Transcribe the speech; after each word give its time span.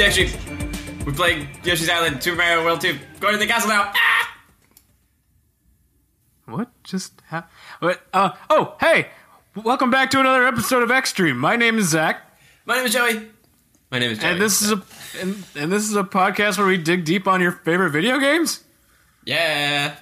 extra. 0.00 0.26
We're 1.04 1.12
playing 1.12 1.48
Yoshi's 1.62 1.88
Island, 1.88 2.22
Super 2.22 2.36
Mario 2.36 2.64
World 2.64 2.80
2. 2.80 2.98
Going 3.20 3.34
to 3.34 3.38
the 3.38 3.46
castle 3.46 3.68
now. 3.68 3.92
Ah! 3.94 4.36
What 6.46 6.70
just 6.82 7.20
happened? 7.26 7.52
What? 7.80 8.00
Uh, 8.12 8.30
oh, 8.48 8.76
hey! 8.80 9.08
Welcome 9.54 9.90
back 9.90 10.10
to 10.12 10.20
another 10.20 10.46
episode 10.46 10.82
of 10.82 10.90
Extreme. 10.90 11.38
My 11.38 11.56
name 11.56 11.78
is 11.78 11.88
Zach, 11.88 12.22
My 12.64 12.76
name 12.76 12.86
is 12.86 12.92
Joey. 12.92 13.28
My 13.90 13.98
name 13.98 14.12
is 14.12 14.18
Joey. 14.18 14.30
and 14.32 14.40
this 14.40 14.62
is 14.62 14.70
a 14.72 14.82
and, 15.20 15.44
and 15.56 15.72
this 15.72 15.82
is 15.82 15.96
a 15.96 16.04
podcast 16.04 16.56
where 16.58 16.66
we 16.66 16.78
dig 16.78 17.04
deep 17.04 17.26
on 17.26 17.40
your 17.40 17.52
favorite 17.52 17.90
video 17.90 18.18
games. 18.18 18.62
Yeah. 19.24 19.96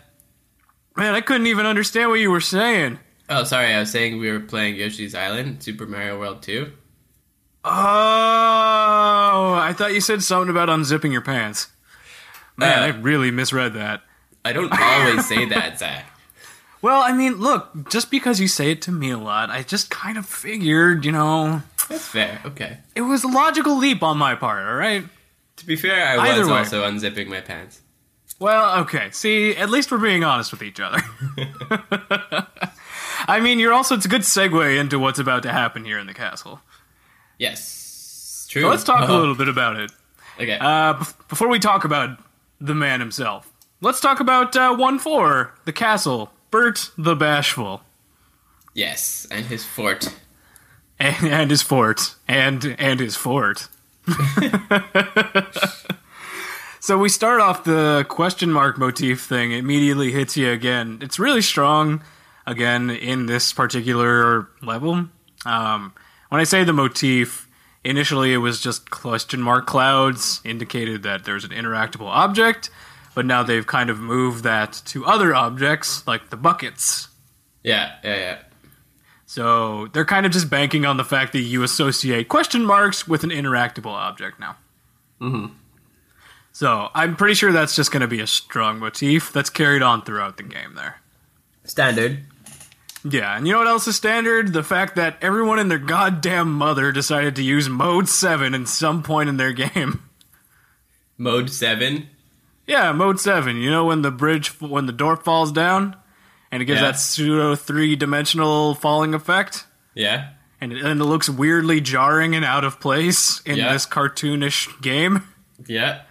Man, 0.97 1.15
I 1.15 1.21
couldn't 1.23 1.47
even 1.47 1.65
understand 1.67 2.11
what 2.11 2.21
you 2.21 2.31
were 2.31 2.41
saying. 2.41 2.99
Oh, 3.31 3.45
sorry. 3.45 3.73
I 3.73 3.81
was 3.81 3.91
saying 3.91 4.19
we 4.19 4.31
were 4.31 4.41
playing 4.41 4.77
Yoshi's 4.77 5.15
Island, 5.15 5.63
Super 5.63 5.87
Mario 5.87 6.19
World 6.19 6.43
2. 6.43 6.71
Oh, 7.65 9.55
I 9.55 9.73
thought 9.77 9.93
you 9.95 10.01
said 10.01 10.23
something 10.23 10.51
about 10.51 10.69
unzipping 10.69 11.13
your 11.13 11.21
pants. 11.21 11.69
Man, 12.57 12.79
Uh, 12.83 12.87
I 12.87 12.89
really 12.89 13.31
misread 13.31 13.75
that. 13.75 14.03
I 14.45 14.53
don't 14.53 14.73
always 14.73 15.27
say 15.27 15.45
that, 15.47 15.79
Zach. 15.81 16.07
Well, 16.81 17.03
I 17.03 17.13
mean, 17.13 17.35
look, 17.39 17.89
just 17.91 18.11
because 18.11 18.41
you 18.41 18.47
say 18.49 18.71
it 18.71 18.83
to 18.83 18.93
me 18.93 19.11
a 19.11 19.19
lot, 19.19 19.51
I 19.51 19.63
just 19.63 19.91
kind 19.91 20.17
of 20.17 20.25
figured, 20.27 21.05
you 21.05 21.11
know, 21.13 21.63
That's 21.89 22.07
fair. 22.07 22.41
Okay. 22.45 22.79
it 22.95 23.01
was 23.03 23.25
a 23.25 23.29
logical 23.29 23.77
leap 23.77 24.03
on 24.03 24.17
my 24.17 24.35
part, 24.37 24.67
all 24.67 24.75
right? 24.77 25.05
To 25.57 25.67
be 25.67 25.75
fair, 25.75 26.07
I 26.07 26.29
Either 26.31 26.41
was 26.43 26.49
way. 26.49 26.59
also 26.59 26.85
unzipping 26.85 27.27
my 27.27 27.41
pants. 27.41 27.81
Well, 28.39 28.83
okay. 28.83 29.09
See, 29.11 29.57
at 29.57 29.71
least 29.71 29.91
we're 29.91 29.99
being 29.99 30.23
honest 30.23 30.53
with 30.53 30.63
each 30.63 30.79
other. 30.79 30.99
I 33.27 33.41
mean, 33.41 33.59
you're 33.59 33.73
also, 33.73 33.97
it's 33.97 34.05
a 34.07 34.09
good 34.09 34.23
segue 34.23 34.79
into 34.79 35.01
what's 35.01 35.19
about 35.19 35.43
to 35.43 35.51
happen 35.53 35.85
here 35.85 35.99
in 35.99 36.07
the 36.07 36.15
castle. 36.15 36.61
Yes. 37.39 38.47
True. 38.51 38.63
So 38.63 38.69
let's 38.69 38.85
talk 38.85 39.09
a 39.09 39.13
Oh, 39.13 39.19
little 39.21 39.35
bit 39.35 39.49
about 39.49 39.77
it. 39.77 39.91
Okay. 40.41 40.59
Uh, 40.61 40.95
bef- 40.95 41.29
before 41.29 41.49
we 41.49 41.59
talk 41.59 41.85
about 41.85 42.19
the 42.61 42.75
man 42.75 43.01
himself, 43.01 43.53
let's 43.81 44.01
talk 44.01 44.21
about 44.21 44.57
uh, 44.57 44.75
1 44.77 44.99
4, 44.99 45.55
the 45.65 45.73
castle, 45.73 46.33
Bert 46.51 46.91
the 46.99 47.15
Bashful, 47.17 47.83
yes, 48.75 49.27
and 49.31 49.47
his 49.47 49.65
fort. 49.65 50.15
and, 50.99 51.17
and 51.25 51.51
his 51.51 51.63
fort, 51.63 52.15
and, 52.27 52.75
and 52.79 53.01
his 53.01 53.17
fort. 53.17 53.69
so 56.81 56.97
we 56.99 57.09
start 57.09 57.41
off 57.41 57.65
the 57.65 58.07
question 58.09 58.51
mark 58.53 58.79
motif 58.79 59.23
thing, 59.23 59.53
it 59.53 59.59
immediately 59.59 60.13
hits 60.13 60.37
you 60.37 60.51
again. 60.51 60.99
It's 61.03 61.19
really 61.19 61.43
strong, 61.43 62.03
again, 62.47 62.91
in 62.91 63.27
this 63.27 63.53
particular 63.53 64.49
level. 64.63 65.09
Um, 65.45 65.93
when 66.29 66.41
I 66.41 66.45
say 66.45 66.65
the 66.65 66.73
motif, 66.73 67.49
initially 67.85 68.33
it 68.33 68.39
was 68.39 68.61
just 68.61 68.91
question 68.91 69.41
mark 69.41 69.67
clouds, 69.67 70.41
indicated 70.45 71.03
that 71.03 71.25
there's 71.25 71.45
an 71.45 71.51
interactable 71.51 72.07
object, 72.07 72.71
but 73.15 73.27
now 73.27 73.43
they've 73.43 73.67
kind 73.67 73.91
of 73.91 73.99
moved 73.99 74.45
that 74.45 74.81
to 74.87 75.05
other 75.07 75.35
objects, 75.35 76.07
like 76.07 76.31
the 76.31 76.37
buckets. 76.37 77.09
Yeah, 77.63 77.97
yeah, 78.05 78.17
yeah. 78.17 78.39
So 79.27 79.89
they're 79.89 80.07
kind 80.07 80.25
of 80.25 80.33
just 80.33 80.49
banking 80.49 80.87
on 80.87 80.97
the 80.97 81.05
fact 81.05 81.33
that 81.35 81.41
you 81.41 81.63
associate 81.63 82.29
question 82.29 82.65
marks 82.65 83.07
with 83.07 83.25
an 83.25 83.31
interactable 83.31 83.93
object 83.93 84.41
now. 84.41 84.57
Mm-hmm. 85.21 85.53
So 86.53 86.89
I'm 86.95 87.15
pretty 87.15 87.35
sure 87.35 87.53
that's 87.53 87.77
just 87.77 87.93
going 87.93 88.01
to 88.01 88.09
be 88.09 88.21
a 88.21 88.27
strong 88.27 88.79
motif 88.79 89.33
that's 89.33 89.51
carried 89.51 89.83
on 89.83 90.03
throughout 90.03 90.39
the 90.39 90.43
game 90.43 90.75
there. 90.75 91.01
Standard. 91.65 92.25
Yeah, 93.05 93.37
and 93.37 93.47
you 93.47 93.53
know 93.53 93.61
what 93.61 93.69
else 93.69 93.87
is 93.87 93.97
standard? 93.97 94.53
The 94.53 94.63
fact 94.65 94.97
that 94.97 95.19
everyone 95.23 95.59
and 95.59 95.71
their 95.71 95.79
goddamn 95.79 96.53
mother 96.53 96.91
decided 96.93 97.37
to 97.37 97.43
use 97.43 97.69
mode 97.69 98.09
7 98.09 98.55
in 98.55 98.67
some 98.67 99.03
point 99.03 99.29
in 99.29 99.37
their 99.37 99.53
game. 99.53 100.03
Mode 101.21 101.51
7. 101.51 102.09
Yeah, 102.67 102.93
mode 102.93 103.19
7. 103.19 103.57
You 103.57 103.71
know 103.71 103.87
when 103.87 104.03
the 104.03 104.11
bridge, 104.11 104.51
when 104.61 104.87
the 104.87 104.93
door 104.93 105.17
falls 105.17 105.51
down 105.51 105.97
and 106.53 106.63
it 106.63 106.67
gives 106.67 106.81
Yeah. 106.81 106.93
that 106.93 106.99
pseudo 106.99 107.57
three 107.57 107.97
dimensional 107.97 108.75
falling 108.75 109.15
effect? 109.15 109.67
Yeah. 109.95 110.29
And 110.61 110.73
it, 110.73 110.85
and 110.85 111.01
it 111.01 111.05
looks 111.05 111.29
weirdly 111.29 111.81
jarring 111.81 112.37
and 112.37 112.45
out 112.45 112.63
of 112.65 112.79
place 112.79 113.41
in 113.43 113.57
Yeah. 113.57 113.73
this 113.73 113.85
cartoonish 113.87 114.81
game. 114.81 115.25
Yeah. 115.67 116.03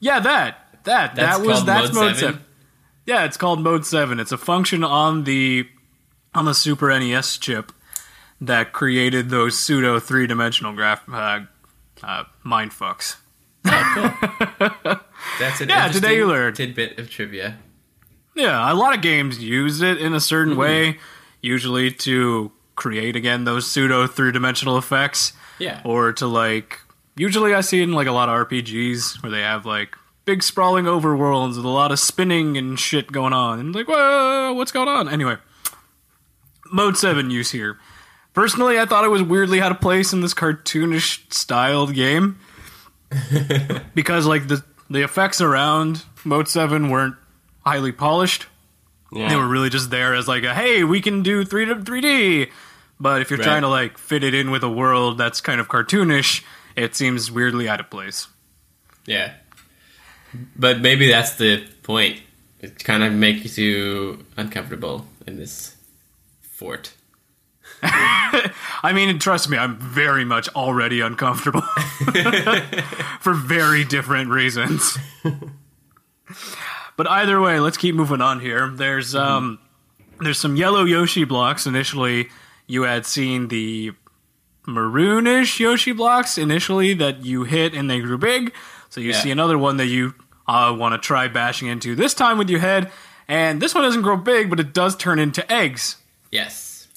Yeah, 0.00 0.20
that. 0.20 0.58
That. 0.84 1.14
That's 1.16 1.38
that 1.38 1.46
was 1.46 1.64
that's 1.64 1.92
mode 1.92 2.04
mode 2.04 2.16
7. 2.16 2.34
seven? 2.34 2.44
Yeah, 3.06 3.24
it's 3.24 3.36
called 3.36 3.60
mode 3.60 3.84
7. 3.84 4.20
It's 4.20 4.32
a 4.32 4.38
function 4.38 4.84
on 4.84 5.24
the 5.24 5.66
on 6.34 6.44
the 6.44 6.54
Super 6.54 6.88
NES 6.98 7.36
chip 7.38 7.72
that 8.40 8.72
created 8.72 9.30
those 9.30 9.58
pseudo 9.58 9.98
three-dimensional 10.00 10.72
graph 10.74 11.08
uh, 11.08 11.40
uh, 12.02 12.24
mind 12.42 12.70
fucks. 12.72 13.16
That's 13.64 15.60
an 15.60 15.68
Yeah, 15.68 15.88
today 15.88 16.16
you 16.16 16.26
learned. 16.26 16.56
tidbit 16.56 16.98
of 16.98 17.08
trivia. 17.10 17.58
Yeah, 18.34 18.70
a 18.72 18.74
lot 18.74 18.94
of 18.94 19.02
games 19.02 19.42
use 19.42 19.82
it 19.82 19.98
in 19.98 20.14
a 20.14 20.20
certain 20.20 20.54
Mm-hmm. 20.54 20.60
way, 20.60 20.98
usually 21.40 21.90
to 21.90 22.50
create 22.74 23.14
again 23.16 23.44
those 23.44 23.70
pseudo 23.70 24.06
three-dimensional 24.06 24.78
effects. 24.78 25.32
Yeah. 25.58 25.80
or 25.84 26.12
to 26.14 26.26
like 26.26 26.80
usually 27.14 27.54
I 27.54 27.60
see 27.60 27.80
it 27.80 27.84
in 27.84 27.92
like 27.92 28.08
a 28.08 28.12
lot 28.12 28.28
of 28.28 28.48
RPGs 28.48 29.22
where 29.22 29.30
they 29.30 29.42
have 29.42 29.64
like 29.64 29.94
big 30.24 30.42
sprawling 30.42 30.86
overworlds 30.86 31.56
with 31.56 31.64
a 31.64 31.68
lot 31.68 31.92
of 31.92 32.00
spinning 32.00 32.56
and 32.56 32.80
shit 32.80 33.12
going 33.12 33.32
on. 33.32 33.60
And 33.60 33.72
like, 33.74 33.86
whoa, 33.86 34.52
what's 34.54 34.72
going 34.72 34.88
on? 34.88 35.08
Anyway, 35.08 35.36
mode 36.72 36.96
seven 36.96 37.30
use 37.30 37.50
here. 37.50 37.78
Personally, 38.34 38.78
I 38.80 38.86
thought 38.86 39.04
it 39.04 39.08
was 39.10 39.22
weirdly 39.22 39.60
out 39.60 39.72
of 39.72 39.80
place 39.80 40.12
in 40.12 40.20
this 40.22 40.32
cartoonish 40.34 41.32
styled 41.32 41.94
game 41.94 42.38
because 43.94 44.26
like 44.26 44.48
the 44.48 44.64
the 44.90 45.02
effects 45.02 45.40
around 45.40 46.04
mode 46.24 46.48
seven 46.48 46.90
weren't 46.90 47.14
highly 47.64 47.92
polished. 47.92 48.46
yeah. 49.12 49.28
They 49.28 49.36
were 49.36 49.46
really 49.48 49.70
just 49.70 49.90
there 49.90 50.14
as 50.14 50.28
like 50.28 50.44
a 50.44 50.54
hey, 50.54 50.84
we 50.84 51.00
can 51.00 51.22
do 51.22 51.44
three 51.44 51.66
three 51.84 52.00
D. 52.00 52.46
But 53.00 53.20
if 53.20 53.30
you're 53.30 53.38
Right. 53.38 53.44
trying 53.46 53.62
to 53.62 53.68
like 53.68 53.98
fit 53.98 54.22
it 54.24 54.32
in 54.34 54.50
with 54.50 54.62
a 54.62 54.70
world 54.70 55.18
that's 55.18 55.40
kind 55.40 55.60
of 55.60 55.68
cartoonish, 55.68 56.42
it 56.76 56.94
seems 56.94 57.30
weirdly 57.30 57.68
out 57.68 57.80
of 57.80 57.90
place. 57.90 58.28
Yeah. 59.06 59.32
But 60.56 60.80
maybe 60.80 61.08
that's 61.08 61.34
the 61.36 61.66
point. 61.82 62.20
It 62.60 62.82
kind 62.84 63.02
of 63.02 63.12
makes 63.12 63.58
you 63.58 64.24
uncomfortable 64.36 65.06
in 65.26 65.36
this 65.36 65.76
fort. 66.62 66.94
I 67.82 68.92
mean, 68.94 69.18
trust 69.18 69.48
me, 69.48 69.58
I'm 69.58 69.76
very 69.78 70.24
much 70.24 70.48
already 70.50 71.00
uncomfortable 71.00 71.60
for 73.20 73.34
very 73.34 73.84
different 73.84 74.30
reasons. 74.30 74.96
but 76.96 77.08
either 77.10 77.40
way, 77.40 77.58
let's 77.60 77.76
keep 77.76 77.94
moving 77.94 78.20
on 78.20 78.40
here. 78.40 78.68
There's 78.68 79.14
um 79.14 79.58
there's 80.20 80.38
some 80.38 80.56
yellow 80.56 80.84
Yoshi 80.84 81.24
blocks. 81.24 81.66
Initially, 81.66 82.28
you 82.66 82.82
had 82.82 83.04
seen 83.06 83.48
the 83.48 83.92
maroonish 84.66 85.58
Yoshi 85.58 85.92
blocks 85.92 86.38
initially 86.38 86.94
that 86.94 87.24
you 87.24 87.42
hit 87.44 87.74
and 87.74 87.90
they 87.90 88.00
grew 88.00 88.18
big. 88.18 88.54
So 88.90 89.00
you 89.00 89.10
Yeah. 89.10 89.20
see 89.20 89.30
another 89.32 89.58
one 89.58 89.78
that 89.78 89.86
you 89.86 90.14
uh, 90.46 90.74
want 90.78 90.92
to 90.94 90.98
try 91.04 91.26
bashing 91.28 91.66
into 91.68 91.94
this 91.96 92.14
time 92.14 92.38
with 92.38 92.48
your 92.48 92.60
head. 92.60 92.92
And 93.26 93.60
this 93.60 93.74
one 93.74 93.82
doesn't 93.84 94.02
grow 94.02 94.16
big, 94.16 94.50
but 94.50 94.60
it 94.60 94.72
does 94.72 94.94
turn 94.96 95.18
into 95.18 95.50
eggs. 95.50 95.96
Yes. 96.32 96.88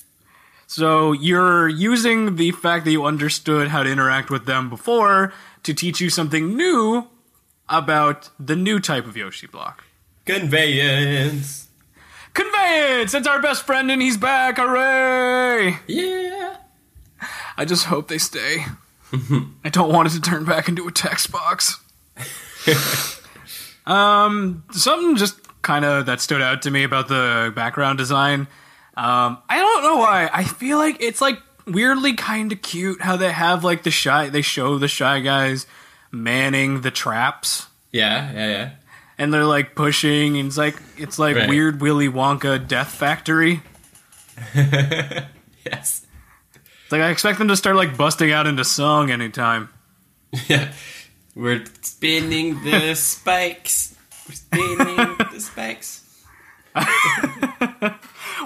So 0.66 1.12
you're 1.12 1.68
using 1.68 2.38
the 2.38 2.51
fact 2.51 2.85
that 2.85 2.91
you 2.91 3.06
understood 3.06 3.68
how 3.68 3.84
to 3.84 3.91
interact 3.91 4.31
with 4.31 4.46
them 4.46 4.69
before 4.69 5.31
to 5.63 5.73
teach 5.73 6.01
you 6.01 6.09
something 6.09 6.56
new 6.56 7.07
about 7.69 8.29
the 8.40 8.56
new 8.56 8.79
type 8.79 9.05
of 9.05 9.16
Yoshi 9.16 9.46
block. 9.46 9.84
Conveyance. 10.26 11.67
Conveyance! 12.34 13.14
It's 13.14 13.28
our 13.28 13.41
best 13.41 13.66
friend 13.66 13.91
and 13.91 14.02
he's 14.02 14.17
back! 14.17 14.58
Hooray! 14.58 15.78
Yeah. 15.88 16.58
I 17.58 17.66
just 17.66 17.85
hope 17.85 18.08
they 18.08 18.17
stay. 18.17 18.66
I 19.64 19.70
don't 19.70 19.93
want 19.93 20.09
it 20.09 20.11
to 20.11 20.22
turn 20.22 20.46
back 20.46 20.67
into 20.67 20.88
a 20.88 20.91
text 20.91 21.31
box. 21.31 21.79
um, 23.85 24.64
something 24.72 25.16
just 25.16 25.40
kind 25.61 25.85
of 25.85 26.05
that 26.08 26.22
stood 26.22 26.41
out 26.41 26.61
to 26.64 26.72
me 26.72 26.84
about 26.84 27.08
the 27.08 27.53
background 27.55 27.97
design. 27.97 28.47
Um, 28.97 29.38
I 29.50 29.58
don't 29.58 29.84
know 29.84 29.97
why. 29.97 30.30
I 30.32 30.44
feel 30.46 30.78
like 30.78 30.97
it's 31.02 31.20
like 31.22 31.40
weirdly 31.66 32.14
kind 32.14 32.52
of 32.52 32.62
cute 32.62 33.02
how 33.02 33.18
they 33.18 33.32
have 33.32 33.64
like 33.64 33.84
the 33.84 33.92
shy. 33.92 34.30
They 34.30 34.42
show 34.42 34.78
the 34.78 34.88
shy 34.88 35.20
guys 35.20 35.68
manning 36.12 36.82
the 36.82 36.92
traps. 36.92 37.68
Yeah, 37.92 38.32
yeah, 38.34 38.47
yeah. 38.47 38.70
And 39.18 39.34
they're 39.34 39.46
like 39.46 39.76
pushing, 39.76 40.38
and 40.38 40.47
it's 40.47 40.58
like 40.58 40.76
it's 40.97 41.18
like 41.20 41.36
Right. 41.36 41.50
weird 41.50 41.82
Willy 41.82 42.08
Wonka 42.09 42.66
Death 42.68 42.92
Factory. 42.92 43.62
yes. 44.56 46.06
It's 46.53 46.91
like 46.91 47.02
I 47.02 47.09
expect 47.09 47.40
them 47.40 47.48
to 47.50 47.56
start 47.56 47.76
like 47.76 47.98
busting 47.98 48.32
out 48.32 48.48
into 48.48 48.64
song 48.64 49.09
anytime. 49.12 49.70
Yeah. 50.48 50.72
We're 51.36 51.64
spinning 51.82 52.64
the 52.64 52.94
spikes. 52.96 53.96
We're 54.28 54.36
spinning 54.36 54.78
the 55.32 55.40
spikes. 55.40 56.02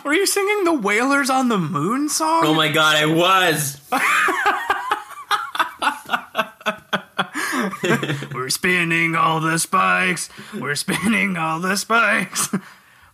Were 0.03 0.13
you 0.13 0.25
singing 0.25 0.63
the 0.63 0.73
Whalers 0.73 1.29
on 1.29 1.49
the 1.49 1.57
Moon 1.57 2.09
song? 2.09 2.43
Oh 2.45 2.53
my 2.53 2.71
god, 2.71 2.95
I 2.95 3.05
was! 3.05 3.79
We're 8.33 8.49
spinning 8.49 9.15
all 9.15 9.39
the 9.39 9.57
spikes. 9.59 10.29
We're 10.57 10.75
spinning 10.75 11.37
all 11.37 11.59
the 11.59 11.75
spikes. 11.75 12.49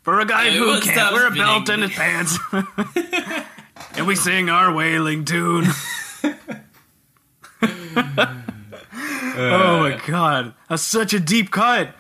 For 0.04 0.20
a 0.20 0.26
guy 0.26 0.52
who 0.52 0.80
can't 0.82 1.14
wear 1.14 1.28
a 1.28 1.32
belt 1.32 1.70
in 1.70 1.88
spinning. 1.90 1.90
his 1.90 1.98
pants. 1.98 2.38
and 3.98 4.08
we 4.08 4.16
sing 4.16 4.50
our 4.50 4.74
wailing 4.74 5.26
tune. 5.26 5.66
oh 9.38 9.80
my 9.80 10.00
god. 10.06 10.54
That's 10.70 10.84
such 10.84 11.14
a 11.14 11.20
deep 11.20 11.52
cut. 11.52 11.94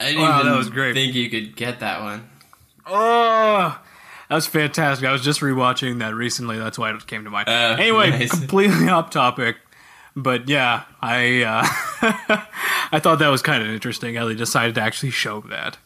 I 0.00 0.06
didn't 0.06 0.22
Wow, 0.22 0.40
even 0.40 0.52
that 0.52 0.58
was 0.58 0.70
great. 0.70 0.94
think 0.94 1.14
you 1.14 1.28
could 1.30 1.54
get 1.54 1.80
that 1.80 2.00
one. 2.02 2.28
Oh, 2.94 3.80
that 4.28 4.34
was 4.34 4.46
fantastic. 4.46 5.06
I 5.06 5.12
was 5.12 5.22
just 5.22 5.40
rewatching 5.40 5.98
that 6.00 6.14
recently. 6.14 6.58
That's 6.58 6.78
why 6.78 6.90
it 6.94 7.06
came 7.06 7.24
to 7.24 7.30
mind. 7.30 7.48
Uh, 7.48 7.76
anyway, 7.78 8.10
nice. 8.10 8.30
completely 8.30 8.88
off 8.90 9.10
topic. 9.10 9.56
But 10.14 10.48
yeah, 10.48 10.84
I 11.00 11.42
uh, 11.42 11.64
I 12.92 13.00
thought 13.00 13.18
that 13.20 13.28
was 13.28 13.40
kind 13.42 13.62
of 13.62 13.68
interesting 13.70 14.14
how 14.14 14.26
they 14.28 14.34
decided 14.34 14.74
to 14.74 14.82
actually 14.82 15.10
show 15.10 15.40
that. 15.48 15.78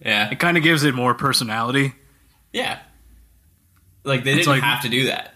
Yeah. 0.00 0.30
It 0.30 0.38
kind 0.38 0.56
of 0.56 0.62
gives 0.62 0.84
it 0.84 0.94
more 0.94 1.14
personality. 1.14 1.94
Yeah. 2.52 2.78
Like 4.04 4.24
they 4.24 4.34
didn't 4.34 4.46
like- 4.48 4.62
have 4.62 4.82
to 4.82 4.88
do 4.88 5.06
that. 5.06 5.34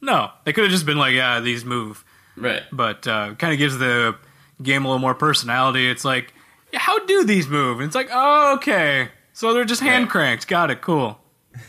No, 0.00 0.30
they 0.44 0.52
could 0.52 0.64
have 0.64 0.70
just 0.70 0.86
been 0.86 0.98
like, 0.98 1.14
yeah, 1.14 1.40
these 1.40 1.64
move. 1.64 2.04
Right. 2.36 2.62
But 2.70 3.06
uh, 3.08 3.34
kind 3.36 3.52
of 3.52 3.58
gives 3.58 3.78
the 3.78 4.16
game 4.62 4.84
a 4.84 4.88
little 4.88 5.00
more 5.00 5.14
personality. 5.14 5.88
It's 5.88 6.04
like, 6.04 6.32
how 6.74 7.04
do 7.06 7.24
these 7.24 7.48
move? 7.48 7.80
And 7.80 7.86
it's 7.86 7.94
like, 7.96 8.10
oh, 8.12 8.54
okay. 8.56 9.08
So 9.36 9.52
they're 9.52 9.66
just 9.66 9.82
hand 9.82 10.08
cranked. 10.08 10.48
Got 10.48 10.70
it. 10.70 10.80
Cool. 10.80 11.20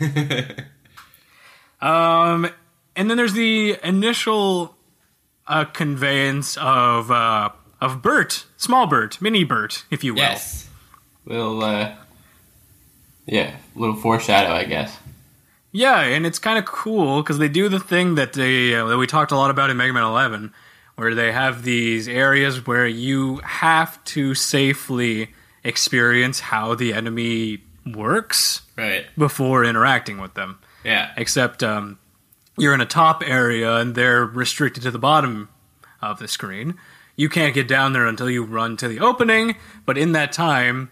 Um, 1.80 2.48
and 2.96 3.08
then 3.08 3.16
there's 3.16 3.34
the 3.34 3.76
initial 3.84 4.74
uh, 5.46 5.64
conveyance 5.64 6.56
of 6.56 7.10
uh, 7.12 7.50
of 7.80 8.02
Bert, 8.02 8.46
small 8.56 8.88
Bert, 8.88 9.22
mini 9.22 9.44
Bert, 9.44 9.84
if 9.88 10.02
you 10.02 10.14
will. 10.14 10.22
yes. 10.22 10.68
Little 11.24 11.62
uh 11.62 11.94
Yeah, 13.26 13.54
little 13.76 13.94
foreshadow, 13.94 14.52
I 14.52 14.64
guess. 14.64 14.98
Yeah, 15.70 16.00
and 16.00 16.26
it's 16.26 16.40
kind 16.40 16.58
of 16.58 16.64
cool 16.64 17.22
because 17.22 17.38
they 17.38 17.48
do 17.48 17.68
the 17.68 17.78
thing 17.78 18.16
that 18.16 18.32
they 18.32 18.74
uh, 18.74 18.86
that 18.88 18.98
we 18.98 19.06
talked 19.06 19.30
a 19.30 19.36
lot 19.36 19.52
about 19.52 19.70
in 19.70 19.76
Mega 19.76 19.92
Man 19.92 20.02
11, 20.02 20.52
where 20.96 21.14
they 21.14 21.30
have 21.30 21.62
these 21.62 22.08
areas 22.08 22.66
where 22.66 22.88
you 22.88 23.36
have 23.44 24.02
to 24.06 24.34
safely 24.34 25.28
experience 25.68 26.40
how 26.40 26.74
the 26.74 26.92
enemy 26.94 27.62
works 27.86 28.62
Right. 28.76 29.06
before 29.16 29.64
interacting 29.64 30.18
with 30.18 30.34
them. 30.34 30.58
Yeah. 30.84 31.10
except 31.16 31.62
um, 31.62 31.98
you're 32.56 32.72
in 32.72 32.80
a 32.80 32.86
top 32.86 33.22
area 33.26 33.76
and 33.76 33.94
they're 33.94 34.24
restricted 34.24 34.84
to 34.84 34.90
the 34.90 34.98
bottom 34.98 35.48
of 36.00 36.18
the 36.18 36.28
screen. 36.28 36.74
You 37.16 37.28
can't 37.28 37.52
get 37.52 37.66
down 37.68 37.92
there 37.92 38.06
until 38.06 38.30
you 38.30 38.44
run 38.44 38.76
to 38.78 38.88
the 38.88 39.00
opening, 39.00 39.56
but 39.84 39.98
in 39.98 40.12
that 40.12 40.32
time, 40.32 40.90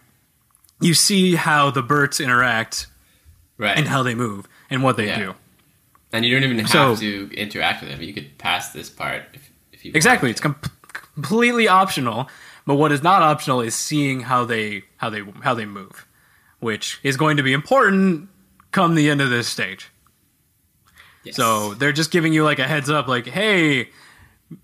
you 0.81 0.93
see 0.93 1.37
how 1.37 1.71
the 1.71 1.83
Berts 1.83 2.21
interact 2.21 2.89
Right. 3.57 3.79
and 3.79 3.87
how 3.89 4.03
they 4.03 4.15
move 4.15 4.47
and 4.69 4.83
what 4.83 4.97
they 4.99 5.07
Yeah. 5.07 5.19
do. 5.19 5.35
And 6.13 6.25
you 6.27 6.35
don't 6.35 6.45
even 6.45 6.59
have 6.59 6.69
So- 6.69 6.97
to 6.97 7.31
interact 7.33 7.81
with 7.83 7.91
them. 7.91 8.03
You 8.03 8.13
could 8.13 8.37
pass 8.39 8.73
this 8.73 8.91
part 8.91 9.23
if, 9.33 9.49
if 9.73 9.85
you 9.85 9.93
Exactly, 9.95 10.31
it's 10.31 10.41
com- 10.41 10.57
completely 11.15 11.69
optional. 11.69 12.29
But 12.67 12.75
what 12.75 12.91
is 12.93 13.03
not 13.03 13.23
optional 13.23 13.61
is 13.61 13.75
seeing 13.75 14.21
how 14.21 14.45
they 14.45 14.83
how 14.97 15.09
they 15.09 15.23
how 15.43 15.55
they 15.55 15.65
move, 15.65 16.07
which 16.59 16.99
is 17.03 17.17
going 17.17 17.37
to 17.37 17.43
be 17.43 17.53
important 17.53 18.29
come 18.73 18.95
the 18.95 19.09
end 19.09 19.21
of 19.21 19.31
this 19.31 19.47
stage. 19.49 19.91
Yes. 21.23 21.37
So 21.37 21.75
they're 21.75 21.93
just 21.93 22.11
giving 22.11 22.33
you 22.33 22.45
like 22.45 22.59
a 22.59 22.65
heads 22.67 22.91
up, 22.91 23.09
like, 23.09 23.27
hey, 23.27 23.89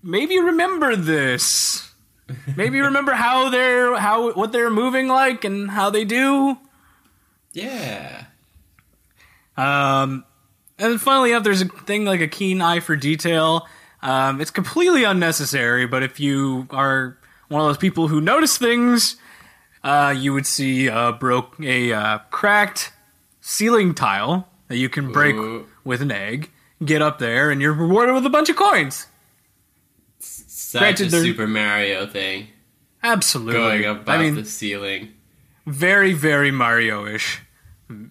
maybe 0.01 0.39
remember 0.39 0.95
this. 0.95 1.91
Maybe 2.55 2.79
remember 2.81 3.13
how 3.13 3.49
they're 3.49 3.97
how 3.97 4.33
what 4.33 4.51
they're 4.51 4.69
moving 4.69 5.07
like 5.07 5.45
and 5.45 5.71
how 5.71 5.89
they 5.89 6.03
do. 6.03 6.57
Yeah. 7.53 8.25
Um, 9.55 10.25
and 10.77 10.91
then 10.91 10.97
finally, 10.97 11.33
up 11.33 11.43
there's 11.43 11.61
a 11.61 11.65
thing 11.65 12.05
like 12.05 12.21
a 12.21 12.27
keen 12.27 12.61
eye 12.61 12.79
for 12.79 12.95
detail. 12.95 13.67
Um, 14.01 14.41
it's 14.41 14.51
completely 14.51 15.05
unnecessary, 15.05 15.85
but 15.85 16.03
if 16.03 16.19
you 16.19 16.67
are 16.71 17.17
one 17.53 17.61
of 17.61 17.67
those 17.67 17.77
people 17.77 18.07
who 18.07 18.19
notice 18.19 18.57
things, 18.57 19.15
uh, 19.83 20.13
you 20.17 20.33
would 20.33 20.47
see 20.47 20.89
uh, 20.89 21.11
broke 21.11 21.59
a 21.59 21.93
uh, 21.93 22.17
cracked 22.31 22.91
ceiling 23.41 23.93
tile 23.93 24.49
that 24.69 24.77
you 24.77 24.89
can 24.89 25.11
break 25.11 25.35
Ooh. 25.35 25.67
with 25.83 26.01
an 26.01 26.11
egg. 26.11 26.49
Get 26.83 27.01
up 27.01 27.19
there, 27.19 27.51
and 27.51 27.61
you're 27.61 27.71
rewarded 27.71 28.15
with 28.15 28.25
a 28.25 28.29
bunch 28.29 28.49
of 28.49 28.55
coins. 28.55 29.05
Such 30.19 30.79
Granted, 30.79 31.13
a 31.13 31.21
Super 31.21 31.47
Mario 31.47 32.07
thing. 32.07 32.47
Absolutely. 33.03 33.53
Going 33.53 33.85
above 33.85 34.09
I 34.09 34.17
mean, 34.17 34.35
the 34.35 34.45
ceiling. 34.45 35.13
very, 35.67 36.13
very 36.13 36.49
Mario-ish. 36.51 37.41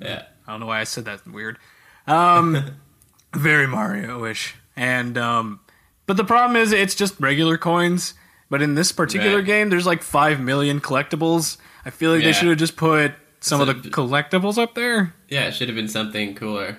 Yeah. 0.01 0.23
I 0.47 0.53
don't 0.53 0.61
know 0.61 0.67
why 0.67 0.81
I 0.81 0.85
said 0.85 1.05
that 1.07 1.27
weird. 1.27 1.59
Um, 2.07 2.77
very 3.35 3.67
Mario-ish, 3.67 4.55
and 4.77 5.19
um, 5.19 5.61
but 6.07 6.17
the 6.17 6.25
problem 6.25 6.57
is 6.57 6.73
it's 6.73 6.95
just 6.95 7.21
regular 7.21 7.59
coins. 7.59 8.15
But 8.53 8.61
in 8.61 8.75
this 8.75 8.93
particular 8.93 9.37
Right. 9.39 9.47
game, 9.47 9.71
there's 9.71 9.87
like 9.87 10.03
five 10.03 10.39
million 10.39 10.79
collectibles. 10.79 11.57
I 11.87 11.91
feel 11.91 12.13
like 12.13 12.23
they 12.23 12.35
should 12.35 12.49
have 12.49 12.59
just 12.59 12.77
put 12.77 13.13
some 13.41 13.63
of 13.63 13.67
the 13.67 13.73
collectibles 13.89 14.59
up 14.59 14.75
there. 14.75 15.15
Yeah, 15.31 15.45
it 15.45 15.53
should 15.55 15.69
have 15.71 15.75
been 15.75 15.89
something 15.89 16.35
cooler. 16.35 16.77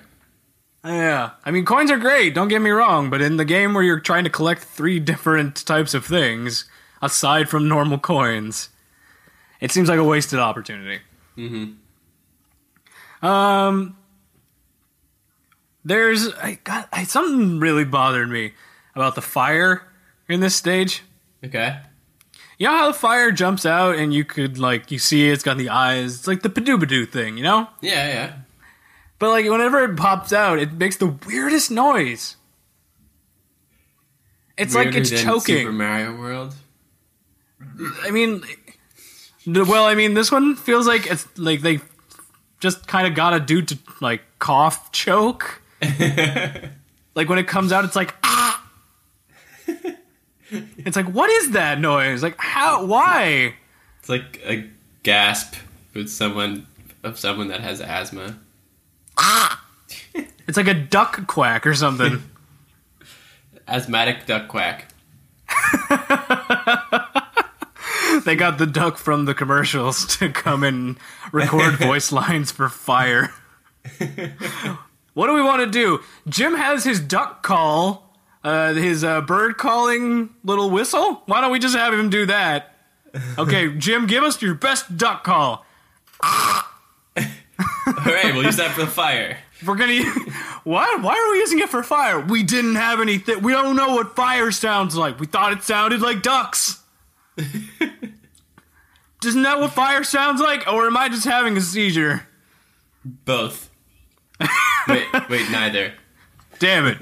Yeah, 0.86 1.32
I 1.44 1.50
mean 1.50 1.66
coins 1.66 1.90
are 1.90 1.98
great. 1.98 2.36
Don't 2.36 2.50
get 2.50 2.62
me 2.62 2.70
wrong, 2.70 3.10
but 3.10 3.22
in 3.24 3.38
the 3.38 3.44
game 3.44 3.74
where 3.74 3.82
you're 3.82 4.00
trying 4.00 4.24
to 4.26 4.30
collect 4.30 4.62
three 4.62 5.00
different 5.12 5.66
types 5.66 5.96
of 5.96 6.06
things 6.06 6.66
aside 7.02 7.50
from 7.50 7.68
normal 7.68 7.98
coins, 7.98 8.70
it 9.60 9.72
seems 9.72 9.90
like 9.90 9.98
a 9.98 10.04
wasted 10.04 10.38
opportunity. 10.38 11.00
Mhm. 11.36 11.78
Um, 13.24 13.98
there's 15.84 16.32
I 16.36 16.60
got 16.64 16.88
I, 16.94 17.04
something 17.06 17.60
really 17.60 17.84
bothered 17.84 18.30
me 18.30 18.54
about 18.94 19.16
the 19.16 19.22
fire 19.24 19.88
in 20.30 20.40
this 20.40 20.56
stage. 20.56 21.02
Okay. 21.44 21.78
You 22.58 22.68
know 22.68 22.78
how 22.78 22.88
the 22.88 22.94
fire 22.94 23.32
jumps 23.32 23.66
out 23.66 23.96
and 23.96 24.14
you 24.14 24.24
could 24.24 24.58
like 24.58 24.92
you 24.92 25.00
see 25.00 25.30
it's 25.30 25.44
got 25.44 25.58
the 25.58 25.70
eyes. 25.70 26.16
It's 26.16 26.28
like 26.28 26.44
the 26.44 26.50
Padoobadoo 26.50 27.10
thing, 27.10 27.38
you 27.38 27.44
know. 27.44 27.68
Yeah, 27.82 28.08
yeah. 28.08 28.34
But 29.20 29.30
like 29.30 29.46
whenever 29.46 29.84
it 29.84 29.98
pops 29.98 30.32
out, 30.32 30.60
it 30.60 30.74
makes 30.74 30.98
the 30.98 31.08
weirdest 31.28 31.72
noise. 31.72 32.38
It's 34.58 34.76
like 34.76 34.94
it's 34.94 35.10
choking. 35.10 35.58
Super 35.58 35.72
Mario 35.72 36.16
World. 36.18 36.54
I 38.04 38.12
mean, 38.12 38.44
well, 39.48 39.86
I 39.86 39.96
mean, 39.96 40.14
this 40.14 40.32
one 40.32 40.56
feels 40.56 40.86
like 40.86 41.08
it's 41.08 41.28
like 41.38 41.62
they 41.62 41.80
just 42.60 42.88
kind 42.88 43.08
of 43.08 43.16
got 43.16 43.34
a 43.34 43.40
dude 43.40 43.68
to 43.70 43.78
like 44.00 44.22
cough 44.40 44.92
choke. 44.92 45.62
like 47.16 47.30
when 47.30 47.40
it 47.40 47.48
comes 47.48 47.72
out, 47.72 47.84
it's 47.84 47.96
like 47.96 48.14
ah. 48.24 48.43
it's 50.78 50.96
like 50.96 51.08
what 51.08 51.30
is 51.30 51.52
that 51.52 51.80
noise? 51.80 52.24
Like 52.24 52.36
how? 52.38 52.86
Why? 52.86 53.56
It's 54.00 54.10
like 54.10 54.42
a 54.46 54.68
gasp 55.04 55.56
with 55.94 56.10
someone 56.10 56.68
of 57.04 57.20
someone 57.20 57.48
that 57.50 57.62
has 57.62 57.82
asthma. 57.82 58.38
Ah! 59.18 59.66
It's 60.48 60.58
like 60.58 60.68
a 60.68 60.74
duck 60.74 61.26
quack 61.28 61.66
or 61.66 61.74
something. 61.74 62.24
Asthmatic 63.68 64.26
duck 64.26 64.50
quack. 64.50 64.90
they 68.26 68.36
got 68.36 68.58
the 68.58 68.68
duck 68.70 68.98
from 68.98 69.26
the 69.26 69.34
commercials 69.34 70.06
to 70.18 70.30
come 70.30 70.64
and 70.64 70.98
record 71.32 71.76
voice 71.76 72.12
lines 72.12 72.52
for 72.52 72.68
fire. 72.68 73.34
what 75.14 75.28
do 75.28 75.34
we 75.34 75.42
want 75.42 75.62
to 75.62 75.70
do? 75.70 76.02
Jim 76.28 76.56
has 76.56 76.84
his 76.84 77.00
duck 77.00 77.42
call, 77.42 78.13
uh, 78.44 78.74
his 78.74 79.04
uh, 79.04 79.22
bird 79.22 79.58
calling 79.58 80.30
little 80.44 80.70
whistle. 80.70 81.22
Why 81.26 81.42
don't 81.42 81.52
we 81.52 81.60
just 81.60 81.76
have 81.76 81.94
him 81.94 82.10
do 82.10 82.26
that? 82.26 82.76
Okay, 83.38 83.74
Jim, 83.78 84.08
give 84.08 84.24
us 84.24 84.42
your 84.42 84.56
best 84.56 84.98
duck 84.98 85.24
call. 85.24 85.66
All 86.22 86.64
right, 88.06 88.34
we'll 88.34 88.44
use 88.44 88.58
that 88.58 88.72
for 88.72 88.82
the 88.82 88.88
fire. 88.88 89.38
We're 89.66 89.76
gonna. 89.76 90.04
What? 90.64 91.02
Why 91.02 91.14
are 91.14 91.32
we 91.34 91.40
using 91.40 91.60
it 91.60 91.68
for 91.68 91.84
fire? 91.84 92.22
We 92.22 92.42
didn't 92.42 92.76
have 92.76 93.02
anything. 93.02 93.42
We 93.42 93.52
don't 93.52 93.76
know 93.76 93.96
what 93.96 94.16
fire 94.16 94.50
sounds 94.50 94.96
like. 94.96 95.20
We 95.20 95.26
thought 95.28 95.52
it 95.52 95.62
sounded 95.62 96.00
like 96.00 96.22
ducks. 96.22 96.82
Isn't 99.26 99.42
that 99.42 99.60
what 99.60 99.74
fire 99.74 100.06
sounds 100.06 100.40
like? 100.40 100.66
Or 100.72 100.88
am 100.88 100.96
I 100.96 101.10
just 101.10 101.26
having 101.26 101.58
a 101.58 101.62
seizure? 101.62 102.28
Both. 103.04 103.70
wait, 104.88 105.06
wait, 105.30 105.52
neither. 105.52 105.94
Damn 106.60 106.88
it. 106.88 106.98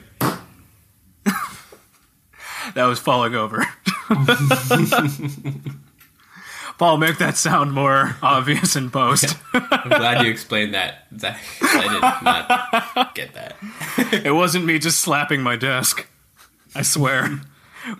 That 2.75 2.86
was 2.86 3.00
falling 3.00 3.36
over. 3.36 3.66
Paul, 6.78 6.98
make 6.98 7.20
that 7.20 7.38
sound 7.38 7.74
more 7.74 8.16
obvious 8.24 8.75
in 8.75 8.90
post. 8.90 9.38
I'm 9.54 9.90
glad 9.90 10.25
you 10.25 10.32
explained 10.32 10.74
that. 10.74 11.06
I 11.22 11.88
did 11.88 12.01
not 12.24 13.13
get 13.16 13.34
that. 13.36 13.56
it 14.25 14.32
wasn't 14.34 14.66
me 14.66 14.80
just 14.80 15.00
slapping 15.00 15.42
my 15.44 15.56
desk. 15.56 16.08
I 16.74 16.82
swear. 16.82 17.42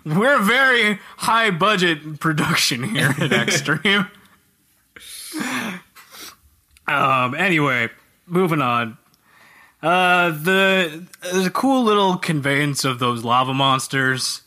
We're 0.04 0.36
a 0.36 0.42
very 0.42 0.98
high 1.18 1.50
budget 1.50 2.18
production 2.20 2.82
here 2.82 3.14
at 3.18 3.32
Extreme. 3.48 4.06
um. 6.88 7.34
Anyway, 7.34 7.88
moving 8.26 8.62
on. 8.62 8.98
Uh, 9.82 10.30
the 10.30 11.06
there's 11.22 11.46
a 11.46 11.50
cool 11.50 11.82
little 11.84 12.16
conveyance 12.16 12.84
of 12.84 12.98
those 12.98 13.24
lava 13.24 13.52
monsters. 13.54 14.42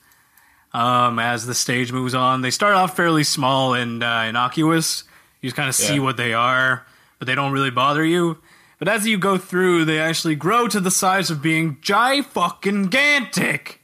Um, 0.75 1.19
as 1.19 1.45
the 1.45 1.53
stage 1.53 1.91
moves 1.93 2.13
on, 2.13 2.41
they 2.41 2.51
start 2.51 2.73
off 2.75 2.95
fairly 2.97 3.23
small 3.23 3.73
and 3.73 4.03
uh, 4.03 4.25
innocuous. 4.27 5.03
You 5.41 5.47
just 5.49 5.55
kind 5.55 5.69
of 5.69 5.75
see 5.75 5.95
Yeah. 5.95 6.01
what 6.01 6.17
they 6.17 6.33
are, 6.33 6.85
but 7.17 7.27
they 7.27 7.35
don't 7.35 7.53
really 7.53 7.69
bother 7.71 8.03
you. 8.03 8.39
But 8.77 8.89
as 8.89 9.07
you 9.07 9.17
go 9.17 9.37
through, 9.37 9.85
they 9.85 9.99
actually 9.99 10.35
grow 10.35 10.67
to 10.67 10.81
the 10.81 10.91
size 10.91 11.29
of 11.31 11.41
being 11.41 11.77
gi 11.81 12.23
fucking 12.23 12.89
gantic. 12.89 13.77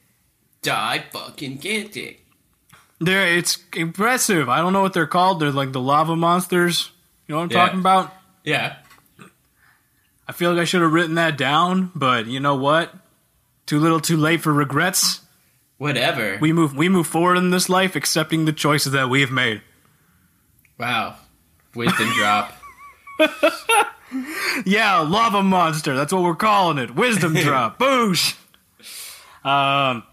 Die 0.63 1.05
fucking 1.11 1.59
Gantic. 1.59 2.17
They're 2.99 3.25
it's 3.37 3.57
impressive. 3.73 4.49
I 4.49 4.57
don't 4.57 4.73
know 4.73 4.81
what 4.81 4.93
they're 4.93 5.07
called. 5.07 5.39
They're 5.39 5.49
like 5.51 5.71
the 5.71 5.79
lava 5.81 6.15
monsters. 6.15 6.91
You 7.25 7.33
know 7.33 7.39
what 7.39 7.43
I'm 7.45 7.51
Yeah. 7.51 7.65
talking 7.65 7.79
about? 7.79 8.13
Yeah. 8.43 8.75
I 10.27 10.33
feel 10.33 10.51
like 10.51 10.61
I 10.61 10.65
should 10.65 10.81
have 10.81 10.91
written 10.91 11.15
that 11.15 11.37
down, 11.37 11.91
but 11.95 12.27
you 12.27 12.39
know 12.41 12.55
what? 12.55 12.93
Too 13.65 13.79
little, 13.79 13.99
too 14.01 14.17
late 14.17 14.41
for 14.41 14.51
regrets. 14.53 15.20
Whatever. 15.81 16.37
We 16.39 16.53
move 16.53 16.75
we 16.75 16.89
move 16.89 17.07
forward 17.07 17.37
in 17.37 17.49
this 17.49 17.67
life 17.67 17.95
accepting 17.95 18.45
the 18.45 18.53
choices 18.53 18.91
that 18.91 19.09
we 19.09 19.21
have 19.21 19.31
made. 19.31 19.63
wow. 20.77 21.15
Wisdom 21.73 22.11
drop. 22.17 22.53
Yeah, 24.65 24.99
lava 24.99 25.41
monster. 25.41 25.95
That's 25.95 26.11
what 26.11 26.21
we're 26.23 26.35
calling 26.35 26.77
it. 26.77 26.93
Wisdom 26.93 27.33
drop. 27.45 27.79
Boosh. 27.79 28.35
Um, 29.45 30.03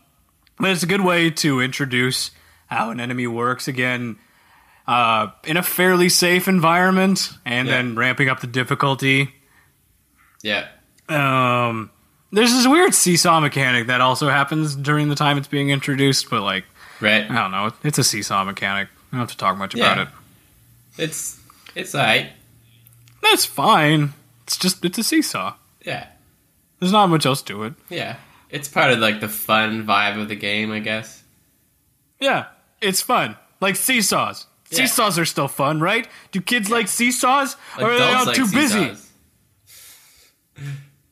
but 0.59 0.71
it's 0.71 0.85
a 0.85 0.87
good 0.87 1.01
way 1.01 1.31
to 1.31 1.61
introduce 1.61 2.31
how 2.69 2.91
an 2.91 3.01
enemy 3.01 3.27
works 3.27 3.67
again. 3.67 4.17
Uh, 4.87 5.33
in 5.45 5.57
a 5.57 5.63
fairly 5.65 6.09
safe 6.09 6.47
environment, 6.49 7.31
and 7.45 7.67
Yeah. 7.69 7.75
then 7.75 7.95
ramping 7.97 8.29
up 8.31 8.41
the 8.41 8.47
difficulty. 8.47 9.35
Yeah. 10.43 10.69
Um, 11.09 11.91
there's 12.33 12.53
this 12.53 12.67
weird 12.67 12.95
seesaw 12.95 13.41
mechanic 13.41 13.87
that 13.87 14.01
also 14.01 14.29
happens 14.29 14.75
during 14.77 15.09
the 15.09 15.15
time 15.15 15.39
it's 15.39 15.49
being 15.49 15.71
introduced, 15.71 16.29
but 16.31 16.43
like 16.43 16.65
Right. 17.01 17.31
I 17.31 17.35
don't 17.35 17.51
know, 17.53 17.73
it's 17.85 17.99
a 17.99 18.05
seesaw 18.05 18.45
mechanic. 18.45 18.89
I 19.13 19.17
don't 19.17 19.21
have 19.21 19.31
to 19.31 19.37
talk 19.37 19.57
much 19.57 19.75
about 19.75 19.99
it. 19.99 20.09
It's 20.97 21.41
it's 21.75 21.95
alright. 21.95 22.31
That's 23.23 23.45
fine. 23.45 24.13
It's 24.45 24.57
just 24.57 24.85
it's 24.85 24.99
a 24.99 25.05
seesaw. 25.05 25.55
Yeah. 25.85 26.07
There's 26.81 26.93
not 26.93 27.07
much 27.09 27.27
else 27.27 27.43
to 27.43 27.65
it. 27.65 27.75
Yeah. 27.89 28.17
It's 28.51 28.69
part 28.69 28.91
of 28.93 28.99
like 28.99 29.21
the 29.21 29.29
fun 29.29 29.85
vibe 29.87 30.21
of 30.21 30.29
the 30.29 30.37
game, 30.37 30.73
I 30.73 30.79
guess. 30.81 31.23
Yeah, 32.21 32.47
it's 32.81 33.01
fun. 33.01 33.37
Like 33.61 33.77
seesaws. 33.77 34.47
Yeah. 34.71 34.79
Seesaws 34.79 35.19
are 35.19 35.25
still 35.25 35.49
fun, 35.49 35.81
right? 35.81 36.07
Do 36.33 36.41
kids 36.41 36.71
like 36.71 36.89
seesaws? 36.89 37.57
or 37.79 37.91
are 37.91 37.99
they 37.99 38.13
all 38.13 38.27
like 38.27 38.37
too 38.37 38.47
busy? 38.51 38.79
seesaws. 38.81 39.03
Were, 39.03 39.08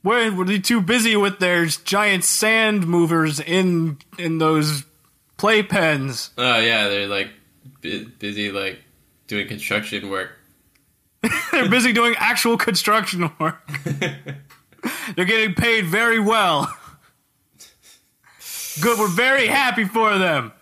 were 0.06 0.44
they 0.44 0.58
too 0.58 0.80
busy 0.80 1.16
with 1.16 1.40
their 1.40 1.66
giant 1.66 2.24
sand 2.24 2.86
movers 2.86 3.40
in 3.40 3.98
in 4.18 4.38
those 4.38 4.84
playpens? 5.36 6.30
Oh 6.38 6.58
yeah, 6.58 6.88
they're 6.88 7.08
like 7.08 7.30
bu- 7.80 8.08
busy 8.18 8.50
like 8.52 8.78
doing 9.26 9.48
construction 9.48 10.08
work. 10.08 10.30
They're 11.50 11.68
busy 11.68 11.92
doing 11.92 12.14
actual 12.18 12.56
construction 12.56 13.30
work. 13.40 13.68
They're 15.16 15.24
getting 15.24 15.54
paid 15.54 15.86
very 15.86 16.20
well. 16.20 16.72
Good, 18.80 18.98
we're 18.98 19.08
very 19.08 19.48
happy 19.48 19.84
for 19.84 20.18
them. 20.18 20.52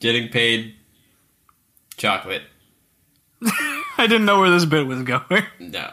Getting 0.00 0.28
paid 0.30 0.74
chocolate. 1.96 2.42
I 3.44 4.06
didn't 4.08 4.24
know 4.24 4.40
where 4.40 4.50
this 4.50 4.64
bit 4.64 4.86
was 4.86 5.02
going. 5.02 5.44
No. 5.60 5.92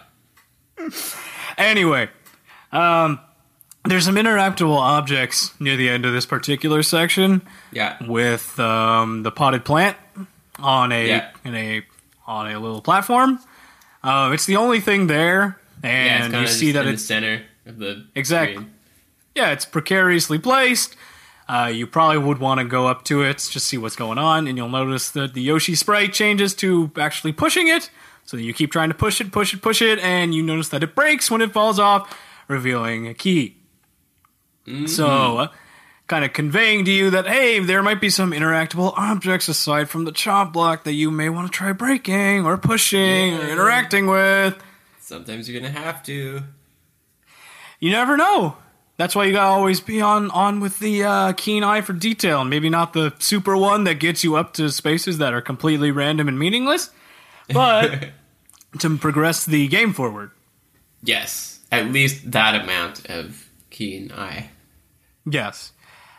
Anyway, 1.57 2.09
um, 2.71 3.19
there's 3.85 4.05
some 4.05 4.15
interactable 4.15 4.77
objects 4.77 5.51
near 5.59 5.75
the 5.77 5.89
end 5.89 6.05
of 6.05 6.13
this 6.13 6.25
particular 6.25 6.83
section 6.83 7.41
Yeah. 7.71 7.95
with 8.05 8.59
um, 8.59 9.23
the 9.23 9.31
potted 9.31 9.63
plant 9.65 9.97
on 10.59 10.91
a 10.91 11.07
Yeah. 11.07 11.29
in 11.45 11.55
a 11.55 11.83
on 12.27 12.51
a 12.51 12.59
little 12.59 12.81
platform. 12.81 13.39
Uh, 14.03 14.29
it's 14.33 14.45
the 14.45 14.55
only 14.57 14.79
thing 14.79 15.07
there, 15.07 15.57
Yeah, 15.83 15.89
and 15.89 16.33
kind 16.33 16.45
you 16.45 16.51
see 16.51 16.71
that 16.73 16.85
in 16.85 16.93
it's 16.93 17.01
the 17.03 17.07
center 17.07 17.41
of 17.65 17.79
the 17.79 18.05
Exactly. 18.15 18.55
screen. 18.57 18.71
yeah, 19.35 19.49
it's 19.51 19.65
precariously 19.65 20.37
placed. 20.37 20.95
Uh, 21.47 21.65
you 21.73 21.87
probably 21.87 22.19
would 22.19 22.37
want 22.37 22.59
to 22.59 22.63
go 22.65 22.85
up 22.87 23.03
to 23.05 23.23
it, 23.23 23.37
just 23.49 23.67
see 23.67 23.77
what's 23.77 23.95
going 23.95 24.19
on, 24.19 24.47
and 24.47 24.55
you'll 24.57 24.69
notice 24.69 25.09
that 25.09 25.33
the 25.33 25.41
Yoshi 25.41 25.73
sprite 25.73 26.13
changes 26.13 26.53
to 26.55 26.91
actually 26.99 27.31
pushing 27.31 27.67
it. 27.67 27.89
So 28.25 28.37
you 28.37 28.53
keep 28.53 28.71
trying 28.71 28.89
to 28.89 28.95
push 28.95 29.19
it, 29.19 29.31
push 29.31 29.51
it, 29.55 29.61
push 29.63 29.81
it, 29.81 29.97
and 29.99 30.35
you 30.35 30.43
notice 30.43 30.69
that 30.69 30.83
it 30.83 30.93
breaks 30.93 31.31
when 31.31 31.41
it 31.41 31.51
falls 31.51 31.79
off, 31.79 32.15
revealing 32.49 33.07
a 33.07 33.13
key. 33.13 33.55
So, 34.85 35.07
uh, 35.37 35.47
kind 36.07 36.23
of 36.25 36.33
conveying 36.33 36.85
to 36.85 36.91
you 36.91 37.09
that 37.11 37.25
hey, 37.25 37.59
there 37.59 37.81
might 37.81 37.99
be 38.01 38.09
some 38.11 38.31
interactable 38.31 38.93
objects 38.97 39.47
aside 39.47 39.89
from 39.89 40.03
the 40.03 40.11
chop 40.11 40.53
block 40.53 40.83
that 40.83 40.93
you 40.93 41.09
may 41.09 41.29
want 41.29 41.51
to 41.51 41.57
try 41.57 41.71
breaking 41.71 42.45
or 42.45 42.57
pushing 42.57 43.33
or 43.33 43.47
interacting 43.47 44.05
with. 44.05 44.61
Sometimes 44.99 45.49
you're 45.49 45.59
gonna 45.59 45.71
have 45.73 46.03
to. 46.03 46.41
you 47.79 47.91
never 47.91 48.15
know. 48.15 48.57
That's 48.97 49.15
why 49.15 49.25
you 49.25 49.31
gotta 49.31 49.49
always 49.49 49.79
be 49.79 50.01
on 50.01 50.29
on 50.31 50.59
with 50.59 50.77
the 50.77 51.03
uh, 51.03 51.33
keen 51.33 51.63
eye 51.63 51.81
for 51.81 51.93
detail, 51.93 52.41
and 52.41 52.49
maybe 52.49 52.69
not 52.69 52.93
the 52.93 53.13
super 53.17 53.57
one 53.57 53.85
that 53.85 53.95
gets 53.95 54.23
you 54.23 54.35
up 54.35 54.53
to 54.55 54.69
spaces 54.69 55.17
that 55.17 55.33
are 55.33 55.41
completely 55.41 55.89
random 55.89 56.27
and 56.27 56.37
meaningless, 56.37 56.91
but 57.51 58.09
to 58.79 58.97
progress 58.97 59.45
the 59.45 59.67
game 59.67 59.93
forward. 59.93 60.29
Yes. 61.01 61.48
At 61.71 61.91
least 61.91 62.31
that 62.31 62.61
amount 62.63 63.09
of 63.09 63.49
keen 63.69 64.11
eye. 64.11 64.49
Yes. 65.25 65.71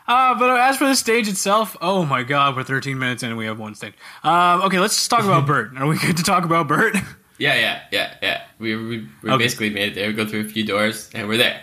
Uh, 0.07 0.37
but 0.37 0.59
as 0.59 0.77
for 0.77 0.87
the 0.87 0.95
stage 0.95 1.27
itself, 1.27 1.75
oh 1.81 2.05
my 2.05 2.23
god, 2.23 2.55
we're 2.55 2.63
13 2.63 2.97
minutes 2.97 3.23
in 3.23 3.29
and 3.29 3.37
we 3.37 3.45
have 3.45 3.59
one 3.59 3.75
stage. 3.75 3.93
Um, 4.23 4.61
okay, 4.63 4.79
let's 4.79 4.95
just 4.95 5.09
talk 5.09 5.23
about 5.23 5.45
Bert. 5.47 5.71
Are 5.77 5.87
we 5.87 5.97
good 5.97 6.17
to 6.17 6.23
talk 6.23 6.43
about 6.45 6.67
Bert? 6.67 6.95
Yeah, 7.37 7.55
yeah, 7.55 7.81
yeah, 7.91 8.13
yeah. 8.21 8.41
We 8.59 8.75
we, 8.75 9.07
we 9.23 9.31
Okay. 9.31 9.43
basically 9.43 9.69
made 9.71 9.93
it 9.93 9.95
there. 9.95 10.07
We 10.09 10.13
go 10.13 10.27
through 10.27 10.41
a 10.41 10.43
few 10.43 10.63
doors 10.63 11.09
and 11.15 11.27
we're 11.27 11.37
there. 11.37 11.59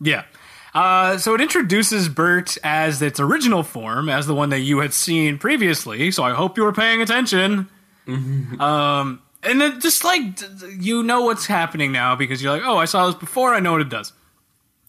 Yeah. 0.00 0.22
Uh, 0.72 1.18
so 1.18 1.34
it 1.34 1.42
introduces 1.42 2.08
Bert 2.08 2.56
as 2.64 3.02
its 3.02 3.20
original 3.20 3.62
form, 3.62 4.08
as 4.08 4.26
the 4.26 4.34
one 4.34 4.48
that 4.48 4.60
you 4.60 4.78
had 4.78 4.94
seen 4.94 5.36
previously. 5.36 6.10
So 6.10 6.22
I 6.22 6.32
hope 6.32 6.56
you 6.56 6.62
were 6.64 6.72
paying 6.72 7.02
attention. 7.02 7.68
um, 8.58 9.20
and 9.44 9.60
then 9.60 9.80
just 9.80 10.04
like 10.04 10.22
you 10.78 11.02
know 11.02 11.22
what's 11.22 11.46
happening 11.46 11.92
now 11.92 12.16
because 12.16 12.42
you're 12.42 12.52
like, 12.52 12.62
oh, 12.64 12.76
I 12.76 12.84
saw 12.84 13.06
this 13.06 13.14
before. 13.14 13.54
I 13.54 13.60
know 13.60 13.72
what 13.72 13.80
it 13.80 13.88
does. 13.88 14.12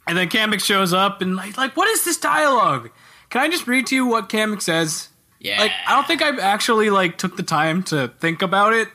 And 0.07 0.17
then 0.17 0.29
Kamek 0.29 0.63
shows 0.63 0.93
up 0.93 1.21
and 1.21 1.35
like, 1.35 1.57
like, 1.57 1.75
what 1.75 1.87
is 1.89 2.05
this 2.05 2.17
dialogue? 2.17 2.91
Can 3.29 3.41
I 3.41 3.49
just 3.49 3.67
read 3.67 3.87
to 3.87 3.95
you 3.95 4.05
what 4.05 4.29
Kamek 4.29 4.61
says? 4.61 5.09
Yeah. 5.39 5.59
Like, 5.59 5.71
I 5.87 5.95
don't 5.95 6.07
think 6.07 6.21
I've 6.21 6.39
actually 6.39 6.89
like 6.89 7.17
took 7.17 7.37
the 7.37 7.43
time 7.43 7.83
to 7.83 8.09
think 8.19 8.41
about 8.41 8.73
it. 8.73 8.87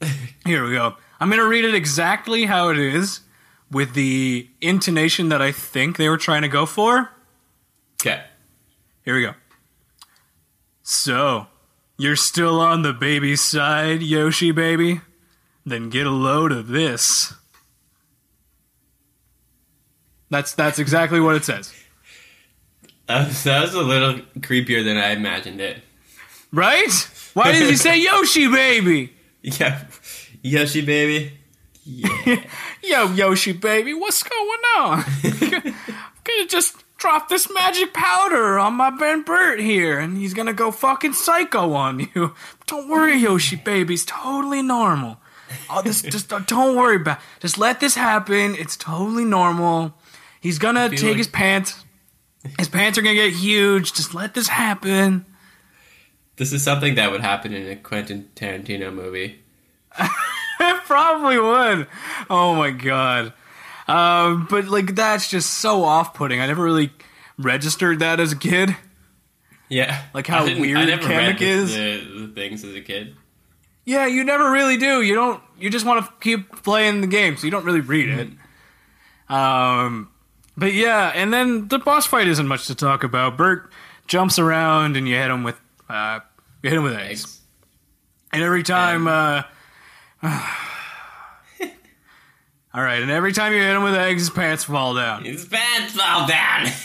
Here 0.44 0.64
we 0.64 0.72
go. 0.74 0.96
I'm 1.20 1.30
gonna 1.30 1.46
read 1.46 1.64
it 1.64 1.74
exactly 1.74 2.46
how 2.46 2.70
it 2.70 2.78
is, 2.78 3.20
with 3.72 3.94
the 3.94 4.48
intonation 4.60 5.30
that 5.30 5.40
I 5.40 5.50
think 5.50 5.96
they 5.96 6.08
were 6.08 6.18
trying 6.18 6.42
to 6.42 6.48
go 6.48 6.66
for. 6.66 7.10
Okay. 8.00 8.22
Here 9.04 9.14
we 9.14 9.22
go. 9.22 9.34
So, 10.82 11.46
you're 11.98 12.16
still 12.16 12.60
on 12.60 12.82
the 12.82 12.92
baby 12.92 13.36
side, 13.36 14.02
Yoshi 14.02 14.50
baby? 14.50 15.00
Then 15.64 15.90
get 15.90 16.06
a 16.06 16.10
load 16.10 16.52
of 16.52 16.68
this. 16.68 17.34
That's 20.30 20.54
that's 20.54 20.78
exactly 20.78 21.20
what 21.20 21.36
it 21.36 21.44
says. 21.44 21.72
That 23.06 23.28
was, 23.28 23.44
that 23.44 23.62
was 23.62 23.74
a 23.74 23.82
little 23.82 24.14
creepier 24.38 24.84
than 24.84 24.96
I 24.96 25.10
imagined 25.10 25.60
it. 25.60 25.82
Right? 26.52 26.90
Why 27.34 27.52
did 27.52 27.68
he 27.68 27.76
say 27.76 28.00
Yoshi 28.00 28.48
baby? 28.48 29.12
Yeah. 29.42 29.84
Yoshi 30.42 30.82
baby. 30.82 31.32
Yeah. 31.84 32.44
Yo, 32.80 33.12
Yoshi 33.12 33.50
baby, 33.52 33.92
what's 33.92 34.22
going 34.22 34.60
on? 34.78 35.04
I'm 35.24 35.74
gonna 36.22 36.46
just 36.48 36.81
drop 37.02 37.28
this 37.28 37.52
magic 37.52 37.92
powder 37.92 38.58
on 38.60 38.74
my 38.74 38.88
Ben 38.90 39.22
Bert 39.22 39.58
here, 39.58 39.98
and 39.98 40.16
he's 40.16 40.34
gonna 40.34 40.52
go 40.52 40.70
fucking 40.70 41.12
psycho 41.14 41.72
on 41.74 41.98
you. 41.98 42.34
Don't 42.66 42.88
worry, 42.88 43.16
Yoshi 43.16 43.56
baby, 43.56 43.94
it's 43.94 44.04
totally 44.04 44.62
normal. 44.62 45.18
Oh, 45.68 45.82
this 45.82 46.00
just 46.14 46.28
don't- 46.30 46.46
don't 46.46 46.76
worry 46.76 46.96
about. 46.96 47.18
Just 47.40 47.58
let 47.58 47.80
this 47.80 47.94
happen. 47.94 48.54
It's 48.54 48.76
totally 48.76 49.24
normal. 49.24 49.94
He's 50.40 50.58
gonna 50.58 50.88
take 50.88 51.02
like- 51.02 51.16
his 51.16 51.26
pants. 51.28 51.84
His 52.58 52.68
pants 52.68 52.96
are 52.98 53.02
gonna 53.02 53.14
get 53.14 53.32
huge. 53.34 53.92
Just 53.92 54.14
let 54.14 54.32
this 54.34 54.48
happen. 54.48 55.26
this 56.36 56.52
is 56.52 56.62
something 56.62 56.94
that 56.94 57.10
would 57.12 57.20
happen 57.20 57.52
in 57.52 57.68
a 57.68 57.76
Quentin 57.76 58.30
Tarantino 58.36 58.92
movie. 58.94 59.40
It 60.64 60.84
probably 60.84 61.40
would. 61.40 61.88
Oh 62.30 62.54
my 62.54 62.70
god. 62.70 63.32
Um, 63.88 64.46
but 64.48 64.66
like 64.66 64.94
that's 64.94 65.28
just 65.28 65.54
so 65.54 65.84
off-putting. 65.84 66.40
I 66.40 66.46
never 66.46 66.62
really 66.62 66.92
registered 67.38 67.98
that 68.00 68.20
as 68.20 68.32
a 68.32 68.36
kid. 68.36 68.76
Yeah, 69.68 70.02
Like 70.12 70.26
how 70.26 70.44
weird 70.44 70.76
I 70.76 70.84
never 70.84 71.02
Kamek 71.02 71.38
the, 71.38 71.46
is? 71.46 71.74
The, 71.74 72.26
the 72.26 72.32
things 72.34 72.62
as 72.62 72.74
a 72.74 72.82
kid. 72.82 73.16
Yeah, 73.84 74.06
you 74.06 74.22
never 74.22 74.50
really 74.50 74.76
do. 74.76 75.00
You 75.00 75.14
don't. 75.14 75.42
You 75.58 75.70
just 75.70 75.86
want 75.86 76.04
to 76.04 76.12
keep 76.20 76.62
playing 76.62 77.00
the 77.00 77.06
game, 77.06 77.36
so 77.36 77.46
you 77.46 77.50
don't 77.50 77.64
really 77.64 77.80
read 77.80 78.08
it. 78.10 78.28
Um, 79.28 80.10
but 80.56 80.74
yeah, 80.74 81.10
and 81.14 81.32
then 81.32 81.68
the 81.68 81.78
boss 81.78 82.06
fight 82.06 82.28
isn't 82.28 82.46
much 82.46 82.66
to 82.66 82.74
talk 82.74 83.02
about. 83.02 83.36
Bert 83.38 83.72
jumps 84.06 84.38
around, 84.38 84.96
and 84.96 85.08
you 85.08 85.16
hit 85.16 85.30
him 85.30 85.42
with 85.42 85.58
uh, 85.88 86.20
you 86.62 86.70
hit 86.70 86.76
him 86.76 86.84
with 86.84 86.94
eggs. 86.94 87.24
Eggs. 87.24 87.40
And 88.34 88.42
every 88.42 88.62
time, 88.62 89.06
uh, 89.06 89.42
all 92.74 92.82
right, 92.82 93.02
and 93.02 93.10
every 93.10 93.32
time 93.32 93.52
you 93.52 93.58
hit 93.60 93.74
him 93.76 93.82
with 93.82 93.94
eggs, 93.94 94.22
his 94.22 94.30
pants 94.30 94.64
fall 94.64 94.94
down. 94.94 95.24
His 95.24 95.44
pants 95.44 95.94
fall 95.94 96.26
down. 96.26 96.66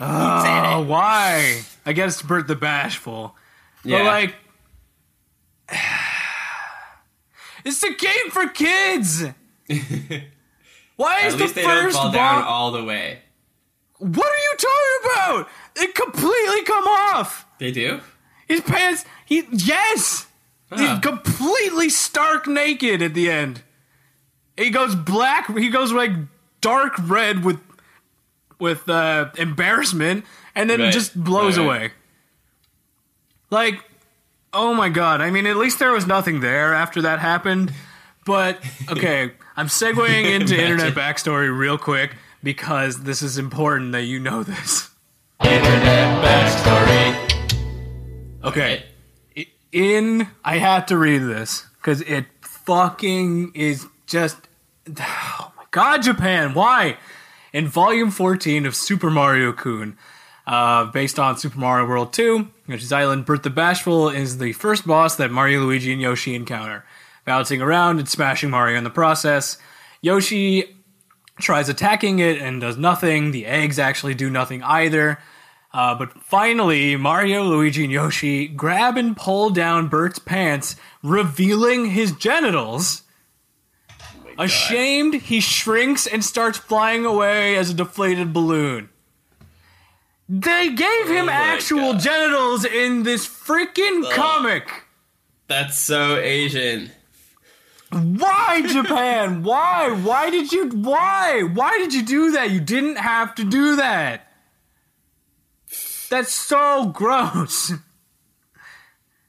Oh, 0.00 0.84
why? 0.88 1.62
I 1.86 1.92
guess 1.92 2.20
Bert 2.20 2.48
the 2.48 2.56
Bashful. 2.56 3.36
yeah, 3.84 3.98
But 3.98 4.04
like, 4.06 4.34
it's 7.64 7.82
a 7.82 7.94
game 7.94 8.30
for 8.30 8.48
kids. 8.48 9.24
Why 10.96 11.20
is 11.26 11.34
at 11.34 11.38
the 11.38 11.44
least 11.44 11.54
they 11.54 11.62
don't 11.62 11.84
first 11.84 11.96
fall 11.96 12.12
down 12.12 12.42
all 12.44 12.70
the 12.72 12.84
way. 12.84 13.20
What 13.98 14.26
are 14.26 14.38
you 14.38 14.54
talking 14.58 15.12
about? 15.12 15.48
It 15.76 15.94
completely 15.94 16.62
come 16.64 16.84
off. 16.84 17.46
They 17.58 17.70
do. 17.72 18.00
His 18.46 18.60
pants. 18.60 19.04
He 19.24 19.44
yes. 19.52 20.26
Huh. 20.70 20.76
He's 20.76 20.98
completely 21.00 21.88
stark 21.88 22.46
naked 22.46 23.00
at 23.00 23.14
the 23.14 23.30
end. 23.30 23.62
He 24.56 24.70
goes 24.70 24.94
black. 24.94 25.56
He 25.56 25.68
goes 25.68 25.92
like 25.92 26.12
dark 26.60 26.94
red 27.02 27.44
with 27.44 27.58
with 28.58 28.88
uh, 28.88 29.30
embarrassment, 29.36 30.24
and 30.54 30.70
then 30.70 30.80
Right. 30.80 30.92
just 30.92 31.14
blows 31.22 31.58
Right. 31.58 31.64
away. 31.64 31.90
Like, 33.50 33.84
oh 34.52 34.74
my 34.74 34.88
god! 34.88 35.20
I 35.20 35.30
mean, 35.30 35.46
at 35.46 35.56
least 35.56 35.78
there 35.78 35.92
was 35.92 36.06
nothing 36.06 36.40
there 36.40 36.72
after 36.74 37.02
that 37.02 37.18
happened. 37.20 37.72
But 38.24 38.58
okay, 38.90 39.32
I'm 39.56 39.66
segueing 39.66 40.32
into 40.34 40.56
internet 40.60 40.94
backstory 40.94 41.56
real 41.56 41.76
quick 41.78 42.14
because 42.42 43.02
this 43.02 43.22
is 43.22 43.38
important 43.38 43.92
that 43.92 44.04
you 44.04 44.18
know 44.20 44.42
this. 44.42 44.90
Internet 45.42 46.24
backstory. 46.24 47.30
Okay. 48.44 48.84
in 49.72 50.28
I 50.44 50.58
had 50.58 50.86
to 50.88 50.96
read 50.98 51.18
this 51.20 51.66
because 51.78 52.00
it 52.02 52.26
fucking 52.42 53.52
is 53.54 53.86
just 54.06 54.36
oh 54.88 55.52
my 55.56 55.64
god 55.70 56.02
Japan 56.02 56.54
why? 56.54 56.98
In 57.52 57.68
volume 57.68 58.10
14 58.10 58.66
of 58.66 58.74
Super 58.74 59.10
Mario 59.10 59.52
Kun 59.52 59.96
uh, 60.46 60.86
based 60.86 61.18
on 61.18 61.38
Super 61.38 61.58
Mario 61.58 61.86
World 61.86 62.12
2 62.12 62.48
Yoshi's 62.66 62.92
Island 62.92 63.24
Bert 63.26 63.42
the 63.42 63.50
Bashful 63.50 64.08
is 64.08 64.38
the 64.38 64.52
first 64.52 64.86
boss 64.86 65.16
that 65.16 65.30
Mario 65.30 65.60
Luigi 65.60 65.92
and 65.92 66.02
Yoshi 66.02 66.34
encounter. 66.34 66.84
Bouncing 67.24 67.62
around 67.62 67.98
and 67.98 68.08
smashing 68.08 68.50
Mario 68.50 68.76
in 68.76 68.84
the 68.84 68.90
process 68.90 69.58
Yoshi 70.02 70.76
tries 71.40 71.68
attacking 71.68 72.18
it 72.18 72.40
and 72.40 72.60
does 72.60 72.76
nothing. 72.76 73.30
The 73.30 73.46
eggs 73.46 73.78
actually 73.78 74.14
do 74.14 74.28
nothing 74.28 74.62
either. 74.62 75.18
Uh, 75.72 75.94
but 75.94 76.12
finally, 76.22 76.94
Mario, 76.94 77.42
Luigi, 77.42 77.84
and 77.84 77.92
Yoshi 77.92 78.46
grab 78.46 78.96
and 78.96 79.16
pull 79.16 79.50
down 79.50 79.88
Bert's 79.88 80.20
pants, 80.20 80.76
revealing 81.02 81.86
his 81.86 82.12
genitals. 82.12 83.02
Ashamed, 84.38 85.14
he 85.14 85.40
shrinks 85.40 86.06
and 86.06 86.24
starts 86.24 86.58
flying 86.58 87.04
away 87.04 87.56
as 87.56 87.70
a 87.70 87.74
deflated 87.74 88.32
balloon. 88.32 88.88
They 90.28 90.70
gave 90.70 91.08
him 91.08 91.28
Oh 91.28 91.32
actual 91.32 91.92
God. 91.92 92.00
genitals 92.00 92.64
in 92.64 93.02
this 93.02 93.26
freaking 93.26 94.10
comic. 94.10 94.84
That's 95.48 95.78
so 95.78 96.16
Asian. 96.16 96.90
Why, 97.92 98.62
Japan? 98.66 99.42
Why? 99.44 99.90
Why 99.90 100.30
did 100.30 100.50
you? 100.50 100.68
Why? 100.70 101.42
Why 101.42 101.78
did 101.78 101.92
you 101.94 102.02
do 102.02 102.30
that? 102.32 102.50
You 102.50 102.60
didn't 102.60 102.96
have 102.96 103.34
to 103.36 103.44
do 103.44 103.76
that. 103.76 104.32
That's 106.10 106.32
so 106.32 106.86
gross. 106.86 107.72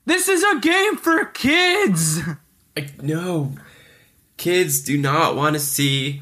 This 0.06 0.28
is 0.30 0.44
a 0.44 0.60
game 0.60 0.98
for 0.98 1.26
kids. 1.26 2.22
Like, 2.76 3.02
no. 3.02 3.54
Kids 4.38 4.82
do 4.82 4.98
not 4.98 5.36
want 5.36 5.54
to 5.56 5.60
see 5.60 6.22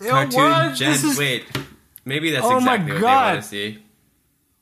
You 0.00 0.08
cartoon 0.10 0.40
what? 0.42 0.74
gen. 0.74 0.92
Is- 0.92 1.18
Wait, 1.18 1.44
maybe 2.04 2.30
that's 2.32 2.44
Oh 2.44 2.56
exactly 2.56 2.92
what 2.92 3.00
they 3.00 3.04
want 3.06 3.42
to 3.42 3.48
see. 3.48 3.78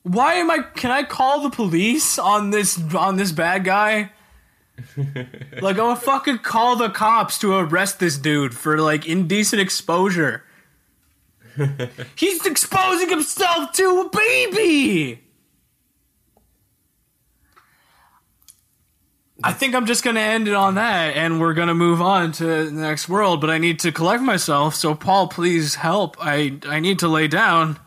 Why 0.03 0.33
am 0.35 0.51
I? 0.51 0.59
Can 0.59 0.91
I 0.91 1.03
call 1.03 1.41
the 1.41 1.49
police 1.49 2.19
on 2.19 2.49
this 2.49 2.79
on 2.93 3.15
this 3.15 3.31
bad 3.31 3.63
guy? 3.63 4.11
like 4.97 5.15
I'm 5.63 5.75
gonna 5.75 5.95
fucking 5.95 6.39
call 6.39 6.75
the 6.75 6.89
cops 6.89 7.39
to 7.39 7.53
arrest 7.53 7.99
this 7.99 8.17
dude 8.17 8.53
for 8.53 8.79
like 8.79 9.07
indecent 9.07 9.61
exposure. 9.61 10.43
He's 12.15 12.45
exposing 12.45 13.09
himself 13.09 13.71
to 13.73 14.01
a 14.01 14.09
baby. 14.09 15.22
I 19.43 19.51
think 19.51 19.75
I'm 19.75 19.85
just 19.85 20.03
gonna 20.03 20.21
end 20.21 20.47
it 20.47 20.53
on 20.53 20.75
that, 20.75 21.15
and 21.15 21.39
we're 21.39 21.53
gonna 21.53 21.73
move 21.73 22.01
on 22.01 22.31
to 22.33 22.45
the 22.45 22.71
next 22.71 23.09
world. 23.09 23.41
But 23.41 23.49
I 23.49 23.57
need 23.57 23.79
to 23.81 23.91
collect 23.91 24.23
myself, 24.23 24.73
so 24.75 24.95
Paul, 24.95 25.27
please 25.27 25.75
help. 25.75 26.15
I 26.19 26.59
I 26.67 26.79
need 26.79 26.99
to 26.99 27.07
lay 27.07 27.27
down. 27.27 27.77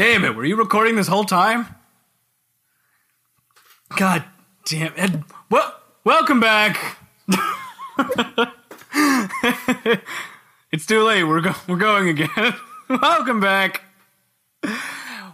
Damn 0.00 0.24
it, 0.24 0.34
were 0.34 0.46
you 0.46 0.56
recording 0.56 0.96
this 0.96 1.08
whole 1.08 1.24
time? 1.24 1.66
God 3.98 4.24
damn 4.64 4.94
it. 4.96 5.10
Well, 5.50 5.78
welcome 6.04 6.40
back. 6.40 6.96
it's 10.72 10.86
too 10.86 11.02
late. 11.02 11.24
We're 11.24 11.42
go- 11.42 11.54
we're 11.68 11.76
going 11.76 12.08
again. 12.08 12.54
welcome 12.88 13.40
back. 13.40 13.82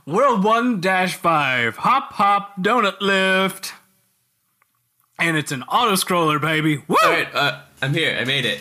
World 0.04 0.42
1 0.42 0.82
5. 0.82 1.76
Hop 1.76 2.12
Hop 2.14 2.56
Donut 2.60 3.00
Lift. 3.00 3.72
And 5.20 5.36
it's 5.36 5.52
an 5.52 5.62
auto 5.62 5.92
scroller, 5.92 6.40
baby. 6.40 6.82
Woo! 6.88 6.96
Alright, 7.04 7.32
uh, 7.32 7.60
I'm 7.80 7.94
here. 7.94 8.16
I 8.18 8.24
made 8.24 8.44
it. 8.44 8.58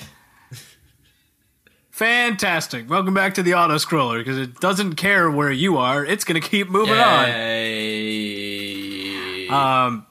Fantastic. 1.95 2.89
Welcome 2.89 3.13
back 3.13 3.35
to 3.35 3.43
the 3.43 3.53
auto 3.53 3.75
scroller 3.75 4.17
because 4.17 4.37
it 4.37 4.59
doesn't 4.59 4.95
care 4.95 5.31
where 5.31 5.49
you 5.49 5.77
are. 5.77 6.03
It's 6.03 6.25
going 6.25 6.41
to 6.41 6.45
keep 6.45 6.67
moving 6.67 6.97
on. 6.97 7.29
Yay. 7.29 8.27
Um, 9.47 10.05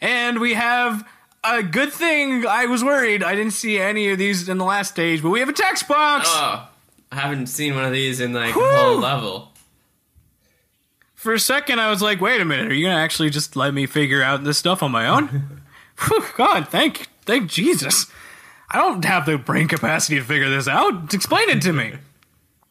and 0.00 0.38
we 0.38 0.54
have 0.54 1.04
a 1.42 1.64
good 1.64 1.92
thing. 1.92 2.46
I 2.46 2.66
was 2.66 2.84
worried. 2.84 3.24
I 3.24 3.34
didn't 3.34 3.54
see 3.54 3.80
any 3.80 4.10
of 4.10 4.18
these 4.18 4.48
in 4.48 4.58
the 4.58 4.64
last 4.64 4.92
stage, 4.92 5.24
but 5.24 5.30
we 5.30 5.40
have 5.40 5.48
a 5.48 5.52
text 5.52 5.88
box. 5.88 6.28
Oh, 6.30 6.68
I 7.10 7.16
haven't 7.16 7.48
seen 7.48 7.74
one 7.74 7.84
of 7.84 7.90
these 7.90 8.20
in 8.20 8.32
like 8.32 8.54
Whew. 8.54 8.64
a 8.64 8.76
whole 8.76 8.98
level. 8.98 9.50
For 11.16 11.32
a 11.32 11.40
second, 11.40 11.80
I 11.80 11.90
was 11.90 12.00
like, 12.00 12.20
"Wait 12.20 12.40
a 12.40 12.44
minute, 12.44 12.70
are 12.70 12.74
you 12.74 12.86
gonna 12.86 13.00
actually 13.00 13.30
just 13.30 13.56
let 13.56 13.74
me 13.74 13.86
figure 13.86 14.22
out 14.22 14.44
this 14.44 14.56
stuff 14.56 14.84
on 14.84 14.92
my 14.92 15.08
own?" 15.08 15.62
Whew, 16.06 16.24
God, 16.36 16.68
thank, 16.68 17.08
thank 17.26 17.50
Jesus. 17.50 18.06
I 18.72 18.78
don't 18.78 19.04
have 19.04 19.26
the 19.26 19.36
brain 19.38 19.68
capacity 19.68 20.18
to 20.18 20.24
figure 20.24 20.48
this 20.50 20.66
out. 20.68 21.12
Explain 21.12 21.48
it 21.50 21.62
to 21.62 21.72
me. 21.72 21.92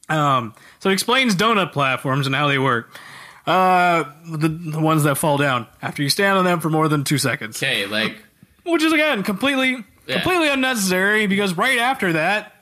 Um, 0.10 0.54
so 0.80 0.90
it 0.90 0.94
explains 0.94 1.36
donut 1.38 1.72
platforms 1.72 2.26
and 2.26 2.36
how 2.36 2.50
they 2.50 2.58
work. 2.60 2.94
Uh, 3.48 4.04
the, 4.30 4.50
the 4.50 4.80
ones 4.80 5.04
that 5.04 5.16
fall 5.16 5.38
down 5.38 5.68
after 5.82 6.04
you 6.04 6.10
stand 6.10 6.38
on 6.38 6.44
them 6.44 6.60
for 6.60 6.70
more 6.70 6.90
than 6.90 7.06
two 7.06 7.18
seconds, 7.18 7.56
Okay, 7.64 7.86
like 7.86 8.18
which 8.66 8.84
is 8.84 8.92
again 8.92 9.24
completely, 9.24 9.86
Yeah. 10.08 10.16
completely 10.16 10.50
unnecessary 10.50 11.28
because 11.28 11.54
right 11.56 11.78
after 11.78 12.12
that, 12.14 12.54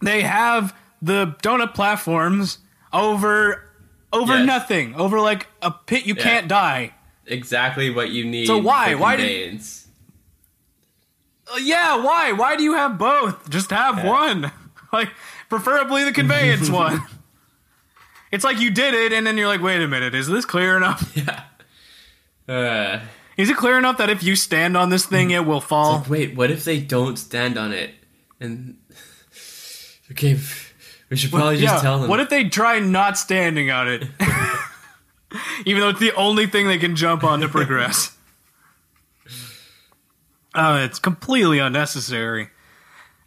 they 0.00 0.22
have 0.22 0.74
the 1.02 1.36
donut 1.42 1.74
platforms 1.74 2.60
over, 2.94 3.62
over 4.10 4.38
Yes. 4.38 4.46
nothing, 4.46 4.94
over 4.94 5.20
like 5.20 5.48
a 5.60 5.70
pit 5.70 6.06
you 6.06 6.14
Yeah. 6.16 6.22
can't 6.22 6.48
die. 6.48 6.94
exactly 7.26 7.90
what 7.90 8.08
you 8.08 8.24
need. 8.24 8.46
So 8.46 8.56
why? 8.56 8.94
Why 8.94 9.16
did- 9.16 9.60
yeah, 11.60 12.02
why? 12.02 12.32
Why 12.32 12.56
do 12.56 12.62
you 12.62 12.74
have 12.74 12.98
both? 12.98 13.48
Just 13.50 13.70
have 13.70 13.98
Yeah. 13.98 14.08
one. 14.10 14.52
Like, 14.92 15.10
preferably 15.50 16.04
the 16.04 16.12
conveyance 16.12 16.70
one. 16.84 17.02
It's 18.30 18.44
like 18.44 18.60
you 18.60 18.70
did 18.70 18.94
it, 18.94 19.12
and 19.12 19.26
then 19.26 19.36
you're 19.36 19.48
like, 19.48 19.60
wait 19.60 19.82
a 19.82 19.88
minute, 19.88 20.14
is 20.14 20.28
this 20.28 20.44
clear 20.44 20.76
enough? 20.76 21.12
Yeah. 21.16 21.42
Uh, 22.48 23.00
Is 23.36 23.50
it 23.50 23.56
clear 23.56 23.76
enough 23.76 23.98
that 23.98 24.08
if 24.08 24.22
you 24.22 24.36
stand 24.36 24.76
on 24.76 24.88
this 24.88 25.04
thing, 25.04 25.32
it 25.32 25.44
will 25.44 25.60
fall? 25.60 26.06
wait, 26.08 26.36
what 26.36 26.50
if 26.52 26.64
they 26.64 26.80
don't 26.80 27.16
stand 27.16 27.58
on 27.58 27.72
it? 27.72 27.90
And 28.40 28.76
okay, 30.12 30.38
we 31.10 31.16
should 31.16 31.32
probably 31.32 31.58
just 31.58 31.74
yeah. 31.74 31.80
tell 31.80 31.98
them. 31.98 32.08
What 32.08 32.20
if 32.20 32.30
they 32.30 32.48
try 32.48 32.78
not 32.78 33.18
standing 33.18 33.70
on 33.72 33.88
it? 33.88 34.04
Even 35.66 35.80
though 35.82 35.88
it's 35.90 36.00
the 36.00 36.14
only 36.14 36.46
thing 36.46 36.68
they 36.68 36.78
can 36.78 36.94
jump 36.96 37.24
on 37.24 37.40
to 37.40 37.48
progress. 37.48 38.15
Uh, 40.56 40.80
it's 40.88 40.98
completely 40.98 41.58
unnecessary. 41.58 42.48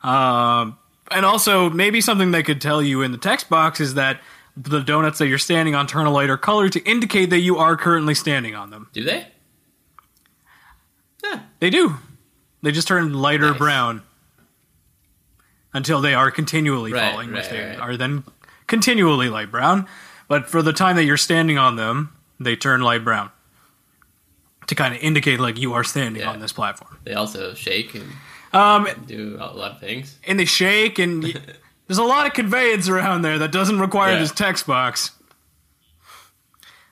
Um, 0.03 0.77
and 1.11 1.25
also, 1.25 1.69
maybe 1.69 2.01
something 2.01 2.31
they 2.31 2.43
could 2.43 2.59
tell 2.61 2.81
you 2.81 3.01
in 3.03 3.11
the 3.11 3.17
text 3.17 3.49
box 3.49 3.79
is 3.79 3.93
that 3.93 4.19
the 4.57 4.79
donuts 4.81 5.19
that 5.19 5.27
you're 5.27 5.37
standing 5.37 5.75
on 5.75 5.87
turn 5.87 6.05
a 6.05 6.11
lighter 6.11 6.37
color 6.37 6.67
to 6.69 6.79
indicate 6.89 7.29
that 7.29 7.39
you 7.39 7.57
are 7.57 7.77
currently 7.77 8.13
standing 8.15 8.55
on 8.55 8.71
them. 8.71 8.89
do 8.93 9.03
they? 9.03 9.27
Yeah. 11.23 11.41
They 11.59 11.69
do. 11.69 11.95
They 12.61 12.71
just 12.71 12.87
turn 12.87 13.13
lighter 13.13 13.49
Nice. 13.51 13.57
brown 13.57 14.01
until 15.73 16.01
they 16.01 16.13
are 16.13 16.31
continually 16.31 16.91
Right, 16.93 17.11
falling, 17.11 17.31
which 17.31 17.47
they 17.49 17.63
right. 17.63 17.79
are 17.79 17.95
then 17.95 18.23
continually 18.67 19.29
light 19.29 19.51
brown. 19.51 19.87
But 20.27 20.47
for 20.49 20.61
the 20.61 20.73
time 20.73 20.95
that 20.95 21.03
you're 21.05 21.17
standing 21.17 21.57
on 21.57 21.75
them, 21.75 22.15
they 22.39 22.55
turn 22.55 22.81
light 22.81 23.03
brown 23.03 23.31
to 24.69 24.75
kind 24.75 24.95
of 24.95 25.01
indicate 25.01 25.39
like 25.39 25.59
you 25.59 25.73
are 25.73 25.83
standing 25.83 26.21
Yeah. 26.21 26.29
on 26.31 26.39
this 26.39 26.51
platform. 26.53 26.97
They 27.03 27.13
also 27.13 27.53
shake 27.53 27.93
and 27.95 28.11
Um, 28.53 28.87
do 29.05 29.37
a 29.39 29.53
lot 29.53 29.71
of 29.71 29.79
things. 29.79 30.17
and 30.25 30.39
they 30.39 30.45
shake, 30.45 30.97
and 30.97 31.23
there's 31.87 31.97
a 31.99 32.03
lot 32.03 32.25
of 32.25 32.33
conveyance 32.33 32.87
around 32.89 33.21
there 33.21 33.37
that 33.39 33.51
doesn't 33.51 33.79
require 33.79 34.13
Yeah. 34.13 34.19
this 34.19 34.31
text 34.31 34.65
box. 34.65 35.11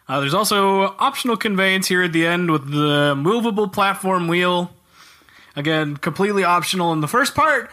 Uh, 0.08 0.20
there's 0.22 0.34
also 0.34 0.96
optional 1.00 1.36
conveyance 1.36 1.88
here 1.88 2.02
at 2.04 2.14
the 2.14 2.26
end 2.26 2.50
with 2.50 2.72
the 2.72 3.14
movable 3.16 3.68
platform 3.68 4.28
wheel. 4.28 4.72
Again, 5.56 5.98
completely 5.98 6.44
optional 6.44 6.94
in 6.94 7.02
the 7.02 7.08
first 7.08 7.36
part, 7.36 7.70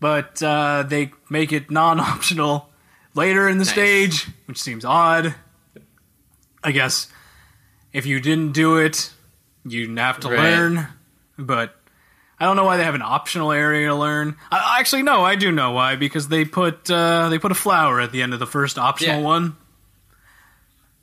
but 0.00 0.42
uh, 0.42 0.84
they 0.84 1.10
make 1.28 1.52
it 1.52 1.70
non-optional 1.70 2.70
later 3.14 3.48
in 3.48 3.58
the 3.58 3.64
Nice. 3.64 3.72
stage, 3.72 4.26
which 4.46 4.58
seems 4.60 4.84
odd. 4.84 5.34
I 6.64 6.72
guess 6.72 7.08
if 7.92 8.06
you 8.06 8.20
didn't 8.20 8.52
do 8.52 8.76
it, 8.78 9.10
you'd 9.66 9.98
have 9.98 10.20
to 10.20 10.28
Right. 10.28 10.38
learn. 10.38 10.86
But 11.38 11.74
I 12.38 12.44
don't 12.44 12.56
know 12.56 12.64
why 12.64 12.76
they 12.76 12.84
have 12.84 12.94
an 12.94 13.02
optional 13.02 13.52
area 13.52 13.88
to 13.88 13.94
learn. 13.94 14.36
I, 14.52 14.76
actually, 14.78 15.02
no, 15.02 15.24
I 15.24 15.36
do 15.36 15.50
know 15.52 15.72
why 15.72 15.96
because 15.96 16.28
they 16.28 16.44
put 16.44 16.90
uh, 16.90 17.28
they 17.28 17.38
put 17.38 17.50
a 17.52 17.54
flower 17.56 18.00
at 18.00 18.12
the 18.12 18.22
end 18.22 18.32
of 18.34 18.40
the 18.40 18.46
first 18.46 18.78
optional 18.78 19.20
Yeah. 19.20 19.26
one. 19.26 19.56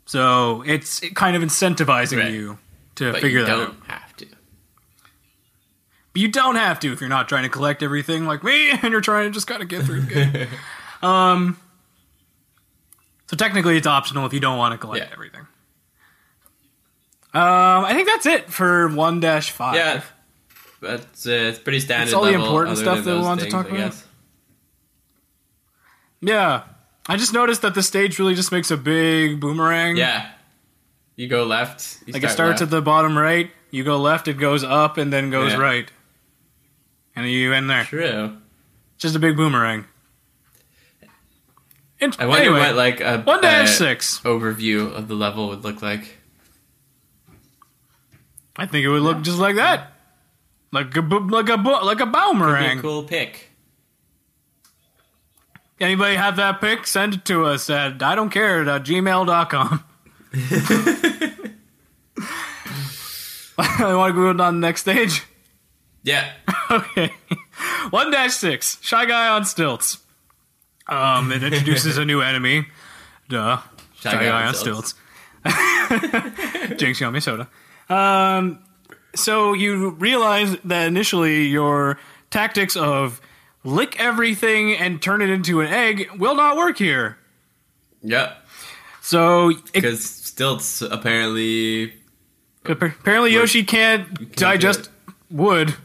So 0.06 0.64
it's 0.64 1.00
kind 1.16 1.36
of 1.36 1.42
incentivizing 1.42 2.20
Right. 2.20 2.32
you 2.34 2.58
to 2.96 3.12
But 3.14 3.22
figure 3.22 3.40
you 3.40 3.46
that 3.46 3.52
don't 3.56 3.70
out. 3.70 3.76
have 3.88 4.16
to. 4.18 4.26
But 6.14 6.22
you 6.22 6.28
don't 6.28 6.56
have 6.56 6.80
to 6.82 6.92
if 6.94 7.00
you're 7.02 7.10
not 7.10 7.28
trying 7.30 7.44
to 7.44 7.50
collect 7.50 7.82
everything 7.82 8.26
like 8.28 8.44
me 8.44 8.70
and 8.82 8.92
you're 8.92 9.02
trying 9.02 9.26
to 9.26 9.32
just 9.32 9.48
kind 9.48 9.62
of 9.64 9.68
get 9.70 9.84
through 9.86 10.02
the 10.02 10.14
game. 10.14 10.48
um, 11.10 11.58
so 13.28 13.36
technically, 13.38 13.78
it's 13.78 13.88
optional 13.88 14.26
if 14.28 14.34
you 14.34 14.40
don't 14.40 14.58
want 14.58 14.74
to 14.74 14.78
collect 14.78 15.06
Yeah. 15.06 15.12
everything. 15.14 15.48
Um, 17.34 17.86
I 17.86 17.94
think 17.96 18.08
that's 18.08 18.26
it 18.28 18.50
for 18.52 18.88
one 18.90 19.20
dash 19.20 19.50
five. 19.50 19.76
Yeah. 19.76 20.02
that's 20.82 21.26
uh, 21.26 21.32
it's 21.32 21.60
pretty 21.60 21.80
standard. 21.80 22.04
It's 22.06 22.14
all 22.14 22.26
the 22.26 22.34
important 22.34 22.78
stuff 22.78 23.04
that 23.04 23.16
we 23.16 23.22
wanted 23.22 23.46
to 23.46 23.50
talk 23.50 23.70
about. 23.72 23.96
Yeah. 26.22 26.64
I 27.08 27.18
just 27.18 27.34
noticed 27.34 27.62
that 27.64 27.74
the 27.76 27.84
stage 27.84 28.18
really 28.20 28.36
just 28.36 28.52
makes 28.52 28.72
a 28.72 28.78
big 28.78 29.40
boomerang. 29.40 29.98
Yeah. 29.98 30.30
You 31.16 31.28
go 31.28 31.44
left. 31.44 32.02
You 32.06 32.14
Like 32.14 32.24
it 32.24 32.30
starts 32.30 32.62
left. 32.62 32.64
at 32.64 32.70
the 32.70 32.82
bottom 32.82 33.18
right, 33.18 33.52
you 33.72 33.84
go 33.84 33.98
left, 34.00 34.28
it 34.28 34.38
goes 34.38 34.64
up, 34.64 34.98
and 34.98 35.12
then 35.12 35.30
goes 35.30 35.52
Yeah. 35.52 35.58
right. 35.60 35.92
And 37.16 37.30
you 37.30 37.54
end 37.54 37.70
there. 37.70 37.84
True. 37.84 38.38
Just 38.98 39.16
a 39.16 39.20
big 39.20 39.36
boomerang. 39.36 39.86
I 42.02 42.26
wonder 42.26 42.46
anyway, 42.46 42.60
what 42.60 42.76
like 42.76 43.00
a 43.02 43.22
one 43.22 43.42
dash 43.42 43.78
six. 43.78 44.20
overview 44.22 44.92
of 44.94 45.08
the 45.08 45.14
level 45.14 45.50
would 45.50 45.64
look 45.64 45.82
like. 45.82 46.18
I 48.56 48.66
think 48.68 48.86
it 48.86 48.90
would 48.90 49.02
look 49.02 49.22
just 49.22 49.40
like 49.40 49.56
that, 49.56 49.94
like 50.72 50.96
a 50.96 51.02
like 51.02 51.50
a 51.50 51.56
like 51.56 52.00
a 52.00 52.06
Could 52.06 52.12
be 52.12 52.20
a 52.20 52.22
boomerang. 52.22 52.80
cool 52.82 53.04
pick. 53.04 53.50
Anybody 55.80 56.16
have 56.16 56.36
that 56.38 56.62
pic? 56.62 56.86
Send 56.88 57.16
it 57.16 57.26
to 57.26 57.46
us 57.46 57.70
at 57.70 58.02
I 58.04 58.16
don't 58.16 58.30
care 58.30 58.62
at 58.70 58.84
gmail.com. 58.84 59.84
I 63.58 63.80
want 63.96 64.14
to 64.14 64.14
go 64.14 64.30
on 64.30 64.38
the 64.38 64.52
next 64.52 64.82
stage. 64.82 65.24
Yeah. 66.04 66.32
Okay. 66.72 67.12
1 67.92 68.10
dash 68.12 68.34
6. 68.34 68.80
Shy 68.82 69.06
Guy 69.06 69.28
on 69.28 69.46
Stilts. 69.46 70.00
Um, 70.88 71.32
it 71.32 71.44
introduces 71.44 71.98
a 72.00 72.06
new 72.06 72.20
enemy. 72.22 72.66
Duh. 73.30 73.60
Shy, 74.00 74.12
Guy, 74.12 74.48
on 74.48 74.56
Stilts. 74.56 74.96
Jinx 76.78 77.00
Yummy 77.00 77.20
Soda. 77.20 77.48
Um, 77.90 78.60
so 79.16 79.54
you 79.54 79.92
realize 79.92 80.58
that 80.66 80.88
initially 80.88 81.46
your 81.48 82.00
tactics 82.32 82.76
of 82.76 83.22
lick 83.64 84.00
everything 84.00 84.74
and 84.74 85.02
turn 85.02 85.22
it 85.22 85.30
into 85.30 85.62
an 85.62 85.68
egg 85.68 86.10
will 86.18 86.36
not 86.36 86.58
work 86.58 86.78
here. 86.78 87.18
Yep. 88.02 88.38
So 89.02 89.54
Because 89.74 90.04
stilts 90.04 90.82
apparently. 90.82 91.94
apparently 92.66 93.34
Yoshi 93.34 93.64
can't, 93.64 94.14
do 94.14 94.26
digest 94.26 94.90
wood, 95.30 95.76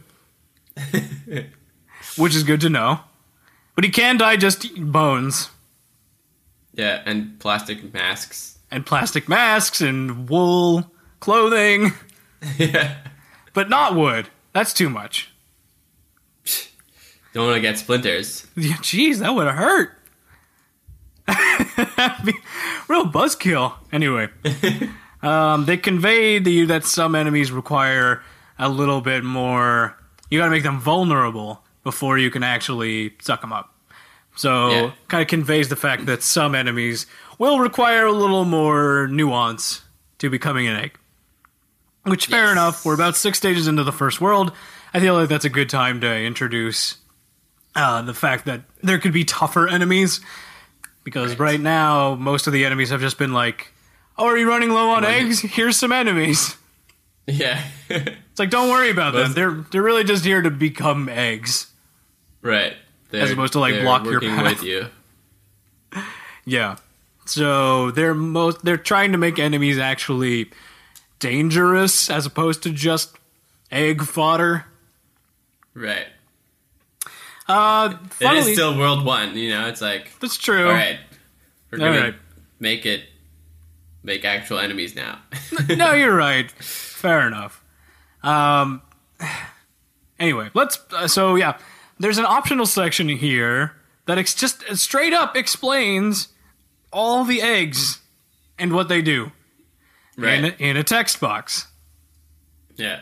which 2.17 2.35
is 2.35 2.43
good 2.45 2.61
to 2.63 2.71
know. 2.71 3.01
But 3.75 3.85
he 3.85 3.91
can 3.91 4.17
digest 4.17 4.67
bones. 4.77 5.51
Yeah, 6.75 7.03
and 7.05 7.39
plastic 7.41 7.93
masks. 7.93 8.59
and 8.71 8.85
plastic 8.87 9.29
masks 9.29 9.81
and 9.81 10.29
wool 10.29 10.91
clothing, 11.21 11.93
yeah. 12.59 12.97
but 13.55 13.69
not 13.69 13.95
wood. 13.95 14.29
That's 14.53 14.73
too 14.73 14.89
much. 14.91 15.31
Don't 17.35 17.47
want 17.47 17.57
to 17.57 17.61
get 17.61 17.79
splinters. 17.79 18.47
Yeah, 18.57 18.75
Jeez, 18.77 19.19
that 19.19 19.35
would 19.35 19.47
have 19.47 19.57
hurt. 19.57 19.91
Real 22.89 23.05
buzzkill. 23.05 23.75
Anyway, 23.93 24.29
um, 25.23 25.67
they 25.67 25.77
conveyed 25.77 26.45
to 26.45 26.51
you 26.51 26.67
that 26.67 26.85
some 26.85 27.15
enemies 27.15 27.53
require 27.53 28.23
a 28.59 28.69
little 28.69 29.01
bit 29.03 29.25
more. 29.25 29.97
You 30.31 30.39
got 30.39 30.47
to 30.47 30.51
make 30.51 30.63
them 30.63 30.81
vulnerable 30.81 31.63
before 31.85 32.19
you 32.19 32.31
can 32.31 32.43
actually 32.43 33.15
suck 33.21 33.41
them 33.43 33.53
up. 33.53 33.75
So, 34.37 34.71
Yeah. 34.71 34.91
kind 35.09 35.23
of 35.23 35.29
conveys 35.29 35.69
the 35.69 35.77
fact 35.77 36.07
that 36.07 36.23
some 36.23 36.55
enemies 36.55 37.07
will 37.39 37.59
require 37.61 38.07
a 38.07 38.13
little 38.13 38.45
more 38.45 39.07
nuance 39.09 39.83
to 40.19 40.31
becoming 40.31 40.67
an 40.67 40.77
egg. 40.77 40.97
Which, 42.05 42.27
fair 42.27 42.45
Yes. 42.45 42.53
enough. 42.53 42.85
We're 42.85 42.95
about 42.95 43.17
six 43.17 43.39
stages 43.39 43.67
into 43.69 43.85
the 43.85 43.93
first 43.93 44.21
world. 44.21 44.53
I 44.95 45.01
feel 45.01 45.15
like 45.15 45.29
that's 45.29 45.45
a 45.45 45.51
good 45.51 45.69
time 45.69 46.01
to 46.01 46.17
introduce 46.19 46.97
uh, 47.75 48.03
the 48.03 48.15
fact 48.15 48.47
that 48.47 48.63
there 48.83 48.99
could 48.99 49.13
be 49.13 49.25
tougher 49.25 49.69
enemies. 49.69 50.21
Because 51.05 51.31
Right. 51.31 51.39
right 51.41 51.61
now, 51.61 52.15
most 52.15 52.47
of 52.47 52.53
the 52.53 52.65
enemies 52.65 52.91
have 52.91 53.01
just 53.01 53.19
been 53.19 53.33
like, 53.33 53.73
"Oh, 54.17 54.27
are 54.27 54.37
you 54.37 54.49
running 54.49 54.71
low 54.71 54.91
on 54.91 55.03
Right. 55.05 55.23
eggs? 55.23 55.41
Here's 55.41 55.79
some 55.79 55.93
enemies." 55.93 56.57
Yeah. 57.27 57.63
It's 57.91 58.39
like 58.39 58.51
don't 58.51 58.71
worry 58.71 58.91
about 58.91 59.15
them. 59.15 59.33
They're 59.33 59.65
they're 59.71 59.83
really 59.83 60.05
just 60.05 60.25
here 60.25 60.41
to 60.43 60.51
become 60.51 61.09
eggs. 61.09 61.67
right. 62.43 62.75
They're, 63.11 63.33
opposed 63.33 63.55
to, 63.55 63.59
like, 63.59 63.81
block 63.81 64.05
your 64.05 64.21
path. 64.21 64.45
with 64.45 64.63
you. 64.63 64.87
Yeah. 66.45 66.77
So 67.27 67.91
they're 67.91 68.15
most 68.15 68.65
they're 68.65 68.77
trying 68.79 69.13
to 69.13 69.19
make 69.19 69.39
enemies 69.39 69.79
actually 69.79 70.51
dangerous 71.19 72.11
as 72.11 72.27
opposed 72.27 72.63
to 72.65 72.71
just 72.71 73.17
egg 73.71 74.03
fodder. 74.03 74.67
Right. 75.75 76.07
Uh, 77.47 77.95
It 78.03 78.13
funnily, 78.15 78.51
is 78.53 78.53
still 78.57 78.77
World 78.77 79.05
One. 79.05 79.37
You 79.37 79.51
know, 79.51 79.69
it's 79.69 79.81
like, 79.81 80.11
that's 80.21 80.37
true. 80.37 80.67
all 80.67 80.73
right, 80.73 80.99
we're 81.71 81.79
gonna 81.79 82.01
right. 82.01 82.15
make 82.61 82.85
it 82.85 83.05
make 84.03 84.25
actual 84.25 84.59
enemies 84.59 84.95
now. 84.95 85.19
no, 85.77 85.93
you're 85.95 86.15
right. 86.15 86.51
Fair 86.51 87.27
enough. 87.27 87.63
Um. 88.23 88.83
Anyway, 90.19 90.51
let's. 90.53 90.79
Uh, 90.93 91.07
so 91.09 91.37
yeah, 91.37 91.57
there's 91.99 92.19
an 92.19 92.27
optional 92.27 92.67
section 92.67 93.09
here 93.09 93.77
that 94.07 94.19
ex- 94.19 94.35
just 94.35 94.63
straight 94.77 95.13
up 95.15 95.37
explains 95.37 96.29
all 96.93 97.25
the 97.25 97.41
eggs 97.41 98.01
and 98.59 98.73
what 98.73 98.89
they 98.89 99.01
do 99.01 99.31
right. 100.19 100.35
in, 100.39 100.45
a, 100.45 100.49
in 100.59 100.77
a 100.77 100.85
text 100.85 101.21
box. 101.21 101.67
yeah. 102.77 103.01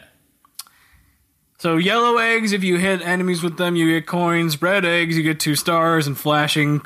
So 1.58 1.78
yellow 1.78 2.18
eggs, 2.18 2.52
if 2.52 2.62
you 2.62 2.76
hit 2.76 3.00
enemies 3.00 3.42
with 3.42 3.56
them, 3.56 3.76
you 3.76 3.94
get 3.94 4.06
coins. 4.06 4.60
Red 4.60 4.84
eggs, 4.84 5.16
you 5.16 5.22
get 5.22 5.40
two 5.40 5.54
stars, 5.54 6.06
and 6.06 6.16
flashing 6.16 6.82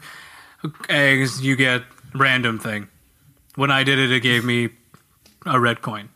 eggs, 0.88 1.42
you 1.42 1.56
get 1.56 1.82
random 2.14 2.58
thing. 2.58 2.88
When 3.56 3.70
I 3.70 3.82
did 3.82 3.98
it, 3.98 4.12
it 4.12 4.20
gave 4.20 4.44
me 4.44 4.70
a 5.44 5.58
red 5.58 5.82
coin. 5.82 6.08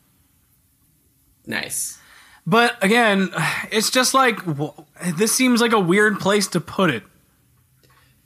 Nice. 1.47 1.99
But 2.47 2.83
again, 2.83 3.31
it's 3.71 3.91
just 3.91 4.15
like 4.15 4.39
this 5.17 5.35
seems 5.35 5.61
like 5.61 5.73
a 5.73 5.81
weird 5.81 6.21
place 6.21 6.47
to 6.49 6.61
put 6.61 6.91
it. 6.91 7.03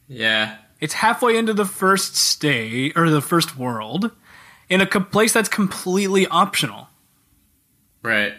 Yeah. 0.08 0.56
It's 0.80 0.94
halfway 0.94 1.36
into 1.36 1.54
the 1.54 1.64
first 1.64 2.16
state 2.16 2.96
or 2.96 3.10
the 3.10 3.20
first 3.20 3.56
world 3.56 4.12
in 4.68 4.80
a 4.80 4.86
co- 4.86 5.00
place 5.00 5.32
that's 5.32 5.48
completely 5.48 6.26
optional. 6.26 6.88
Right. 8.02 8.34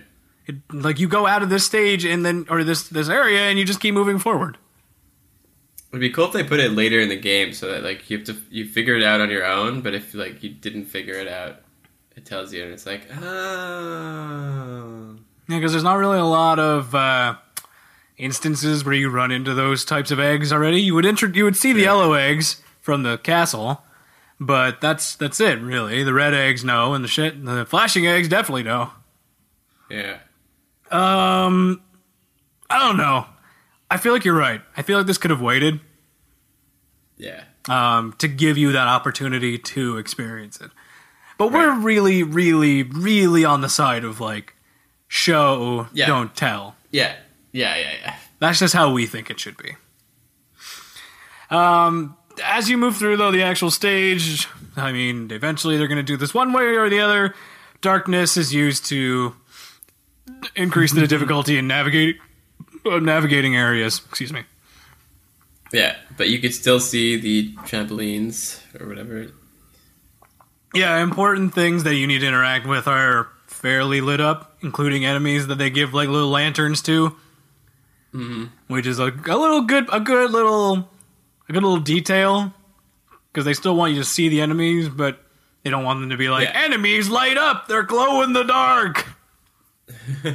It, 0.46 0.56
like 0.74 1.00
you 1.00 1.08
go 1.08 1.28
out 1.28 1.44
of 1.44 1.50
this 1.50 1.65
stage 1.65 2.06
and 2.06 2.26
then 2.26 2.46
or 2.50 2.63
this 2.63 2.88
this 2.88 3.10
area 3.10 3.42
and 3.42 3.60
you 3.60 3.65
just 3.65 3.80
keep 3.80 3.94
moving 3.94 4.20
forward. 4.20 4.58
It'd 5.92 6.02
be 6.02 6.10
cool 6.12 6.26
if 6.26 6.34
they 6.34 6.44
put 6.44 6.60
it 6.60 6.72
later 6.72 7.00
in 7.00 7.10
the 7.10 7.20
game 7.20 7.52
so 7.54 7.72
that 7.72 7.84
like 7.84 8.10
you 8.10 8.18
have 8.18 8.28
to 8.28 8.38
you 8.50 8.65
figure 8.68 8.96
it 8.96 9.04
out 9.04 9.22
on 9.22 9.30
your 9.30 9.46
own, 9.46 9.82
but 9.82 9.94
if 9.94 10.13
like 10.13 10.44
you 10.44 10.50
didn't 10.50 10.86
figure 10.86 11.15
it 11.15 11.28
out, 11.28 11.62
it 12.15 12.26
tells 12.26 12.54
you 12.54 12.63
and 12.63 12.72
it's 12.72 12.86
like, 12.86 13.02
oh. 13.22 15.15
Yeah, 15.48 15.58
because 15.58 15.72
there's 15.72 15.84
not 15.84 15.98
really 15.98 16.20
a 16.20 16.26
lot 16.26 16.60
of 16.60 16.94
uh, 16.94 17.36
instances 18.18 18.86
where 18.86 18.94
you 18.94 19.10
run 19.10 19.32
into 19.32 19.56
those 19.56 19.84
types 19.84 20.12
of 20.12 20.20
eggs 20.20 20.54
already. 20.54 20.80
You 20.80 20.94
would 20.94 21.06
intro- 21.06 21.30
you 21.34 21.44
would 21.44 21.58
see 21.58 21.74
the 21.74 21.82
yellow 21.82 22.13
eggs 22.13 22.62
from 22.82 23.02
the 23.02 23.18
castle, 23.18 23.82
but 24.39 24.82
that's 24.82 25.15
that's 25.15 25.39
it 25.39 25.60
really. 25.62 26.04
The 26.04 26.13
red 26.13 26.34
eggs 26.34 26.63
no, 26.63 26.93
and 26.93 27.04
the 27.04 27.08
shit 27.10 27.43
the 27.45 27.65
flashing 27.65 28.08
eggs 28.08 28.28
definitely 28.28 28.63
no. 28.63 28.91
Yeah. 29.89 30.17
Um, 30.91 31.82
I 32.69 32.80
don't 32.80 32.97
know. 32.97 33.25
I 33.91 33.97
feel 33.97 34.13
like 34.13 34.23
you're 34.25 34.36
right. 34.38 34.62
I 34.78 34.82
feel 34.82 34.97
like 34.97 35.08
this 35.08 35.17
could 35.17 35.32
have 35.32 35.41
waited 35.41 35.80
Yeah. 37.17 37.43
um, 37.67 38.13
to 38.19 38.28
give 38.28 38.58
you 38.58 38.71
that 38.71 38.88
opportunity 38.88 39.58
to 39.58 39.97
experience 39.97 40.60
it. 40.62 40.69
But 41.38 41.52
we're 41.52 41.73
really, 41.80 42.21
really, 42.23 42.84
really 42.84 43.45
on 43.45 43.62
the 43.62 43.69
side 43.69 44.04
of 44.04 44.19
like 44.19 44.56
show, 45.08 45.88
Yeah. 45.93 46.06
don't 46.08 46.36
tell. 46.36 46.75
Yeah. 46.91 47.15
Yeah, 47.52 47.75
yeah, 47.78 47.93
yeah. 48.04 48.15
That's 48.39 48.60
just 48.60 48.73
how 48.75 48.91
we 48.91 49.06
think 49.08 49.30
it 49.32 49.39
should 49.39 49.58
be. 49.58 49.75
Um, 51.49 52.15
as 52.43 52.69
you 52.69 52.78
move 52.78 52.97
through, 52.97 53.17
though, 53.17 53.32
the 53.32 53.43
actual 53.43 53.71
stage, 53.71 54.47
I 54.75 54.91
mean, 54.91 55.32
eventually 55.32 55.78
they're 55.78 55.88
going 55.88 55.97
to 55.97 56.04
do 56.04 56.17
this 56.17 56.34
one 56.34 56.54
way 56.54 56.75
or 56.75 56.89
the 56.89 56.99
other. 56.99 57.36
Darkness 57.82 58.38
is 58.38 58.54
used 58.54 58.86
to 58.88 59.36
increase 60.56 60.93
the 60.93 61.08
difficulty 61.08 61.58
in 61.58 61.67
navigating 61.67 62.19
uh, 62.86 62.99
navigating 62.99 63.56
areas. 63.56 64.02
Excuse 64.10 64.32
me. 64.32 64.43
Yeah, 65.71 65.95
but 66.17 66.30
you 66.30 66.39
could 66.39 66.54
still 66.54 66.80
see 66.80 67.17
the 67.17 67.54
trampolines 67.67 68.60
or 68.80 68.88
whatever. 68.88 69.28
Yeah, 70.73 71.02
important 71.02 71.54
things 71.54 71.84
that 71.84 71.95
you 71.95 72.08
need 72.08 72.19
to 72.19 72.28
interact 72.28 72.65
with 72.67 72.88
are 72.88 73.30
fairly 73.47 74.02
lit 74.02 74.21
up, 74.21 74.58
including 74.62 75.06
enemies 75.06 75.47
that 75.47 75.56
they 75.56 75.69
give 75.69 75.93
like 75.93 76.10
little 76.10 76.30
lanterns 76.30 76.82
to, 76.84 77.10
mm-hmm. 78.13 78.45
which 78.67 78.86
is 78.86 78.99
a, 78.99 79.08
a 79.08 79.38
little 79.38 79.62
good, 79.62 79.88
a 79.91 79.99
good 79.99 80.32
little, 80.32 80.89
a 81.50 81.54
good 81.54 81.64
little 81.64 81.80
detail 81.80 82.54
because 83.32 83.44
they 83.46 83.54
still 83.54 83.76
want 83.76 83.94
you 83.94 84.00
to 84.00 84.06
see 84.06 84.30
the 84.30 84.42
enemies, 84.42 84.88
but 84.88 85.20
they 85.64 85.70
don't 85.70 85.84
want 85.84 86.00
them 86.00 86.10
to 86.12 86.18
be 86.18 86.30
like 86.30 86.48
Yeah. 86.48 86.62
enemies 86.64 87.10
light 87.10 87.38
up, 87.38 87.68
they're 87.68 87.84
glow 87.84 88.22
in 88.22 88.34
the 88.34 88.44
dark. 88.44 89.06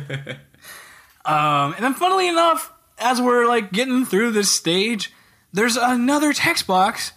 um, 1.24 1.74
and 1.74 1.84
then, 1.84 1.94
funnily 1.94 2.28
enough, 2.28 2.72
as 2.98 3.20
we're 3.20 3.46
like 3.46 3.72
getting 3.72 4.04
through 4.04 4.32
this 4.32 4.50
stage, 4.50 5.12
there's 5.52 5.76
another 5.76 6.32
text 6.32 6.66
box 6.66 7.12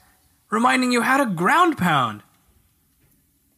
reminding 0.50 0.92
you 0.92 1.02
how 1.02 1.18
to 1.18 1.26
ground 1.26 1.78
pound. 1.78 2.22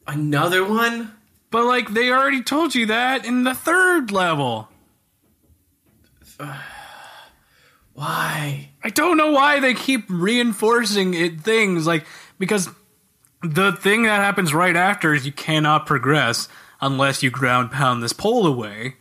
Another 0.08 0.64
one? 0.64 1.14
But 1.52 1.66
like 1.66 1.94
they 1.94 2.10
already 2.12 2.42
told 2.44 2.74
you 2.76 2.86
that 2.88 3.26
in 3.26 3.44
the 3.44 3.54
third 3.54 4.12
level. 4.12 4.70
Why? 7.94 8.69
I 8.84 8.90
don't 8.90 9.18
know 9.18 9.32
why 9.32 9.60
they 9.60 9.74
keep 9.74 10.06
reinforcing 10.10 11.14
it 11.14 11.42
things 11.42 11.86
like 11.86 12.06
because 12.38 12.70
the 13.44 13.72
thing 13.74 14.04
that 14.04 14.22
happens 14.22 14.54
right 14.54 14.76
after 14.76 15.14
is 15.14 15.26
you 15.26 15.32
cannot 15.32 15.86
progress 15.86 16.48
unless 16.82 17.22
you 17.24 17.30
ground 17.30 17.72
pound 17.72 18.02
this 18.02 18.14
pole 18.14 18.48
away. 18.48 18.96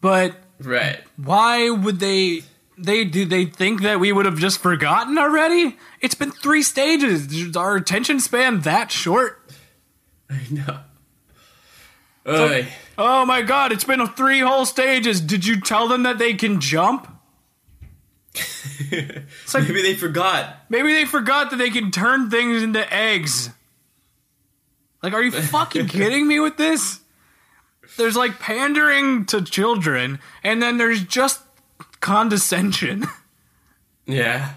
But 0.00 0.36
Right. 0.60 1.00
why 1.16 1.68
would 1.70 2.00
they 2.00 2.42
they 2.78 3.04
do 3.04 3.26
they 3.26 3.44
think 3.44 3.82
that 3.82 4.00
we 4.00 4.12
would 4.12 4.24
have 4.24 4.38
just 4.38 4.60
forgotten 4.60 5.18
already? 5.18 5.76
It's 6.00 6.14
been 6.14 6.30
3 6.32 6.62
stages. 6.62 7.26
Is 7.32 7.56
our 7.56 7.76
attention 7.76 8.20
span 8.20 8.60
that 8.62 8.90
short? 8.90 9.42
I 10.30 10.40
know. 10.50 10.78
Oh 12.98 13.24
my 13.24 13.42
god, 13.42 13.72
it's 13.72 13.84
been 13.84 14.06
three 14.08 14.40
whole 14.40 14.64
stages. 14.66 15.20
Did 15.20 15.44
you 15.46 15.60
tell 15.60 15.88
them 15.88 16.02
that 16.04 16.18
they 16.18 16.34
can 16.34 16.60
jump? 16.60 17.09
Like- 19.54 19.64
Maybe 19.68 19.82
they 19.82 19.94
forgot. 19.94 20.56
Maybe 20.68 20.92
they 20.92 21.04
forgot 21.04 21.50
that 21.50 21.56
they 21.56 21.70
can 21.70 21.90
turn 21.90 22.30
things 22.30 22.62
into 22.62 22.92
eggs. 22.92 23.50
Like, 25.02 25.12
are 25.14 25.22
you 25.22 25.30
fucking 25.42 25.88
kidding 25.88 26.26
me 26.26 26.40
with 26.40 26.56
this? 26.56 27.00
There's 27.96 28.16
like 28.16 28.38
pandering 28.38 29.26
to 29.26 29.42
children, 29.42 30.20
and 30.44 30.62
then 30.62 30.78
there's 30.78 31.02
just 31.04 31.40
condescension. 32.00 33.06
Yeah. 34.06 34.54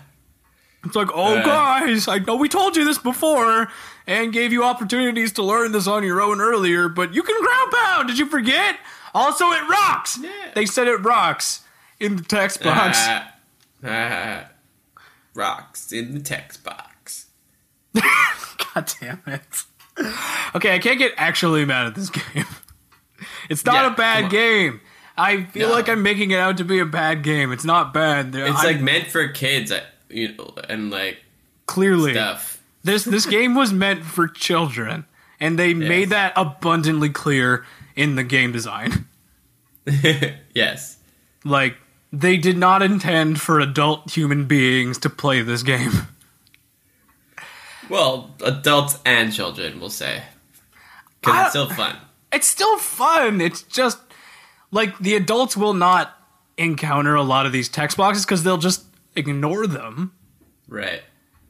It's 0.84 0.96
like, 0.96 1.10
oh, 1.14 1.36
Uh. 1.38 1.44
guys, 1.46 2.08
I 2.08 2.18
know 2.18 2.38
we 2.38 2.50
told 2.50 2.76
you 2.76 2.86
this 2.86 2.98
before 2.98 3.68
and 4.08 4.34
gave 4.34 4.52
you 4.52 4.64
opportunities 4.64 5.34
to 5.34 5.44
learn 5.44 5.74
this 5.74 5.86
on 5.86 6.04
your 6.04 6.20
own 6.22 6.42
earlier, 6.42 6.90
but 6.90 7.14
you 7.14 7.22
can 7.22 7.40
ground 7.40 7.72
pound. 7.72 8.08
Did 8.08 8.18
you 8.18 8.26
forget? 8.26 8.78
Also, 9.14 9.46
it 9.52 9.62
rocks. 9.70 10.18
Yeah. 10.20 10.32
They 10.56 10.66
said 10.66 10.88
it 10.88 10.96
rocks 11.04 11.62
in 12.00 12.16
the 12.16 12.24
text 12.24 12.64
box. 12.64 12.98
Ah, 13.02 13.32
rocks 15.36 15.92
in 15.92 16.14
the 16.14 16.20
text 16.20 16.64
box. 16.64 17.28
God 17.94 18.92
damn 19.00 19.22
it. 19.28 19.42
Okay, 20.56 20.74
I 20.76 20.80
can't 20.80 20.98
get 20.98 21.14
actually 21.18 21.66
mad 21.66 21.88
at 21.88 21.96
this 21.96 22.10
game. 22.10 22.46
It's 23.50 23.66
not 23.66 23.76
Yeah, 23.86 23.94
a 23.94 23.96
bad 23.96 24.32
game. 24.32 24.82
I 25.18 25.44
feel 25.44 25.70
No. 25.70 25.76
like 25.76 25.88
I'm 25.90 26.02
making 26.02 26.32
it 26.32 26.40
out 26.40 26.58
to 26.58 26.64
be 26.64 26.80
a 26.80 26.86
bad 26.86 27.22
game. 27.24 27.52
It's 27.52 27.64
not 27.66 27.94
bad. 27.94 28.34
It's 28.34 28.58
I'm- 28.58 28.66
like 28.66 28.82
meant 28.82 29.08
for 29.12 29.28
kids, 29.28 29.72
you 30.10 30.34
know, 30.36 30.56
and 30.68 30.90
like 30.90 31.20
clearly 31.68 32.14
stuff. 32.14 32.60
this 32.84 33.04
this 33.04 33.26
game 33.28 33.54
was 33.54 33.72
meant 33.72 34.04
for 34.04 34.28
children, 34.28 35.06
and 35.40 35.60
they 35.60 35.74
made 35.76 36.10
that 36.10 36.34
abundantly 36.36 37.10
clear 37.10 37.64
in 37.96 38.16
the 38.16 38.24
game 38.24 38.52
design. 38.52 39.08
yes. 40.56 40.98
Like 41.46 41.78
they 42.14 42.38
did 42.38 42.58
not 42.58 42.84
intend 42.84 43.42
for 43.42 43.60
adult 43.60 44.12
human 44.12 44.46
beings 44.46 45.00
to 45.00 45.10
play 45.10 45.42
this 45.42 45.64
game. 45.64 45.92
Well, 47.90 48.32
adults 48.44 48.98
and 49.06 49.34
children, 49.34 49.80
we'll 49.80 49.90
say, 49.90 50.24
because 51.20 51.42
it's 51.42 51.50
still 51.50 51.70
fun. 51.70 51.98
It's 52.32 52.48
still 52.48 52.78
fun. 52.78 53.42
It's 53.42 53.62
just 53.64 54.00
like 54.72 54.98
the 55.00 55.16
adults 55.16 55.58
will 55.58 55.74
not 55.74 56.18
encounter 56.58 57.16
a 57.16 57.24
lot 57.24 57.46
of 57.46 57.52
these 57.52 57.68
text 57.68 57.98
boxes 57.98 58.26
because 58.26 58.44
they'll 58.44 58.58
just 58.58 58.86
ignore 59.16 59.68
them. 59.68 60.14
Right. 60.68 61.02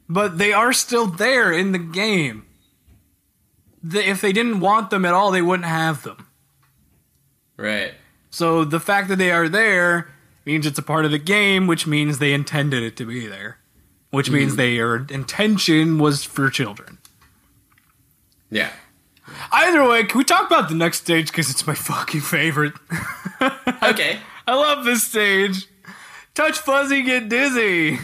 but 0.10 0.38
they 0.38 0.52
are 0.54 0.74
still 0.74 1.06
there 1.06 1.52
in 1.54 1.72
the 1.72 1.78
game. 1.80 2.46
The, 3.84 4.10
if 4.10 4.20
they 4.22 4.34
didn't 4.34 4.60
want 4.60 4.90
them 4.90 5.06
at 5.06 5.14
all, 5.14 5.32
they 5.32 5.42
wouldn't 5.42 5.68
have 5.68 6.04
them. 6.04 6.28
Right. 7.56 7.94
So 8.32 8.66
the 8.66 8.80
fact 8.80 9.08
that 9.10 9.18
they 9.18 9.32
are 9.32 9.48
there 9.48 10.13
means 10.46 10.66
it's 10.66 10.80
a 10.80 10.84
part 10.84 11.06
of 11.06 11.12
the 11.12 11.20
game, 11.20 11.68
which 11.68 11.88
means 11.88 12.20
they 12.20 12.34
intended 12.34 12.84
it 12.84 12.98
to 12.98 13.06
be 13.06 13.28
there. 13.28 13.58
Which 14.12 14.28
mm-hmm. 14.28 14.36
means 14.36 14.56
their 14.56 14.98
intention 15.10 15.98
was 15.98 16.24
for 16.24 16.50
children. 16.50 17.00
Yeah. 18.50 18.72
Either 19.52 19.88
way, 19.88 20.04
can 20.04 20.18
we 20.18 20.24
talk 20.24 20.46
about 20.46 20.70
the 20.70 20.76
next 20.76 21.02
stage 21.02 21.28
because 21.28 21.50
it's 21.50 21.66
my 21.66 21.76
fucking 21.76 22.22
favorite? 22.22 22.74
Okay. 23.84 24.20
I 24.48 24.56
love 24.56 24.86
this 24.86 25.04
stage. 25.04 25.68
Touch 26.34 26.60
Fuzzy, 26.60 27.04
get 27.04 27.28
dizzy. 27.28 28.00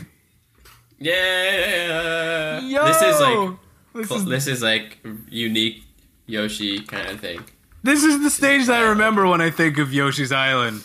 Yeah. 0.98 2.60
Yo, 2.60 2.86
This 2.86 3.02
is 3.02 3.20
like 3.22 3.58
this 3.94 4.12
is, 4.12 4.26
this 4.26 4.48
is 4.48 4.62
like 4.62 4.98
unique 5.30 5.84
Yoshi 6.26 6.82
kind 6.82 7.08
of 7.10 7.20
thing. 7.22 7.44
this 7.84 8.04
is 8.04 8.22
the 8.22 8.30
stage 8.30 8.68
that 8.68 8.84
I 8.84 8.90
remember 8.90 9.26
when 9.28 9.40
I 9.40 9.50
think 9.50 9.78
of 9.78 9.94
Yoshi's 9.94 10.34
Island. 10.34 10.84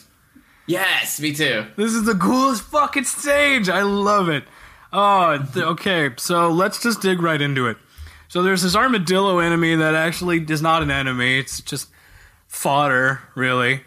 Yes, 0.66 1.20
me 1.20 1.32
too. 1.34 1.66
This 1.76 1.92
is 1.92 2.04
the 2.04 2.14
coolest 2.14 2.62
fucking 2.62 3.04
stage. 3.04 3.68
I 3.68 3.82
love 3.82 4.28
it. 4.28 4.44
Oh, 4.92 5.38
th- 5.52 5.64
okay. 5.66 6.10
So 6.16 6.50
let's 6.50 6.82
just 6.82 7.02
dig 7.02 7.20
right 7.20 7.40
into 7.40 7.66
it. 7.66 7.76
So 8.28 8.42
there's 8.42 8.62
this 8.62 8.74
armadillo 8.74 9.38
enemy 9.40 9.76
that 9.76 9.94
actually 9.94 10.44
is 10.48 10.62
not 10.62 10.82
an 10.82 10.90
enemy. 10.90 11.38
It's 11.38 11.60
just 11.60 11.88
fodder, 12.48 13.20
really. 13.34 13.82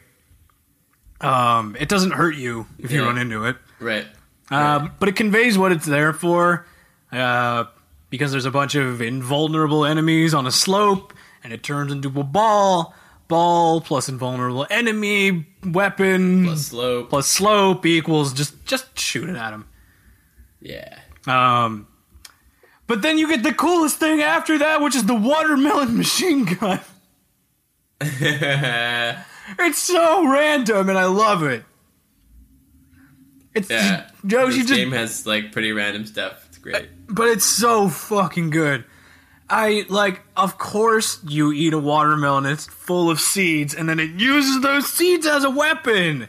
Um, 1.19 1.75
it 1.79 1.89
doesn't 1.89 2.11
hurt 2.11 2.35
you 2.35 2.67
if 2.77 2.91
you 2.91 3.01
Yeah. 3.01 3.07
run 3.07 3.17
into 3.17 3.45
it. 3.45 3.57
Right. 3.79 4.05
Um, 4.51 4.91
but 4.99 5.09
it 5.09 5.15
conveys 5.15 5.57
what 5.57 5.71
it's 5.71 5.85
there 5.85 6.13
for. 6.13 6.65
Uh, 7.11 7.65
because 8.09 8.31
there's 8.31 8.45
a 8.45 8.51
bunch 8.51 8.75
of 8.75 9.01
invulnerable 9.01 9.83
enemies 9.85 10.33
on 10.33 10.45
a 10.47 10.51
slope, 10.51 11.13
and 11.43 11.51
it 11.51 11.63
turns 11.63 11.91
into 11.91 12.07
a 12.19 12.23
ball. 12.23 12.93
Ball 13.27 13.81
plus 13.81 14.07
invulnerable 14.07 14.65
enemy 14.69 15.45
weapon 15.65 16.45
Plus 16.45 16.67
slope. 16.67 17.09
plus 17.09 17.27
slope 17.27 17.85
equals 17.85 18.31
just 18.33 18.65
just 18.65 18.97
shoot 18.97 19.27
it 19.29 19.35
at 19.35 19.51
him. 19.53 19.65
Yeah. 20.61 20.97
Um, 21.27 21.87
but 22.87 23.01
then 23.01 23.17
you 23.17 23.27
get 23.27 23.43
the 23.43 23.53
coolest 23.53 23.97
thing 23.97 24.21
after 24.21 24.57
that, 24.59 24.81
which 24.81 24.95
is 24.95 25.05
the 25.05 25.13
watermelon 25.15 25.97
machine 26.03 26.45
gun. 26.45 26.79
It's 29.59 29.77
so 29.79 30.29
random, 30.29 30.89
and 30.89 30.97
I 30.97 31.05
love 31.05 31.41
it. 31.43 31.63
It's 33.53 33.69
Yoshi 33.69 34.57
this 34.59 34.67
just 34.67 34.73
game 34.73 34.91
has 34.91 35.25
like 35.25 35.51
pretty 35.53 35.71
random 35.71 36.05
stuff. 36.05 36.45
It's 36.49 36.57
great. 36.57 36.89
but 37.07 37.29
it's 37.29 37.45
so 37.45 37.87
fucking 37.87 38.49
good. 38.49 38.83
I 39.49 39.85
like, 39.87 40.21
of 40.35 40.57
course, 40.57 41.19
you 41.25 41.51
eat 41.53 41.73
a 41.73 41.79
watermelon. 41.79 42.45
It's 42.45 42.65
full 42.65 43.09
of 43.09 43.19
seeds, 43.21 43.73
and 43.73 43.87
then 43.87 43.99
it 43.99 44.11
uses 44.19 44.61
those 44.61 44.87
seeds 44.91 45.25
as 45.25 45.43
a 45.43 45.49
weapon. 45.49 46.27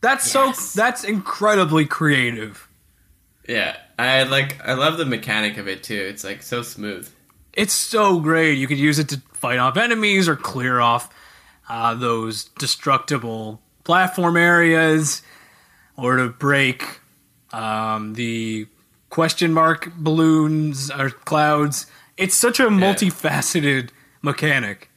That's 0.00 0.32
Yes. 0.34 0.58
so. 0.60 0.80
That's 0.80 1.04
incredibly 1.04 1.86
creative. 1.86 2.68
Yeah. 3.48 3.76
I 3.98 4.24
like. 4.24 4.58
I 4.66 4.72
love 4.74 4.98
the 4.98 5.04
mechanic 5.06 5.56
of 5.58 5.68
it 5.68 5.82
too. 5.84 5.94
It's 6.10 6.24
like 6.24 6.42
so 6.42 6.62
smooth. 6.62 7.08
It's 7.52 7.72
so 7.72 8.18
great. 8.18 8.58
You 8.58 8.66
could 8.66 8.78
use 8.78 8.98
it 8.98 9.08
to 9.10 9.22
fight 9.32 9.58
off 9.60 9.76
enemies 9.76 10.28
or 10.28 10.34
clear 10.34 10.80
off 10.80 11.08
uh, 11.68 11.94
those 11.94 12.44
destructible 12.58 13.60
platform 13.84 14.36
areas, 14.36 15.22
or 15.96 16.16
to 16.16 16.28
break 16.30 16.84
um, 17.52 18.14
the 18.14 18.66
question 19.10 19.52
mark 19.52 19.92
balloons 19.96 20.90
or 20.90 21.10
clouds. 21.10 21.86
It's 22.16 22.34
such 22.34 22.60
a 22.60 22.64
multifaceted 22.68 23.90
mechanic. 24.22 24.90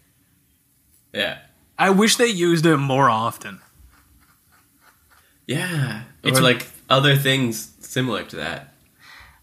Yeah. 1.14 1.40
I 1.78 1.90
wish 1.90 2.16
they 2.16 2.28
used 2.28 2.66
it 2.66 2.78
more 2.78 3.10
often. 3.10 3.62
Yeah. 5.46 6.04
It's- 6.24 6.40
or 6.40 6.44
like 6.44 6.68
other 6.90 7.16
things 7.16 7.72
similar 7.80 8.24
to 8.24 8.36
that. 8.38 8.74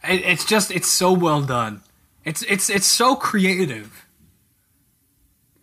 It, 0.06 0.22
it's 0.24 0.44
just 0.44 0.70
it's 0.70 0.88
so 0.88 1.12
well 1.12 1.40
done. 1.42 1.80
It's 2.24 2.42
it's 2.42 2.68
it's 2.70 2.86
so 2.86 3.16
creative. 3.16 4.06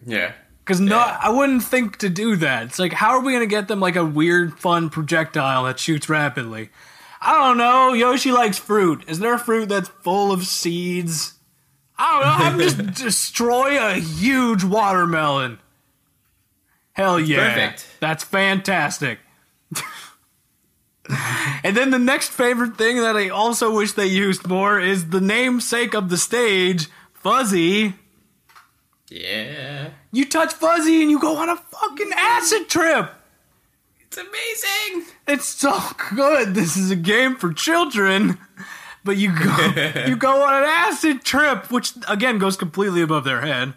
Yeah. 0.05 0.33
Because 0.59 0.79
no, 0.79 0.95
Yeah. 0.97 1.17
I 1.21 1.29
wouldn't 1.29 1.63
think 1.63 1.97
to 1.97 2.09
do 2.09 2.35
that. 2.37 2.63
It's 2.65 2.79
like, 2.79 2.93
how 2.93 3.11
are 3.11 3.19
we 3.19 3.31
going 3.33 3.43
to 3.43 3.47
get 3.55 3.67
them 3.67 3.79
like 3.79 3.95
a 3.95 4.05
weird, 4.05 4.59
fun 4.59 4.89
projectile 4.89 5.63
that 5.65 5.79
shoots 5.79 6.07
rapidly? 6.09 6.69
I 7.19 7.37
don't 7.37 7.57
know. 7.57 7.93
Yoshi 7.93 8.31
likes 8.31 8.57
fruit. 8.57 9.03
Is 9.07 9.19
there 9.19 9.33
a 9.33 9.39
fruit 9.39 9.69
that's 9.69 9.89
full 9.89 10.31
of 10.31 10.43
seeds? 10.45 11.33
I 12.01 12.47
don't 12.47 12.57
know. 12.57 12.65
Him 12.65 12.69
just 12.93 13.03
destroy 13.03 13.77
a 13.77 13.93
huge 13.93 14.63
watermelon. 14.63 15.59
Hell 16.93 17.19
yeah. 17.19 17.53
perfect. 17.53 17.87
That's 17.99 18.23
fantastic. 18.23 19.19
and 21.63 21.77
then 21.77 21.91
the 21.91 21.99
next 21.99 22.29
favorite 22.29 22.75
thing 22.77 22.97
that 22.97 23.15
I 23.15 23.29
also 23.29 23.75
wish 23.75 23.93
they 23.93 24.07
used 24.07 24.47
more 24.47 24.79
is 24.79 25.09
the 25.09 25.21
namesake 25.21 25.93
of 25.93 26.09
the 26.09 26.17
stage, 26.17 26.87
Fuzzy. 27.13 27.93
Yeah. 29.07 29.91
You 30.11 30.25
touch 30.25 30.53
Fuzzy 30.53 31.01
and 31.01 31.11
you 31.11 31.19
go 31.19 31.37
on 31.37 31.49
a 31.49 31.57
fucking 31.57 32.11
acid 32.15 32.67
trip. 32.67 33.11
It's 34.01 34.17
amazing. 34.17 35.13
It's 35.27 35.45
so 35.45 35.79
good. 36.15 36.55
This 36.55 36.75
is 36.75 36.91
a 36.91 36.95
game 36.97 37.35
for 37.35 37.53
children, 37.53 38.37
but 39.03 39.17
you 39.17 39.31
go 39.37 39.73
you 40.07 40.15
go 40.15 40.43
on 40.43 40.55
an 40.63 40.69
acid 40.69 41.23
trip, 41.23 41.71
which 41.71 41.93
again 42.07 42.37
goes 42.37 42.57
completely 42.57 43.01
above 43.01 43.23
their 43.23 43.41
head. 43.41 43.73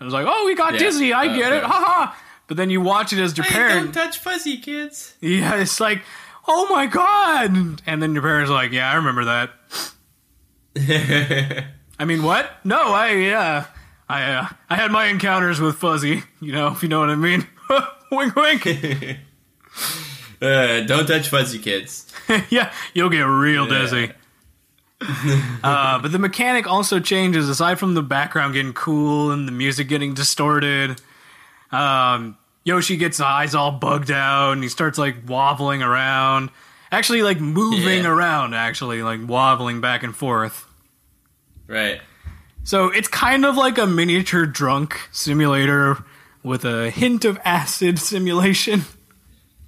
I 0.00 0.04
was 0.04 0.12
like, 0.14 0.26
"Oh, 0.28 0.46
we 0.46 0.54
got 0.54 0.72
Yeah. 0.74 0.78
dizzy. 0.80 1.12
I 1.12 1.26
Uh, 1.26 1.36
get 1.36 1.52
it." 1.52 1.62
yeah. 1.62 1.68
Haha. 1.68 2.12
But 2.46 2.56
then 2.56 2.68
you 2.70 2.80
watch 2.80 3.12
it 3.12 3.20
as 3.20 3.36
your 3.36 3.44
Hey, 3.44 3.54
parent. 3.54 3.92
don't 3.92 4.04
touch 4.04 4.18
fuzzy 4.18 4.56
kids. 4.56 5.14
Yeah, 5.20 5.54
it's 5.56 5.78
like, 5.78 6.02
"Oh 6.48 6.66
my 6.74 6.86
god!" 6.86 7.80
And 7.86 8.02
then 8.02 8.12
your 8.14 8.22
parents 8.22 8.50
are 8.50 8.54
like, 8.54 8.72
"Yeah, 8.72 8.90
I 8.90 8.94
remember 8.96 9.24
that." 9.26 9.50
I 11.98 12.04
mean, 12.06 12.22
what? 12.22 12.50
No, 12.64 12.92
I 12.92 13.12
yeah, 13.12 13.66
I 14.08 14.22
uh, 14.32 14.46
I 14.68 14.76
had 14.76 14.90
my 14.90 15.06
encounters 15.06 15.60
with 15.60 15.76
Fuzzy. 15.76 16.22
You 16.40 16.52
know, 16.52 16.68
if 16.68 16.82
you 16.82 16.88
know 16.88 17.00
what 17.00 17.10
I 17.10 17.16
mean. 17.16 17.46
wink, 18.10 18.34
wink. 18.34 18.66
uh, 20.42 20.80
don't 20.80 21.06
touch 21.06 21.28
fuzzy 21.28 21.58
kids. 21.58 22.06
yeah, 22.48 22.72
you'll 22.94 23.10
get 23.10 23.22
real 23.22 23.68
Yeah. 23.70 24.12
uh, 25.64 25.98
but 26.00 26.12
the 26.12 26.18
mechanic 26.18 26.66
also 26.66 27.00
changes 27.00 27.48
aside 27.48 27.78
from 27.78 27.94
the 27.94 28.02
background 28.02 28.52
getting 28.54 28.72
cool 28.74 29.30
and 29.30 29.48
the 29.48 29.52
music 29.52 29.88
getting 29.88 30.12
distorted. 30.14 31.00
Um, 31.72 32.36
Yoshi 32.64 32.96
gets 32.96 33.16
his 33.16 33.22
eyes 33.22 33.54
all 33.54 33.72
bugged 33.72 34.10
out 34.10 34.52
and 34.52 34.62
he 34.62 34.68
starts 34.68 34.98
like 34.98 35.16
wobbling 35.26 35.82
around. 35.82 36.50
Actually, 36.92 37.22
like 37.22 37.40
moving 37.40 38.02
Yeah. 38.04 38.10
around, 38.10 38.54
actually, 38.54 39.02
like 39.02 39.20
wobbling 39.26 39.80
back 39.80 40.02
and 40.02 40.14
forth. 40.14 40.66
Right. 41.66 42.00
So 42.64 42.88
it's 42.90 43.08
kind 43.08 43.46
of 43.46 43.56
like 43.56 43.78
a 43.78 43.86
miniature 43.86 44.44
drunk 44.44 45.00
simulator 45.12 46.04
with 46.42 46.64
a 46.64 46.90
hint 46.90 47.24
of 47.24 47.38
acid 47.44 47.98
simulation. 48.10 48.82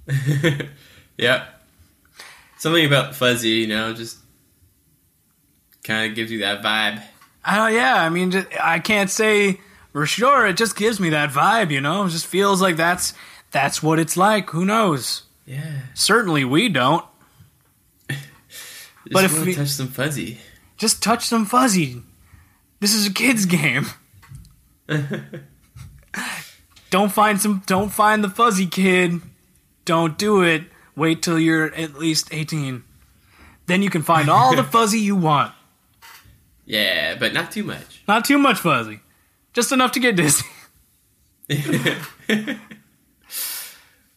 Yeah. 1.17 1.45
Something 2.57 2.85
about 2.85 3.15
fuzzy, 3.15 3.49
you 3.49 3.67
know, 3.67 3.93
just 3.93 4.17
kind 5.83 6.09
of 6.09 6.15
gives 6.15 6.31
you 6.31 6.39
that 6.39 6.61
vibe. 6.63 7.01
Oh 7.45 7.67
yeah, 7.67 7.95
I 7.95 8.09
mean, 8.09 8.31
just, 8.31 8.47
I 8.61 8.79
can't 8.79 9.09
say 9.09 9.59
for 9.91 10.05
sure. 10.05 10.47
It 10.47 10.57
just 10.57 10.75
gives 10.75 10.99
me 10.99 11.09
that 11.09 11.29
vibe, 11.31 11.71
you 11.71 11.81
know. 11.81 12.05
It 12.05 12.09
just 12.09 12.25
feels 12.25 12.61
like 12.61 12.77
that's 12.77 13.13
that's 13.51 13.83
what 13.83 13.99
it's 13.99 14.15
like. 14.17 14.49
Who 14.51 14.65
knows? 14.65 15.23
Yeah. 15.45 15.79
Certainly, 15.93 16.45
we 16.45 16.69
don't. 16.69 17.03
Just 18.09 19.11
But 19.11 19.25
if 19.25 19.45
we- 19.45 19.53
touch 19.53 19.67
some 19.67 19.89
fuzzy. 19.89 20.37
Just 20.77 21.03
touch 21.03 21.25
some 21.25 21.45
fuzzy. 21.45 22.01
This 22.79 22.93
is 22.93 23.07
a 23.07 23.11
kids' 23.13 23.45
game. 23.45 23.87
don't 26.89 27.11
find 27.11 27.39
some. 27.41 27.63
Don't 27.65 27.89
find 27.89 28.23
the 28.23 28.29
fuzzy 28.29 28.67
kid. 28.67 29.21
Don't 29.85 30.17
do 30.17 30.41
it. 30.41 30.63
Wait 30.95 31.21
till 31.21 31.39
you're 31.39 31.73
at 31.75 31.95
least 31.95 32.33
eighteen. 32.33 32.83
Then 33.65 33.81
you 33.81 33.89
can 33.89 34.01
find 34.01 34.29
all 34.29 34.55
the 34.55 34.63
fuzzy 34.75 34.99
you 34.99 35.15
want. 35.15 35.53
Yeah, 36.65 37.15
but 37.15 37.33
not 37.33 37.51
too 37.51 37.63
much. 37.63 38.03
Not 38.07 38.25
too 38.25 38.37
much 38.37 38.59
fuzzy. 38.59 38.99
Just 39.53 39.71
enough 39.71 39.91
to 39.93 39.99
get 39.99 40.15
dizzy. 40.15 40.45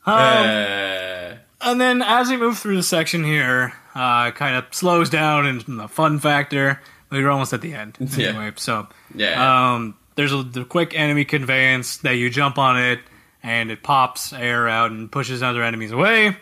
Um, 0.09 0.15
uh, 0.15 1.35
And 1.61 1.81
then 1.81 2.01
as 2.01 2.29
we 2.31 2.37
move 2.37 2.59
through 2.59 2.77
the 2.77 2.83
section 2.85 3.25
here, 3.25 3.73
uh, 3.95 4.31
kind 4.31 4.55
of 4.55 4.67
slows 4.73 5.11
down 5.11 5.47
in 5.47 5.77
the 5.79 5.89
fun 5.89 6.21
factor. 6.21 6.81
You're 7.11 7.29
almost 7.31 7.53
at 7.53 7.61
the 7.61 7.75
end 7.75 7.97
Yeah. 8.17 8.29
anyway. 8.29 8.53
So 8.55 8.87
yeah. 9.15 9.73
um, 9.75 9.97
there's 10.15 10.33
a 10.33 10.45
the 10.45 10.65
quick 10.65 10.95
enemy 10.97 11.25
conveyance 11.25 11.97
that 11.99 12.13
you 12.13 12.31
jump 12.31 12.57
on 12.57 12.81
it, 12.81 13.01
and 13.43 13.71
it 13.73 13.83
pops 13.83 14.33
air 14.33 14.69
out 14.69 14.93
and 14.93 15.11
pushes 15.11 15.43
other 15.43 15.63
enemies 15.65 15.91
away. 15.91 16.37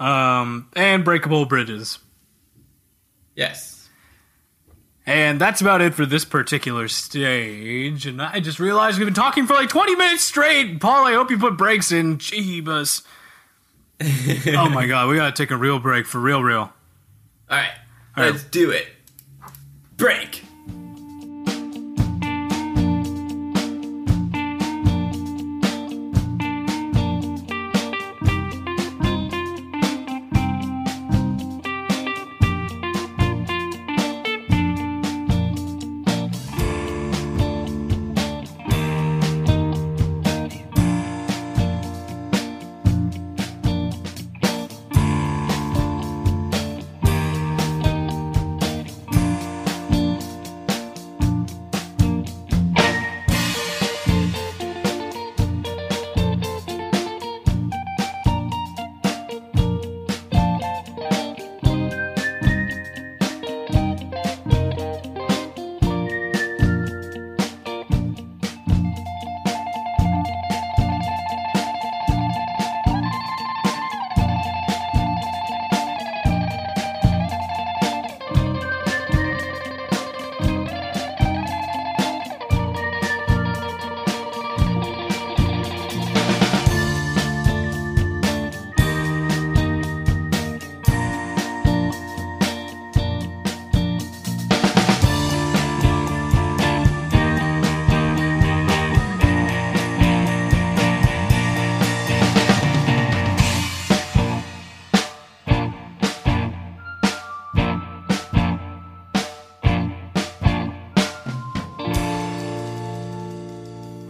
Um, 0.00 0.68
and 0.74 1.04
breakable 1.04 1.46
bridges. 1.46 2.00
yes. 3.36 3.73
And 5.06 5.38
that's 5.38 5.60
about 5.60 5.82
it 5.82 5.92
for 5.94 6.06
this 6.06 6.24
particular 6.24 6.88
stage. 6.88 8.06
And 8.06 8.22
I 8.22 8.40
just 8.40 8.58
realized 8.58 8.98
we've 8.98 9.06
been 9.06 9.14
talking 9.14 9.46
for 9.46 9.52
like 9.52 9.68
20 9.68 9.96
minutes 9.96 10.24
straight. 10.24 10.80
Paul, 10.80 11.06
I 11.06 11.12
hope 11.12 11.30
you 11.30 11.38
put 11.38 11.58
breaks 11.58 11.92
in. 11.92 12.16
Jeebus. 12.18 13.02
oh 14.56 14.68
my 14.70 14.86
god, 14.86 15.08
we 15.08 15.16
gotta 15.16 15.32
take 15.32 15.50
a 15.50 15.56
real 15.56 15.78
break 15.78 16.06
for 16.06 16.18
real, 16.18 16.42
real. 16.42 16.58
All 16.60 16.72
right, 17.50 17.70
All 18.16 18.24
right. 18.24 18.32
let's 18.32 18.44
do 18.44 18.70
it. 18.70 18.88
Break. 19.96 20.43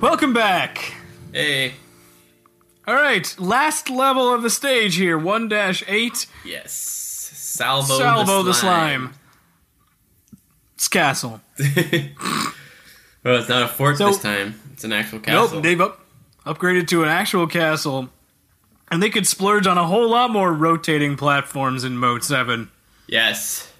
Welcome 0.04 0.34
back. 0.34 0.92
Hey. 1.32 1.72
All 2.86 2.94
right, 2.94 3.34
last 3.38 3.88
level 3.88 4.34
of 4.34 4.42
the 4.42 4.50
stage 4.50 4.96
here 4.96 5.16
1 5.16 5.50
8. 5.50 6.26
Yes. 6.44 6.72
Salvo, 6.74 7.96
Salvo 7.96 8.42
the 8.42 8.48
the 8.50 8.52
slime. 8.52 9.00
slime. 9.06 9.14
It's 10.74 10.88
castle. 10.88 11.40
well, 11.58 13.38
it's 13.38 13.48
not 13.48 13.62
a 13.62 13.68
fort 13.68 13.96
So- 13.96 14.08
this 14.08 14.20
time. 14.20 14.60
It's 14.74 14.84
an 14.84 14.92
actual 14.92 15.20
castle. 15.20 15.54
Nope, 15.54 15.62
they've 15.62 15.80
up, 15.80 16.04
upgraded 16.44 16.86
to 16.88 17.02
an 17.02 17.08
actual 17.08 17.46
castle. 17.46 18.10
And 18.90 19.02
they 19.02 19.08
could 19.08 19.26
splurge 19.26 19.66
on 19.66 19.78
a 19.78 19.86
whole 19.86 20.10
lot 20.10 20.28
more 20.30 20.52
rotating 20.52 21.16
platforms 21.16 21.82
in 21.82 21.96
Mode 21.96 22.22
7. 22.22 22.70
yes. 23.06 23.72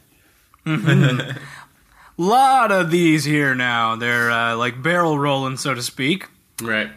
Mm-hmm. 0.65 1.37
lot 2.23 2.73
of 2.73 2.91
these 2.91 3.25
here 3.25 3.55
now. 3.55 3.97
They're 3.97 4.31
uh, 4.31 4.57
like 4.57 4.83
barrel 4.83 5.19
rolling, 5.19 5.57
so 5.57 5.75
to 5.75 5.83
speak. 5.83 6.27
Right. 6.63 6.91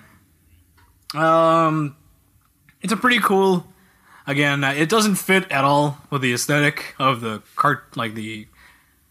Um, 1.15 1.95
it's 2.81 2.93
a 2.93 2.97
pretty 2.97 3.19
cool. 3.19 3.65
Again, 4.25 4.63
uh, 4.63 4.71
it 4.71 4.89
doesn't 4.89 5.15
fit 5.15 5.49
at 5.51 5.63
all 5.63 5.99
with 6.09 6.21
the 6.21 6.33
aesthetic 6.33 6.95
of 6.99 7.21
the 7.21 7.41
cart, 7.55 7.95
like 7.95 8.13
the 8.13 8.47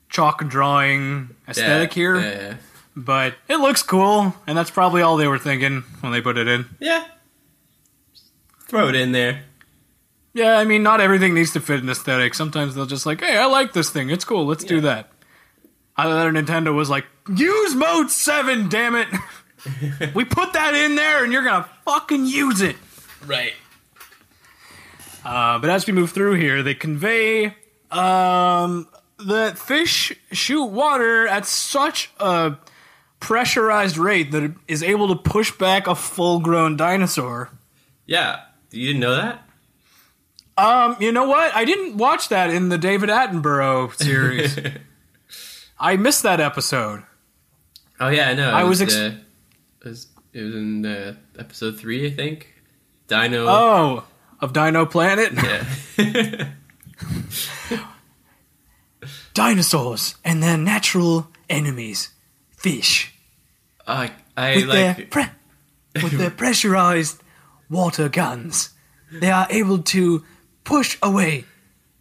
chalk 0.09 0.47
drawing 0.47 1.35
aesthetic 1.49 1.97
yeah. 1.97 2.01
here. 2.01 2.17
Yeah, 2.17 2.31
yeah. 2.31 2.57
But 2.95 3.35
it 3.49 3.57
looks 3.57 3.83
cool, 3.83 4.35
and 4.47 4.57
that's 4.57 4.71
probably 4.71 5.03
all 5.03 5.17
they 5.17 5.29
were 5.29 5.39
thinking 5.39 5.83
when 6.01 6.13
they 6.13 6.21
put 6.21 6.39
it 6.39 6.49
in. 6.49 6.67
Yeah. 6.81 7.05
Throw 8.69 8.89
it 8.89 8.95
in 8.95 9.13
there. 9.13 9.43
Yeah, 10.33 10.59
I 10.59 10.65
mean, 10.65 10.83
not 10.83 11.01
everything 11.01 11.33
needs 11.33 11.53
to 11.55 11.61
fit 11.61 11.83
an 11.83 11.89
aesthetic. 11.89 12.35
Sometimes 12.35 12.75
they'll 12.75 12.85
just 12.85 13.07
like, 13.07 13.23
hey, 13.23 13.39
I 13.39 13.47
like 13.47 13.73
this 13.73 13.89
thing. 13.89 14.11
It's 14.11 14.25
cool. 14.25 14.45
Let's 14.45 14.65
do 14.65 14.83
that. 14.83 15.11
That 15.97 16.33
Nintendo 16.33 16.75
was 16.75 16.91
like, 16.91 17.07
use 17.35 17.75
Mode 17.75 18.11
7, 18.11 18.69
damn 18.69 18.95
it. 18.95 19.09
we 20.15 20.25
put 20.25 20.53
that 20.53 20.75
in 20.75 20.95
there, 20.95 21.25
and 21.25 21.33
you're 21.33 21.43
to 21.63 21.69
fucking 21.85 22.27
use 22.27 22.61
it. 22.61 22.77
Right. 23.25 23.55
Uh, 25.25 25.59
but 25.59 25.71
as 25.71 25.87
we 25.87 25.93
move 25.93 26.11
through 26.11 26.35
here, 26.35 26.63
they 26.63 26.75
convey 26.75 27.57
um, 27.91 28.87
that 29.19 29.59
fish 29.59 30.13
shoot 30.31 30.67
water 30.67 31.27
at 31.27 31.47
such 31.47 32.11
a 32.21 32.57
pressurized 33.19 33.97
rate 33.97 34.31
that 34.33 34.43
it 34.43 34.53
is 34.69 34.83
able 34.83 35.09
to 35.09 35.17
push 35.17 35.51
back 35.51 35.87
a 35.87 35.95
full-grown 35.95 36.77
dinosaur. 36.77 37.51
Yeah. 38.05 38.43
You 38.71 38.89
didn't 38.89 39.01
know 39.01 39.17
that? 39.17 39.43
Um, 40.59 40.97
you 41.01 41.13
know 41.13 41.25
what? 41.27 41.55
I 41.55 41.65
didn't 41.65 41.97
watch 41.97 42.29
that 42.29 42.51
in 42.51 42.69
the 42.69 42.79
David 42.79 43.09
Attenborough 43.09 43.95
series. 43.97 44.59
I 45.79 45.97
missed 45.97 46.23
that 46.23 46.41
episode. 46.41 47.03
Oh 48.01 48.09
yeah, 48.09 48.29
I 48.31 48.35
know. 48.35 48.51
I 48.51 48.65
was 48.65 48.81
ex- 48.83 48.95
the- 48.95 49.07
it 49.81 49.89
was 49.89 50.07
it 50.33 50.43
was 50.43 50.55
in 50.55 50.85
uh, 50.87 51.15
episode 51.39 51.79
three, 51.79 52.07
I 52.07 52.11
think. 52.11 52.53
Dino. 53.09 53.47
Oh, 53.47 54.05
of 54.41 54.53
Dino 54.53 54.85
Planet? 54.87 55.33
Yeah. 55.33 55.65
Dinosaurs 59.35 60.17
and 60.25 60.43
their 60.43 60.57
natural 60.57 61.29
enemies, 61.49 62.11
fish. 62.57 63.13
I 63.87 64.11
I 64.37 64.57
with 64.57 64.69
their 64.71 64.95
pre- 65.11 66.03
with 66.03 66.13
their 66.13 66.31
pressurized 66.43 67.23
water 67.71 68.09
guns, 68.09 68.71
they 69.13 69.31
are 69.31 69.47
able 69.51 69.79
to 69.79 70.25
push 70.65 70.99
away 71.03 71.45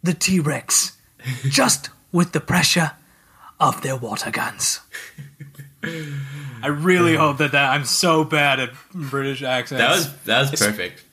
the 0.02 0.14
T 0.14 0.40
Rex 0.40 0.98
just 1.44 1.90
with 2.12 2.32
the 2.32 2.40
pressure 2.40 2.92
of 3.60 3.82
their 3.82 3.96
water 3.96 4.32
guns. 4.32 4.80
I 6.64 6.68
really 6.68 7.16
hope 7.16 7.38
that, 7.38 7.52
that 7.52 7.72
I'm 7.72 7.86
so 7.86 8.24
bad 8.24 8.60
at 8.60 8.72
British 8.94 9.44
accents, 9.44 9.80
That 9.82 9.92
was 9.92 10.14
that 10.24 10.52
was 10.52 10.60
perfect. 10.60 11.04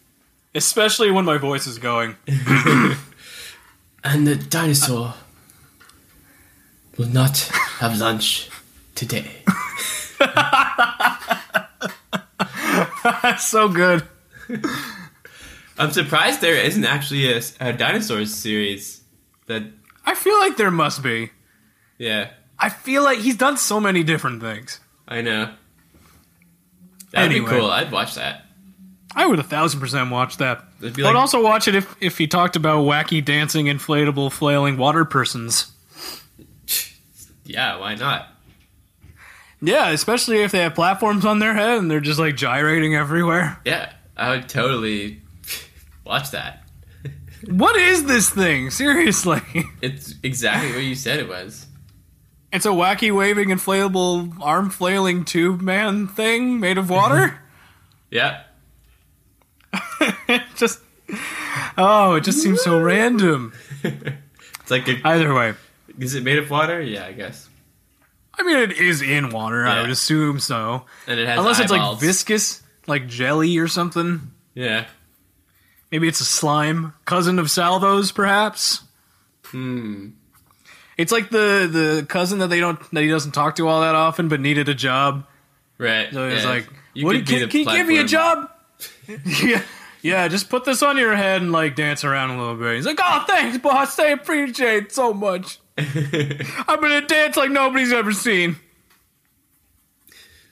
especially 0.54 1.10
when 1.10 1.24
my 1.24 1.36
voice 1.38 1.66
is 1.66 1.78
going. 1.78 2.16
And 4.04 4.26
the 4.26 4.34
dinosaur 4.34 5.14
will 6.98 7.06
not 7.08 7.38
have 7.78 7.98
lunch 8.00 8.50
today. 8.96 9.30
That's 13.22 13.46
so 13.46 13.68
good. 13.68 14.02
I'm 15.78 15.92
surprised 15.92 16.40
there 16.40 16.56
isn't 16.56 16.84
actually 16.84 17.32
a, 17.32 17.40
a 17.60 17.72
dinosaurs 17.72 18.34
series. 18.34 19.02
That 19.46 19.62
I 20.04 20.14
feel 20.16 20.36
like 20.38 20.56
there 20.56 20.70
must 20.72 21.02
be. 21.02 21.30
Yeah, 22.02 22.30
I 22.58 22.68
feel 22.68 23.02
like 23.04 23.18
he's 23.18 23.36
done 23.36 23.56
so 23.56 23.78
many 23.80 24.02
different 24.02 24.40
things. 24.42 24.80
I 25.06 25.20
know. 25.20 25.52
That'd 27.12 27.30
Anyway. 27.32 27.50
be 27.50 27.56
cool. 27.58 27.70
I'd 27.70 27.92
watch 27.92 28.14
that. 28.14 28.44
I 29.14 29.26
would 29.26 29.38
a 29.38 29.42
thousand 29.42 29.80
percent 29.80 30.10
watch 30.10 30.38
that. 30.38 30.64
I'd 30.82 30.96
like- 30.98 31.14
also 31.14 31.42
watch 31.42 31.68
it 31.68 31.74
if, 31.74 31.94
if 32.00 32.16
he 32.18 32.26
talked 32.26 32.56
about 32.56 32.84
wacky 32.84 33.22
dancing, 33.24 33.66
inflatable, 33.66 34.32
flailing 34.32 34.78
water 34.78 35.04
persons. 35.04 35.70
Yeah, 37.44 37.78
why 37.78 37.94
not? 37.96 38.28
Yeah, 39.60 39.90
especially 39.90 40.38
if 40.42 40.52
they 40.52 40.60
have 40.60 40.74
platforms 40.74 41.24
on 41.24 41.38
their 41.38 41.54
head 41.54 41.78
and 41.78 41.90
they're 41.90 42.00
just 42.00 42.18
like 42.18 42.36
gyrating 42.36 42.94
everywhere. 42.94 43.60
Yeah, 43.64 43.92
I 44.16 44.30
would 44.30 44.48
totally 44.48 45.20
watch 46.04 46.30
that. 46.30 46.58
What 47.48 47.74
is 47.76 48.04
this 48.04 48.30
thing? 48.30 48.70
Seriously. 48.70 49.40
It's 49.82 50.14
exactly 50.22 50.70
what 50.72 50.82
you 50.84 50.94
said 50.94 51.18
it 51.18 51.28
was. 51.28 51.66
It's 52.52 52.66
a 52.66 52.70
wacky 52.70 53.14
waving 53.14 53.48
inflatable 53.48 54.36
arm 54.40 54.70
flailing 54.70 55.24
tube 55.24 55.60
man 55.62 56.06
thing 56.06 56.60
made 56.60 56.76
of 56.78 56.90
water? 56.90 57.38
Yeah. 58.10 58.42
just 60.56 60.80
Oh, 61.78 62.14
it 62.14 62.24
just 62.24 62.42
seems 62.42 62.62
so 62.62 62.78
random. 62.80 63.52
It's 64.62 64.70
like 64.70 64.86
a, 64.86 65.00
Either 65.04 65.34
way. 65.34 65.54
is 65.98 66.14
it 66.14 66.22
made 66.22 66.38
of 66.38 66.48
water? 66.48 66.80
Yeah, 66.80 67.04
I 67.04 67.10
guess. 67.10 67.48
I 68.38 68.44
mean, 68.44 68.58
it 68.58 68.70
is 68.70 69.02
in 69.02 69.30
water. 69.30 69.66
I 69.66 69.80
would 69.80 69.90
assume 69.90 70.38
so, 70.38 70.86
and 71.08 71.18
it 71.18 71.26
has 71.26 71.36
unless 71.36 71.58
it's 71.58 71.72
like 71.72 71.98
viscous, 71.98 72.62
like 72.86 73.08
jelly 73.08 73.58
or 73.58 73.66
something. 73.66 74.30
Yeah. 74.54 74.86
Maybe 75.90 76.06
it's 76.06 76.20
a 76.20 76.24
slime 76.24 76.94
cousin 77.06 77.40
of 77.40 77.50
Salvo's, 77.50 78.12
perhaps. 78.12 78.84
Hmm. 79.46 80.10
It's 80.98 81.12
like 81.12 81.30
the 81.30 81.68
the 81.70 82.06
cousin 82.08 82.40
that 82.40 82.48
they 82.48 82.60
don't 82.60 82.78
that 82.92 83.02
he 83.02 83.08
doesn't 83.08 83.32
talk 83.32 83.56
to 83.56 83.68
all 83.68 83.80
that 83.80 83.94
often, 83.94 84.28
but 84.28 84.40
needed 84.40 84.68
a 84.68 84.74
job. 84.74 85.26
Right. 85.78 86.12
So 86.12 86.28
he's 86.28 86.44
yeah. 86.44 86.48
like, 86.48 86.68
You 86.94 87.06
"What? 87.06 87.14
Can, 87.26 87.48
can 87.48 87.60
you 87.60 87.66
give 87.66 87.86
me 87.86 87.98
a 87.98 88.04
job?" 88.04 88.50
yeah, 89.42 89.62
yeah. 90.02 90.28
Just 90.28 90.50
put 90.50 90.64
this 90.64 90.82
on 90.82 90.96
your 90.96 91.16
head 91.16 91.42
and 91.42 91.50
like 91.52 91.76
dance 91.76 92.04
around 92.04 92.30
a 92.30 92.38
little 92.38 92.56
bit. 92.56 92.76
He's 92.76 92.86
like, 92.86 92.98
"Oh, 93.02 93.24
thanks, 93.26 93.58
boss. 93.58 93.98
I 93.98 94.08
appreciate 94.08 94.84
it 94.84 94.92
so 94.92 95.12
much. 95.14 95.58
I'm 95.78 96.80
gonna 96.80 97.06
dance 97.06 97.36
like 97.36 97.50
nobody's 97.50 97.92
ever 97.92 98.12
seen." 98.12 98.56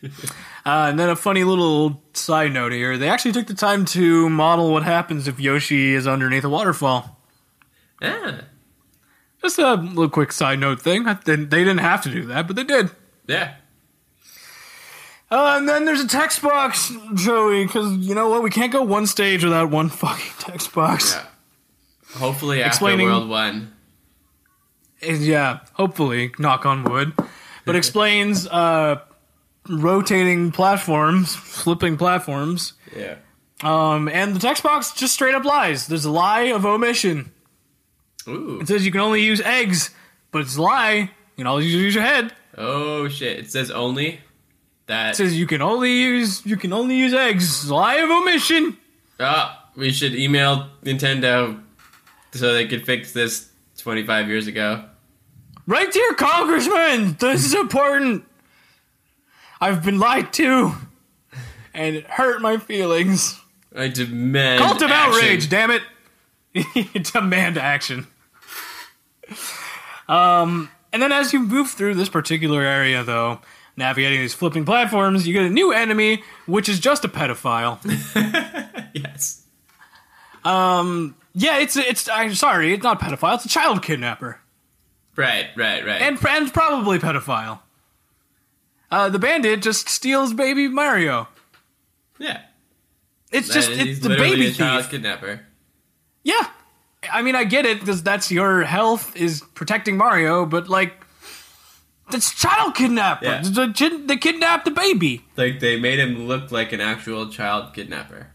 Uh, 0.03 0.87
and 0.89 0.99
then 0.99 1.09
a 1.09 1.17
funny 1.17 1.45
little 1.45 2.03
side 2.13 2.53
note 2.53 2.73
here: 2.73 2.97
they 2.99 3.09
actually 3.09 3.33
took 3.33 3.47
the 3.47 3.55
time 3.55 3.85
to 3.87 4.29
model 4.31 4.73
what 4.73 4.83
happens 4.83 5.29
if 5.29 5.39
Yoshi 5.41 5.95
is 5.95 6.07
underneath 6.07 6.45
a 6.45 6.49
waterfall. 6.49 7.19
yeah. 8.01 8.43
Just 9.43 9.59
a 9.59 9.75
little 9.75 10.09
quick 10.11 10.33
side 10.33 10.59
note 10.59 10.81
thing. 10.83 11.05
They 11.05 11.37
didn't 11.37 11.79
have 11.79 12.03
to 12.03 12.11
do 12.11 12.27
that, 12.27 12.47
but 12.47 12.57
they 12.57 12.65
did. 12.65 12.91
Yeah. 13.27 13.55
Uh, 15.31 15.55
and 15.59 15.69
then 15.69 15.85
there's 15.85 16.01
a 16.01 16.09
text 16.09 16.43
box, 16.43 16.93
Joey, 17.15 17.65
because 17.65 17.93
you 17.99 18.15
know 18.15 18.29
what? 18.29 18.43
We 18.43 18.51
can't 18.51 18.73
go 18.73 18.83
one 18.83 19.07
stage 19.07 19.45
without 19.45 19.71
one 19.71 19.89
fucking 19.89 20.33
text 20.39 20.73
box. 20.75 21.15
Yeah. 21.15 21.27
Hopefully 22.19 22.61
after 22.61 22.69
Explaining- 22.69 23.07
World 23.07 23.29
One. 23.29 23.73
Uh, 25.03 25.13
Yeah, 25.13 25.61
hopefully, 25.75 26.33
knock 26.39 26.67
on 26.67 26.83
wood. 26.85 27.13
But 27.65 27.77
explains 27.77 28.47
uh, 28.49 29.01
rotating 29.69 30.51
platforms, 30.51 31.35
flipping 31.37 31.97
platforms. 31.97 32.73
Yeah. 32.97 33.15
Um, 33.63 34.09
and 34.09 34.35
the 34.35 34.41
text 34.41 34.63
box 34.63 34.93
just 34.93 35.15
straight 35.15 35.35
up 35.35 35.45
lies. 35.45 35.87
There's 35.87 36.05
a 36.07 36.11
lie 36.11 36.45
of 36.53 36.67
omission. 36.67 37.31
Ooh. 38.29 38.61
It 38.61 38.69
says 38.69 38.85
you 38.85 38.93
can 38.93 39.01
only 39.01 39.23
use 39.23 39.41
eggs, 39.41 39.91
but 40.31 40.43
it's 40.43 40.57
a 40.57 40.63
lie. 40.63 40.95
You 40.95 41.09
can 41.37 41.47
always 41.47 41.73
use 41.73 41.95
your 41.95 42.05
head. 42.05 42.33
Oh 42.57 43.09
shit! 43.09 43.39
It 43.39 43.51
says 43.51 43.71
only 43.71 44.21
that. 44.87 45.11
It 45.13 45.17
says 45.17 45.39
you 45.39 45.47
can 45.47 45.63
only 45.63 45.93
use 45.93 46.45
you 46.45 46.57
can 46.57 46.73
only 46.73 46.97
use 46.97 47.15
eggs. 47.15 47.71
Lie 47.71 47.97
of 47.97 48.11
omission. 48.11 48.77
Ah, 49.19 49.69
we 49.77 49.91
should 49.91 50.15
email 50.15 50.69
Nintendo 50.85 51.63
so 52.33 52.53
they 52.53 52.67
could 52.67 52.85
fix 52.85 53.13
this 53.13 53.49
25 53.79 54.29
years 54.29 54.47
ago. 54.47 54.85
Right 55.67 55.93
here, 55.93 56.15
Congressman. 56.15 57.17
This 57.19 57.45
is 57.45 57.55
important. 57.55 58.25
I've 59.61 59.85
been 59.85 59.99
lied 59.99 60.33
to, 60.35 60.73
and 61.75 61.97
it 61.97 62.07
hurt 62.07 62.41
my 62.43 62.57
feelings. 62.57 63.39
I 63.77 63.89
demand 63.89 64.63
Cult 64.63 64.83
of 64.83 64.91
action. 64.91 65.15
outrage, 65.15 65.49
damn 65.49 65.71
it! 65.71 65.83
Demand 67.13 67.59
action. 67.59 68.07
Um, 70.09 70.71
and 70.93 71.01
then 71.03 71.13
as 71.13 71.33
you 71.33 71.41
move 71.41 71.71
through 71.71 71.95
this 71.95 72.09
particular 72.09 72.63
area, 72.63 73.05
though, 73.05 73.41
navigating 73.77 74.21
these 74.21 74.35
flipping 74.35 74.65
platforms, 74.65 75.27
you 75.27 75.33
get 75.33 75.45
a 75.45 75.51
new 75.51 75.73
enemy, 75.73 76.23
which 76.47 76.69
is 76.69 76.81
just 76.81 77.05
a 77.05 77.09
pedophile. 77.09 77.79
Yes. 78.93 79.45
um, 80.45 81.15
yeah, 81.33 81.59
it's 81.59 81.77
it's. 81.77 82.09
I'm 82.09 82.35
sorry, 82.35 82.73
it's 82.75 82.83
not 82.83 82.99
pedophile. 83.01 83.37
It's 83.37 83.45
a 83.45 83.49
child 83.49 83.85
kidnapper. 83.85 84.41
Right, 85.15 85.47
right, 85.57 85.87
right. 85.87 86.03
and, 86.03 86.19
and 86.27 86.53
probably 86.53 86.99
pedophile. 86.99 87.61
Uh, 88.91 89.09
the 89.09 89.21
bandit 89.21 89.63
just 89.63 89.89
steals 89.89 90.33
baby 90.35 90.67
Mario. 90.67 91.29
yeah. 92.19 92.41
It's 93.31 93.47
That 93.47 93.55
just 93.55 93.71
it's 93.71 94.01
the 94.01 94.09
baby 94.09 94.49
a 94.49 94.53
child 94.53 94.83
thief. 94.83 94.91
kidnapper. 94.91 95.47
Yeah, 96.25 96.49
I 97.11 97.23
mean 97.23 97.35
I 97.35 97.45
get 97.45 97.67
it 97.67 97.81
because 97.81 98.03
that's 98.03 98.31
your 98.31 98.63
health 98.63 99.17
is 99.17 99.43
protecting 99.55 99.97
Mario, 99.97 100.45
but 100.45 100.69
like 100.69 100.93
that's 102.11 102.35
child 102.35 102.75
kidnapper. 102.75 103.25
Yeah. 103.25 103.43
The, 103.43 104.03
they 104.07 104.17
kidnapped 104.17 104.65
the 104.65 104.71
baby. 104.71 105.25
Like 105.37 105.61
they 105.61 105.79
made 105.79 105.99
him 105.99 106.27
look 106.27 106.51
like 106.51 106.73
an 106.73 106.81
actual 106.81 107.29
child 107.29 107.73
kidnapper. 107.75 108.29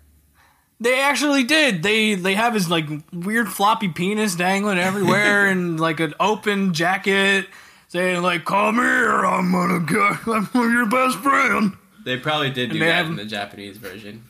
They 0.80 0.99
actually 0.99 1.43
did. 1.43 1.84
They 1.84 2.16
they 2.16 2.34
have 2.36 2.53
his 2.53 2.70
like 2.70 2.86
weird 3.13 3.49
floppy 3.49 3.89
penis 3.89 4.36
dangling 4.36 4.78
everywhere 4.78 5.47
and 5.51 5.80
like 5.80 5.99
an 5.99 6.13
open 6.20 6.74
jacket 6.74 7.47
saying 7.88 8.22
like 8.22 8.45
"Come 8.45 8.76
here, 8.76 9.26
I'm 9.26 9.51
gonna 9.51 9.80
get 9.82 10.28
I'm 10.28 10.49
your 10.74 10.86
best 10.88 11.18
friend." 11.20 11.74
They 12.03 12.18
probably 12.18 12.51
did 12.51 12.72
do 12.72 12.80
that 12.80 12.86
have- 12.93 13.07
in 13.07 13.16
the 13.16 13.26
Japanese 13.26 13.78
version. 13.78 14.24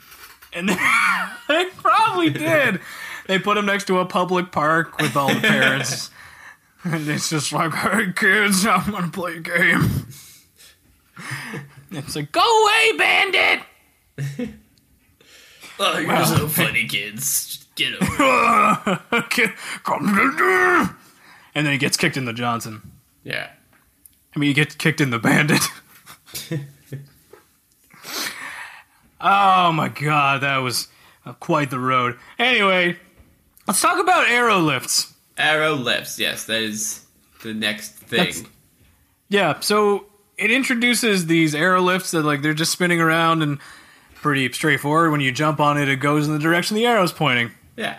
And 0.54 0.70
they, 0.70 0.76
they 1.50 1.66
probably 1.78 2.30
did. 2.32 2.80
They 3.28 3.40
put 3.40 3.58
him 3.58 3.66
next 3.66 3.86
to 3.88 4.00
a 4.00 4.06
public 4.06 4.52
park 4.52 5.00
with 5.00 5.16
all 5.16 5.34
the 5.34 5.42
parents. 5.42 6.10
And 6.88 7.08
it's 7.10 7.32
just 7.32 7.52
like, 7.52 7.74
hey 7.74 8.14
kids, 8.16 8.64
I'm 8.64 8.92
gonna 8.92 9.08
play 9.10 9.38
a 9.38 9.40
game. 9.40 10.06
It's 11.90 12.16
like, 12.16 12.32
go 12.32 12.42
away, 12.42 12.98
bandit! 12.98 13.60
Oh, 15.80 15.98
you're 15.98 16.08
Well, 16.08 16.26
so 16.26 16.48
funny, 16.48 16.86
kids. 16.88 17.48
Just 17.48 17.76
get 17.76 17.94
over 17.96 19.00
it. 19.12 19.52
Come 19.84 20.96
And 21.54 21.66
then 21.66 21.74
he 21.74 21.78
gets 21.78 21.98
kicked 21.98 22.18
in 22.18 22.26
the 22.26 22.34
Johnson. 22.34 22.92
Yeah. 23.24 23.50
I 24.36 24.40
mean, 24.40 24.48
he 24.50 24.54
gets 24.54 24.76
kicked 24.76 25.02
in 25.02 25.10
the 25.10 25.20
bandit. 25.20 25.64
oh 29.20 29.72
my 29.72 29.90
god, 29.90 30.42
that 30.42 30.58
was 30.58 30.88
uh, 31.26 31.34
quite 31.34 31.70
the 31.72 31.80
road. 31.80 32.18
Anyway, 32.40 32.98
let's 33.68 33.82
talk 33.82 34.00
about 34.00 34.28
arrow 34.30 34.60
lifts. 34.60 35.14
Arrow 35.38 35.74
lifts. 35.74 36.18
Yes, 36.20 36.46
that 36.46 36.62
is 36.62 37.06
the 37.44 37.54
next 37.54 37.90
thing. 37.96 38.18
That's- 38.20 38.44
Yeah, 39.28 39.60
so 39.60 40.06
it 40.38 40.52
introduces 40.52 41.26
these 41.28 41.56
arrow 41.56 41.82
lifts 41.82 42.12
that 42.12 42.24
like 42.24 42.42
they're 42.42 42.54
just 42.54 42.72
spinning 42.72 43.02
around 43.02 43.42
and 43.42 43.60
pretty 44.16 44.52
straightforward. 44.52 45.12
When 45.12 45.22
you 45.22 45.32
jump 45.32 45.60
on 45.60 45.78
it, 45.78 45.88
it 45.90 45.98
goes 45.98 46.28
in 46.28 46.34
the 46.34 46.40
direction 46.40 46.76
the 46.76 46.86
arrow's 46.86 47.12
pointing. 47.12 47.52
Yeah. 47.76 47.98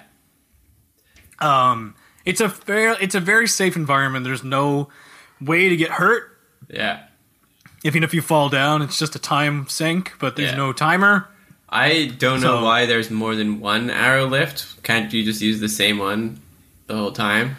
Um, 1.38 1.94
it's 2.24 2.40
a 2.40 2.48
fair, 2.48 2.96
it's 3.00 3.14
a 3.14 3.20
very 3.20 3.46
safe 3.46 3.76
environment. 3.76 4.24
There's 4.24 4.44
no 4.44 4.88
way 5.40 5.68
to 5.68 5.76
get 5.76 5.90
hurt. 5.92 6.36
Yeah. 6.68 7.04
Even 7.84 8.02
if 8.02 8.14
you 8.14 8.22
fall 8.22 8.48
down, 8.48 8.82
it's 8.82 8.98
just 8.98 9.14
a 9.14 9.18
time 9.18 9.66
sink, 9.68 10.14
but 10.18 10.36
there's 10.36 10.50
Yeah. 10.52 10.56
no 10.56 10.72
timer. 10.72 11.28
I 11.68 12.12
don't 12.18 12.40
know 12.40 12.58
So- 12.60 12.64
why 12.64 12.86
there's 12.86 13.10
more 13.10 13.34
than 13.34 13.60
one 13.60 13.90
arrow 13.90 14.26
lift. 14.26 14.82
Can't 14.82 15.12
you 15.12 15.24
just 15.24 15.40
use 15.42 15.60
the 15.60 15.68
same 15.68 15.98
one 15.98 16.40
the 16.86 16.96
whole 16.96 17.12
time? 17.12 17.56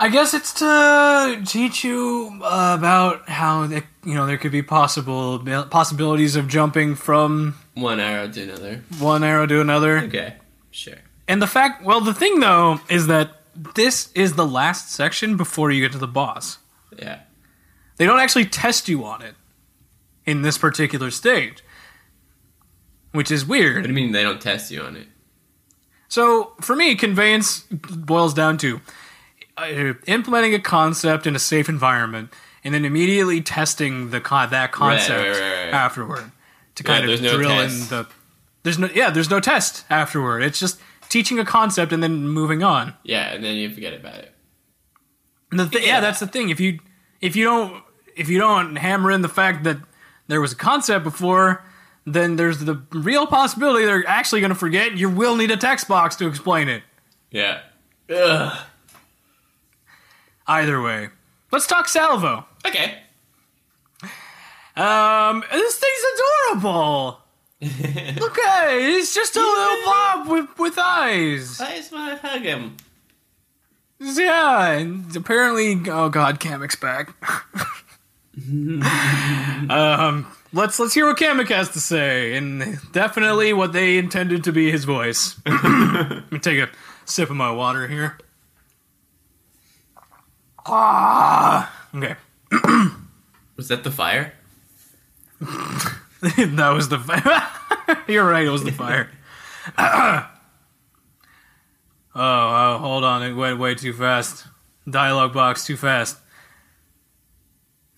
I 0.00 0.08
guess 0.08 0.34
it's 0.34 0.52
to 0.54 1.42
teach 1.46 1.84
you 1.84 2.40
uh, 2.42 2.74
about 2.76 3.28
how 3.28 3.66
they, 3.68 3.82
you 4.04 4.14
know 4.14 4.26
there 4.26 4.36
could 4.38 4.50
be 4.50 4.62
possible 4.62 5.38
possibilities 5.70 6.34
of 6.34 6.48
jumping 6.48 6.96
from 6.96 7.54
One 7.74 8.00
arrow 8.00 8.26
to 8.28 8.42
another. 8.42 8.82
one 8.98 9.22
arrow 9.22 9.46
to 9.46 9.60
another. 9.60 9.98
Okay. 9.98 10.34
Sure. 10.72 10.96
And 11.28 11.40
the 11.40 11.46
fact, 11.46 11.84
well, 11.84 12.00
the 12.00 12.14
thing 12.14 12.40
though 12.40 12.80
is 12.88 13.06
that 13.06 13.42
this 13.76 14.10
is 14.14 14.32
the 14.34 14.46
last 14.46 14.90
section 14.90 15.36
before 15.36 15.70
you 15.70 15.80
get 15.82 15.92
to 15.92 15.98
the 15.98 16.08
boss. 16.08 16.58
Yeah. 16.98 17.20
They 17.98 18.06
don't 18.06 18.18
actually 18.18 18.46
test 18.46 18.88
you 18.88 19.04
on 19.04 19.22
it 19.22 19.34
in 20.26 20.42
this 20.42 20.58
particular 20.58 21.12
stage, 21.12 21.62
which 23.12 23.30
is 23.30 23.44
weird. 23.44 23.76
What 23.76 23.82
do 23.82 23.88
you 23.88 23.94
mean 23.94 24.12
they 24.12 24.22
don't 24.22 24.40
test 24.40 24.70
you 24.70 24.82
on 24.82 24.96
it? 24.96 25.06
So 26.08 26.52
for 26.60 26.76
me, 26.76 26.94
conveyance 26.94 27.60
boils 27.70 28.34
down 28.34 28.58
to 28.58 28.80
uh, 29.56 29.94
implementing 30.06 30.54
a 30.54 30.58
concept 30.58 31.26
in 31.26 31.34
a 31.34 31.38
safe 31.38 31.68
environment 31.68 32.32
and 32.64 32.74
then 32.74 32.84
immediately 32.84 33.40
testing 33.40 34.10
the 34.10 34.20
con- 34.20 34.50
that 34.50 34.72
concept 34.72 35.10
right, 35.10 35.40
right, 35.40 35.64
right. 35.64 35.74
afterward 35.74 36.30
to 36.74 36.82
kind 36.82 37.04
of 37.04 37.08
there's 37.08 37.20
no 37.20 37.36
drill 37.36 37.60
in 37.60 37.70
the. 37.88 38.06
There's 38.62 38.78
no 38.78 38.88
yeah. 38.94 39.10
There's 39.10 39.30
no 39.30 39.40
test 39.40 39.84
afterward. 39.90 40.42
It's 40.42 40.58
just 40.58 40.78
teaching 41.08 41.38
a 41.38 41.44
concept 41.44 41.92
and 41.92 42.02
then 42.02 42.28
moving 42.28 42.62
on. 42.62 42.94
Yeah, 43.02 43.32
and 43.32 43.42
then 43.42 43.56
you 43.56 43.70
forget 43.70 43.92
about 43.92 44.16
it. 44.16 44.32
Th- 45.50 45.72
yeah. 45.74 45.80
Yeah. 45.80 46.00
that's 46.00 46.20
the 46.20 46.26
thing. 46.26 46.50
If 46.50 46.60
you 46.60 46.78
if 47.20 47.36
you 47.36 47.44
don't 47.44 47.82
if 48.16 48.28
you 48.28 48.38
don't 48.38 48.76
hammer 48.76 49.10
in 49.10 49.22
the 49.22 49.28
fact 49.28 49.64
that 49.64 49.78
there 50.28 50.40
was 50.40 50.52
a 50.52 50.56
concept 50.56 51.04
before, 51.04 51.64
then 52.04 52.36
there's 52.36 52.58
the 52.58 52.82
real 52.90 53.26
possibility 53.26 53.84
they're 53.84 54.06
actually 54.06 54.40
going 54.40 54.52
to 54.52 54.58
forget. 54.58 54.96
You 54.96 55.08
will 55.08 55.36
need 55.36 55.50
a 55.50 55.56
text 55.56 55.88
box 55.88 56.16
to 56.16 56.26
explain 56.26 56.68
it. 56.68 56.82
Yeah. 57.30 57.60
Ugh. 58.14 58.58
Either 60.46 60.82
way, 60.82 61.08
let's 61.50 61.66
talk 61.66 61.88
Salvo. 61.88 62.44
Okay. 62.66 62.98
Um, 64.74 65.44
this 65.52 65.78
thing's 65.78 66.04
adorable. 66.50 67.20
Look 67.60 68.38
at 68.38 68.72
it. 68.74 68.82
It's 68.82 69.14
just 69.14 69.36
a 69.36 69.40
little 69.40 69.82
blob 69.84 70.28
with 70.28 70.58
with 70.58 70.78
eyes. 70.78 71.60
I 71.60 71.76
just 71.76 71.92
want 71.92 72.20
to 72.20 72.26
hug 72.26 72.42
him. 72.42 72.76
Yeah, 74.00 74.72
and 74.72 75.14
apparently, 75.14 75.80
oh 75.88 76.08
god, 76.08 76.40
Kamek's 76.40 76.74
back. 76.74 77.14
um, 79.70 80.26
let's 80.52 80.78
let's 80.78 80.94
hear 80.94 81.06
what 81.06 81.18
Kamek 81.18 81.48
has 81.48 81.70
to 81.70 81.80
say, 81.80 82.34
and 82.36 82.78
definitely 82.92 83.52
what 83.52 83.72
they 83.72 83.98
intended 83.98 84.44
to 84.44 84.52
be 84.52 84.70
his 84.70 84.84
voice. 84.84 85.40
Let 85.46 86.30
me 86.32 86.38
take 86.38 86.58
a 86.58 86.68
sip 87.04 87.30
of 87.30 87.36
my 87.36 87.50
water 87.50 87.88
here. 87.88 88.18
Ah, 90.64 91.88
okay. 91.94 92.16
Was 93.56 93.68
that 93.68 93.84
the 93.84 93.90
fire? 93.90 94.34
that 95.40 96.72
was 96.72 96.88
the 96.88 96.98
fire. 97.00 97.98
You're 98.08 98.28
right. 98.28 98.46
It 98.46 98.50
was 98.50 98.62
the 98.62 98.70
fire. 98.70 99.10
oh, 99.78 100.28
oh, 102.14 102.78
hold 102.78 103.02
on. 103.02 103.24
It 103.24 103.32
went 103.32 103.58
way 103.58 103.74
too 103.74 103.92
fast. 103.92 104.44
Dialogue 104.88 105.32
box 105.32 105.66
too 105.66 105.76
fast. 105.76 106.18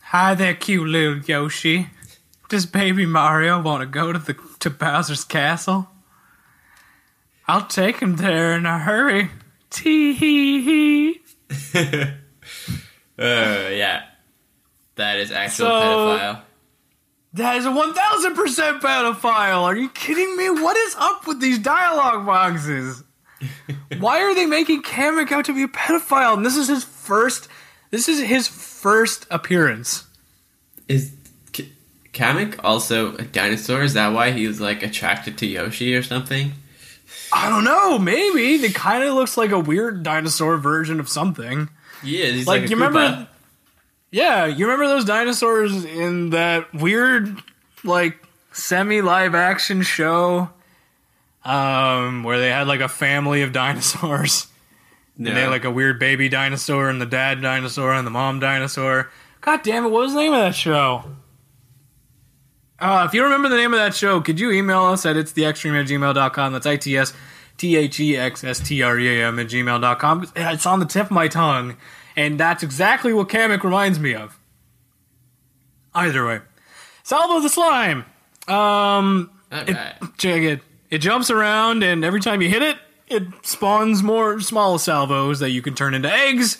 Hi 0.00 0.34
there, 0.34 0.54
cute 0.54 0.88
little 0.88 1.18
Yoshi. 1.18 1.88
Does 2.48 2.66
Baby 2.66 3.06
Mario 3.06 3.60
want 3.60 3.80
to 3.82 3.86
go 3.86 4.12
to 4.12 4.18
the 4.18 4.34
to 4.60 4.70
Bowser's 4.70 5.24
castle? 5.24 5.88
I'll 7.46 7.66
take 7.66 8.00
him 8.00 8.16
there 8.16 8.56
in 8.56 8.64
a 8.66 8.78
hurry. 8.78 9.30
Tee 9.70 10.12
hee 10.14 10.62
hee. 10.62 11.20
Uh, 13.16 13.68
yeah. 13.70 14.02
That 14.96 15.18
is 15.18 15.30
actual 15.30 15.66
So- 15.66 15.72
pedophile. 16.18 16.40
That 17.34 17.56
is 17.56 17.64
a 17.66 17.70
1000% 17.70 18.80
pedophile. 18.80 19.62
Are 19.62 19.76
you 19.76 19.88
kidding 19.88 20.36
me? 20.36 20.50
What 20.50 20.76
is 20.76 20.94
up 20.98 21.26
with 21.26 21.40
these 21.40 21.58
dialogue 21.60 22.26
boxes? 22.26 23.02
Why 23.98 24.20
are 24.22 24.34
they 24.34 24.46
making 24.46 24.82
Kamek 24.82 25.30
out 25.32 25.44
to 25.46 25.52
be 25.54 25.62
a 25.64 25.68
pedophile? 25.68 26.36
And 26.36 26.44
this 26.46 26.56
is 26.56 26.68
his 26.68 26.82
first 26.84 27.48
this 27.90 28.08
is 28.08 28.20
his 28.20 28.46
first 28.48 29.26
appearance. 29.30 30.04
Is 30.88 31.10
K- 31.10 31.23
Kamek 32.14 32.60
also 32.64 33.16
a 33.16 33.22
dinosaur? 33.22 33.82
Is 33.82 33.94
that 33.94 34.12
why 34.12 34.30
he 34.30 34.46
was 34.46 34.60
like 34.60 34.82
attracted 34.82 35.36
to 35.38 35.46
Yoshi 35.46 35.94
or 35.94 36.02
something? 36.02 36.52
I 37.32 37.48
don't 37.48 37.64
know, 37.64 37.98
maybe. 37.98 38.54
It 38.54 38.74
kind 38.74 39.02
of 39.02 39.14
looks 39.14 39.36
like 39.36 39.50
a 39.50 39.58
weird 39.58 40.02
dinosaur 40.02 40.56
version 40.56 41.00
of 41.00 41.08
something. 41.08 41.68
Yeah, 42.02 42.26
he's 42.26 42.46
Like, 42.46 42.62
like, 42.62 42.70
you 42.70 42.76
remember 42.76 43.28
Yeah, 44.10 44.46
you 44.46 44.66
remember 44.66 44.86
those 44.86 45.04
dinosaurs 45.04 45.84
in 45.84 46.30
that 46.30 46.72
weird 46.72 47.36
like 47.82 48.16
semi 48.52 49.00
live 49.02 49.34
action 49.34 49.82
show 49.82 50.48
um 51.44 52.22
where 52.22 52.38
they 52.38 52.48
had 52.48 52.66
like 52.68 52.80
a 52.80 52.88
family 52.88 53.42
of 53.42 53.52
dinosaurs. 53.60 54.46
No. 55.16 55.28
And 55.28 55.36
they 55.36 55.42
had 55.42 55.50
like 55.50 55.64
a 55.64 55.70
weird 55.70 55.98
baby 55.98 56.28
dinosaur 56.28 56.88
and 56.88 57.00
the 57.00 57.06
dad 57.06 57.40
dinosaur 57.42 57.92
and 57.92 58.06
the 58.06 58.10
mom 58.10 58.40
dinosaur. 58.40 59.10
God 59.40 59.62
damn 59.62 59.84
it, 59.84 59.88
what 59.90 60.02
was 60.02 60.14
the 60.14 60.20
name 60.20 60.32
of 60.32 60.40
that 60.40 60.54
show? 60.54 61.04
Uh, 62.78 63.04
if 63.06 63.14
you 63.14 63.22
remember 63.22 63.48
the 63.48 63.56
name 63.56 63.72
of 63.72 63.78
that 63.78 63.94
show, 63.94 64.20
could 64.20 64.40
you 64.40 64.50
email 64.50 64.84
us 64.84 65.06
at 65.06 65.16
it's 65.16 65.32
the 65.32 65.44
extreme 65.44 65.74
at 65.74 65.86
gmail.com? 65.86 66.52
That's 66.52 66.66
I 66.66 66.76
T 66.76 66.96
S 66.96 67.12
T 67.56 67.76
H 67.76 68.00
E 68.00 68.16
X 68.16 68.42
S 68.42 68.60
T 68.60 68.82
R 68.82 68.98
E 68.98 69.20
A 69.20 69.26
M 69.28 69.38
at 69.38 69.46
gmail.com. 69.46 70.32
It's 70.34 70.66
on 70.66 70.80
the 70.80 70.86
tip 70.86 71.06
of 71.06 71.12
my 71.12 71.28
tongue, 71.28 71.76
and 72.16 72.38
that's 72.38 72.62
exactly 72.62 73.12
what 73.12 73.28
Kamek 73.28 73.62
reminds 73.62 73.98
me 74.00 74.14
of. 74.14 74.38
Either 75.94 76.26
way. 76.26 76.40
Salvo 77.04 77.40
the 77.40 77.48
slime. 77.48 78.04
Um, 78.48 79.30
Alright. 79.52 79.94
check 80.18 80.42
it. 80.42 80.60
It 80.90 80.98
jumps 80.98 81.30
around, 81.30 81.82
and 81.82 82.04
every 82.04 82.20
time 82.20 82.42
you 82.42 82.48
hit 82.48 82.62
it, 82.62 82.76
it 83.08 83.22
spawns 83.42 84.02
more 84.02 84.40
small 84.40 84.78
salvos 84.78 85.38
that 85.40 85.50
you 85.50 85.62
can 85.62 85.74
turn 85.74 85.94
into 85.94 86.12
eggs 86.12 86.58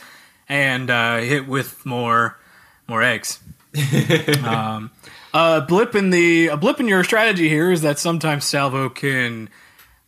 and 0.49 0.91
uh, 0.91 1.19
hit 1.19 1.49
with 1.49 1.85
more 1.85 2.39
more 2.87 3.03
eggs. 3.03 3.41
um, 4.45 4.91
a 5.35 5.61
blip 5.61 5.95
in 5.95 6.09
the 6.11 6.47
a 6.49 6.57
blip 6.57 6.81
in 6.81 6.89
your 6.89 7.05
strategy 7.05 7.49
here 7.51 7.71
is 7.71 7.83
that 7.83 7.99
sometimes 7.99 8.45
salvo 8.47 8.89
can 8.89 9.51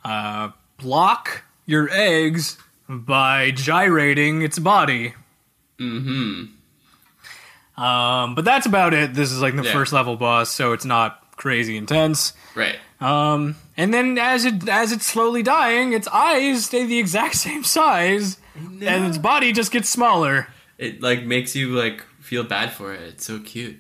uh, 0.05 0.51
block 0.79 1.43
your 1.67 1.91
eggs 1.91 2.57
by 2.89 3.51
gyrating 3.51 4.41
its 4.43 4.59
body. 4.59 5.15
Mm-hmm. 5.79 6.45
Um, 7.83 8.35
but 8.35 8.45
that's 8.45 8.65
about 8.67 8.95
it. 8.95 9.13
This 9.15 9.33
is 9.33 9.43
like 9.43 9.55
the 9.57 9.65
Yeah. 9.65 9.73
first 9.73 9.93
level 9.93 10.17
boss, 10.17 10.51
so 10.51 10.73
it's 10.73 10.85
not 10.85 11.23
crazy 11.37 11.77
intense. 11.77 12.33
Right. 12.55 12.77
Um, 13.01 13.57
and 13.77 13.93
then 13.93 14.17
as 14.17 14.47
it 14.47 14.67
as 14.69 14.93
it's 14.93 15.05
slowly 15.05 15.43
dying, 15.43 15.93
its 15.93 16.09
eyes 16.09 16.65
stay 16.67 16.87
the 16.87 16.99
exact 16.99 17.35
same 17.47 17.65
size, 17.65 18.39
and 18.55 19.07
its 19.07 19.19
body 19.19 19.53
just 19.53 19.73
gets 19.73 19.91
smaller. 19.91 20.47
It 20.79 21.03
like 21.03 21.25
makes 21.25 21.55
you 21.55 21.71
like 21.71 22.03
feel 22.21 22.45
bad 22.45 22.73
for 22.73 22.95
it. 22.95 23.03
It's 23.03 23.27
so 23.27 23.41
cute. 23.41 23.77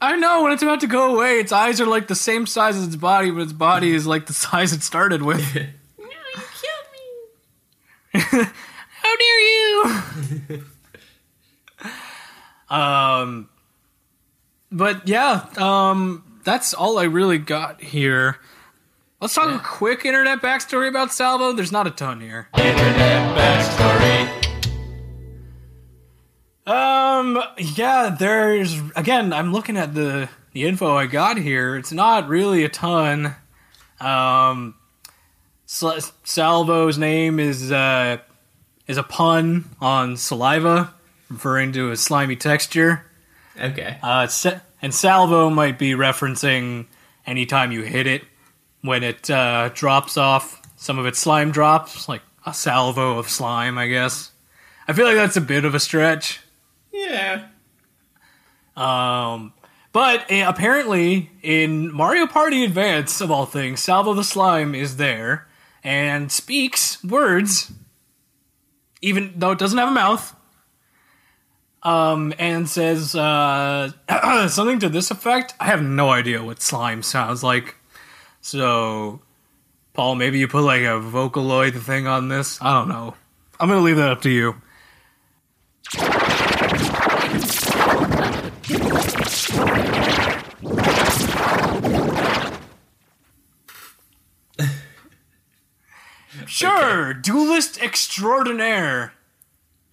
I 0.00 0.16
know 0.16 0.42
when 0.44 0.52
it's 0.52 0.62
about 0.62 0.80
to 0.80 0.86
go 0.86 1.14
away, 1.16 1.40
its 1.40 1.50
eyes 1.50 1.80
are 1.80 1.86
like 1.86 2.06
the 2.06 2.14
same 2.14 2.46
size 2.46 2.76
as 2.76 2.86
its 2.86 2.96
body, 2.96 3.30
but 3.30 3.40
its 3.42 3.52
body 3.52 3.92
is 3.92 4.06
like 4.06 4.26
the 4.26 4.32
size 4.46 4.72
it 4.72 4.82
started 4.82 5.22
with. 5.22 5.42
No, 5.98 6.04
you 6.04 6.42
killed 8.12 8.42
me. 8.44 8.50
How 9.02 9.16
dare 9.16 9.40
you? 10.50 10.64
um, 12.70 13.48
but 14.70 15.08
yeah, 15.08 15.46
um, 15.56 16.40
that's 16.44 16.74
all 16.74 16.98
I 16.98 17.04
really 17.04 17.38
got 17.38 17.80
here. 17.82 18.38
Let's 19.20 19.34
talk 19.34 19.50
a 19.52 19.58
quick 19.64 20.04
internet 20.04 20.40
backstory 20.40 20.88
about 20.88 21.12
Salvo. 21.12 21.52
There's 21.52 21.72
not 21.72 21.88
a 21.88 21.90
ton 21.90 22.20
here. 22.20 22.48
Internet 22.56 23.36
backstory. 23.36 23.97
Um, 26.68 27.42
yeah, 27.56 28.14
there's 28.18 28.78
again. 28.94 29.32
I'm 29.32 29.52
looking 29.52 29.78
at 29.78 29.94
the 29.94 30.28
the 30.52 30.64
info 30.64 30.94
I 30.94 31.06
got 31.06 31.38
here. 31.38 31.76
It's 31.76 31.92
not 31.92 32.28
really 32.28 32.62
a 32.64 32.68
ton. 32.68 33.34
Um, 34.00 34.74
Salvo's 35.66 36.98
name 36.98 37.40
is 37.40 37.72
uh 37.72 38.18
is 38.86 38.98
a 38.98 39.02
pun 39.02 39.64
on 39.80 40.18
saliva, 40.18 40.92
referring 41.30 41.72
to 41.72 41.90
a 41.90 41.96
slimy 41.96 42.36
texture. 42.36 43.04
Okay. 43.58 43.98
Uh, 44.02 44.28
and 44.80 44.94
salvo 44.94 45.50
might 45.50 45.78
be 45.78 45.92
referencing 45.92 46.86
anytime 47.26 47.72
you 47.72 47.82
hit 47.82 48.06
it 48.06 48.24
when 48.82 49.02
it 49.02 49.28
uh, 49.30 49.70
drops 49.74 50.16
off 50.16 50.62
some 50.76 50.98
of 50.98 51.06
its 51.06 51.18
slime 51.18 51.50
drops, 51.50 52.08
like 52.08 52.22
a 52.44 52.52
salvo 52.52 53.18
of 53.18 53.28
slime. 53.30 53.78
I 53.78 53.86
guess. 53.86 54.32
I 54.86 54.92
feel 54.92 55.06
like 55.06 55.16
that's 55.16 55.36
a 55.36 55.42
bit 55.42 55.64
of 55.64 55.74
a 55.74 55.80
stretch. 55.80 56.40
Yeah. 56.98 57.48
Um, 58.76 59.52
but 59.92 60.30
uh, 60.30 60.44
apparently, 60.46 61.30
in 61.42 61.92
Mario 61.92 62.26
Party 62.26 62.64
Advance, 62.64 63.20
of 63.20 63.30
all 63.30 63.46
things, 63.46 63.82
Salvo 63.82 64.14
the 64.14 64.24
Slime 64.24 64.74
is 64.74 64.96
there 64.96 65.46
and 65.82 66.30
speaks 66.30 67.02
words, 67.04 67.72
even 69.00 69.32
though 69.36 69.52
it 69.52 69.58
doesn't 69.58 69.78
have 69.78 69.88
a 69.88 69.92
mouth. 69.92 70.34
Um, 71.80 72.34
and 72.40 72.68
says 72.68 73.14
uh, 73.14 73.92
something 74.48 74.80
to 74.80 74.88
this 74.88 75.12
effect. 75.12 75.54
I 75.60 75.66
have 75.66 75.80
no 75.80 76.10
idea 76.10 76.42
what 76.42 76.60
slime 76.60 77.04
sounds 77.04 77.44
like. 77.44 77.76
So, 78.40 79.22
Paul, 79.92 80.16
maybe 80.16 80.40
you 80.40 80.48
put 80.48 80.64
like 80.64 80.82
a 80.82 81.00
Vocaloid 81.00 81.80
thing 81.80 82.08
on 82.08 82.28
this. 82.28 82.60
I 82.60 82.72
don't 82.78 82.88
know. 82.88 83.14
I'm 83.60 83.68
gonna 83.68 83.80
leave 83.80 83.96
that 83.96 84.10
up 84.10 84.22
to 84.22 84.30
you. 84.30 84.60
Sure, 96.46 97.12
duelist 97.14 97.80
extraordinaire. 97.80 99.12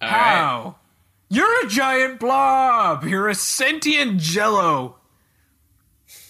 All 0.00 0.08
right. 0.08 0.16
How? 0.16 0.76
You're 1.28 1.66
a 1.66 1.68
giant 1.68 2.20
blob. 2.20 3.04
You're 3.04 3.28
a 3.28 3.34
sentient 3.34 4.20
jello. 4.20 4.96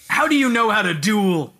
How 0.08 0.26
do 0.26 0.34
you 0.34 0.48
know 0.48 0.70
how 0.70 0.82
to 0.82 0.94
duel? 0.94 1.54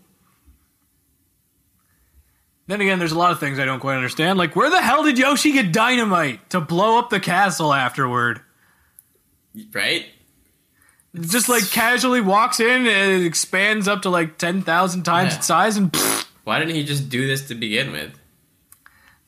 Then 2.66 2.80
again, 2.80 2.98
there's 2.98 3.12
a 3.12 3.18
lot 3.18 3.30
of 3.30 3.38
things 3.38 3.58
I 3.58 3.64
don't 3.64 3.78
quite 3.80 3.96
understand. 3.96 4.38
Like, 4.38 4.56
where 4.56 4.70
the 4.70 4.82
hell 4.82 5.04
did 5.04 5.18
Yoshi 5.18 5.52
get 5.52 5.72
dynamite 5.72 6.50
to 6.50 6.60
blow 6.60 6.98
up 6.98 7.10
the 7.10 7.20
castle 7.20 7.72
afterward? 7.72 8.40
Right. 9.72 10.06
Just 11.20 11.48
like 11.48 11.64
casually 11.70 12.20
walks 12.20 12.60
in 12.60 12.86
and 12.86 13.22
it 13.22 13.24
expands 13.24 13.88
up 13.88 14.02
to 14.02 14.10
like 14.10 14.36
10,000 14.38 15.02
times 15.02 15.32
Yeah. 15.32 15.38
its 15.38 15.46
size, 15.46 15.76
and 15.76 15.90
pfft, 15.92 16.26
Why 16.44 16.58
didn't 16.58 16.74
he 16.74 16.84
just 16.84 17.08
do 17.08 17.26
this 17.26 17.48
to 17.48 17.54
begin 17.54 17.92
with? 17.92 18.12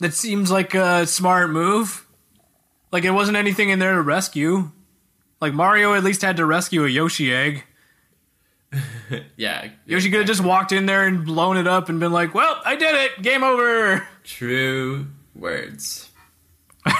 that 0.00 0.14
seems 0.14 0.50
like 0.50 0.74
a 0.74 1.06
smart 1.06 1.50
move. 1.50 2.06
Like, 2.92 3.04
it 3.04 3.10
wasn't 3.10 3.36
anything 3.36 3.70
in 3.70 3.78
there 3.80 3.94
to 3.94 4.00
rescue. 4.02 4.70
Like, 5.40 5.52
Mario 5.54 5.94
at 5.94 6.04
least 6.04 6.22
had 6.22 6.36
to 6.36 6.46
rescue 6.46 6.84
a 6.84 6.88
Yoshi 6.88 7.32
egg. 7.34 7.64
Yeah. 9.36 9.68
Yoshi 9.86 10.10
could 10.10 10.18
have 10.18 10.26
just 10.26 10.44
walked 10.44 10.72
in 10.72 10.84
there 10.86 11.06
and 11.06 11.24
blown 11.24 11.56
it 11.56 11.66
up 11.66 11.88
and 11.88 11.98
been 11.98 12.12
like, 12.12 12.34
well, 12.34 12.60
I 12.66 12.76
did 12.76 12.94
it! 12.94 13.22
Game 13.22 13.42
over! 13.42 14.06
True 14.24 15.06
words. 15.34 16.10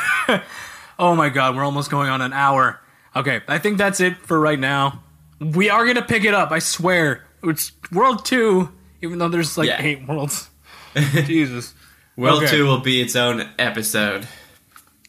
Oh 1.01 1.15
my 1.15 1.29
god, 1.29 1.55
we're 1.55 1.65
almost 1.65 1.91
going 1.93 2.11
on 2.11 2.21
an 2.23 2.33
hour. 2.33 2.81
Okay, 3.19 3.41
I 3.49 3.59
think 3.59 3.79
that's 3.79 4.01
it 4.01 4.17
for 4.19 4.39
right 4.39 4.59
now. 4.59 5.03
We 5.41 5.71
are 5.71 5.87
gonna 5.87 6.03
pick 6.03 6.25
it 6.25 6.35
up. 6.35 6.51
I 6.53 6.59
swear. 6.61 7.25
It's 7.43 7.73
World 7.93 8.25
Two, 8.25 8.71
even 9.03 9.19
though 9.19 9.29
there's 9.29 9.57
like 9.59 9.69
Yeah. 9.69 9.81
eight 9.83 10.07
worlds. 10.09 10.49
Jesus. 10.95 11.75
World 12.17 12.43
Okay. 12.45 12.51
Two 12.57 12.65
will 12.65 12.81
be 12.81 13.01
its 13.01 13.15
own 13.17 13.49
episode. 13.59 14.27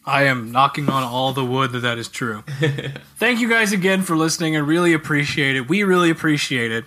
I 0.06 0.24
am 0.24 0.52
knocking 0.52 0.90
on 0.90 1.04
all 1.04 1.34
the 1.34 1.46
wood 1.46 1.72
that 1.74 1.80
that 1.80 1.98
is 1.98 2.08
true. 2.08 2.44
Thank 3.18 3.40
you 3.40 3.50
guys 3.50 3.72
again 3.74 4.02
for 4.02 4.16
listening. 4.16 4.56
I 4.56 4.60
really 4.60 4.94
appreciate 4.94 5.56
it. 5.56 5.68
We 5.70 5.84
really 5.84 6.10
appreciate 6.10 6.72
it. 6.72 6.86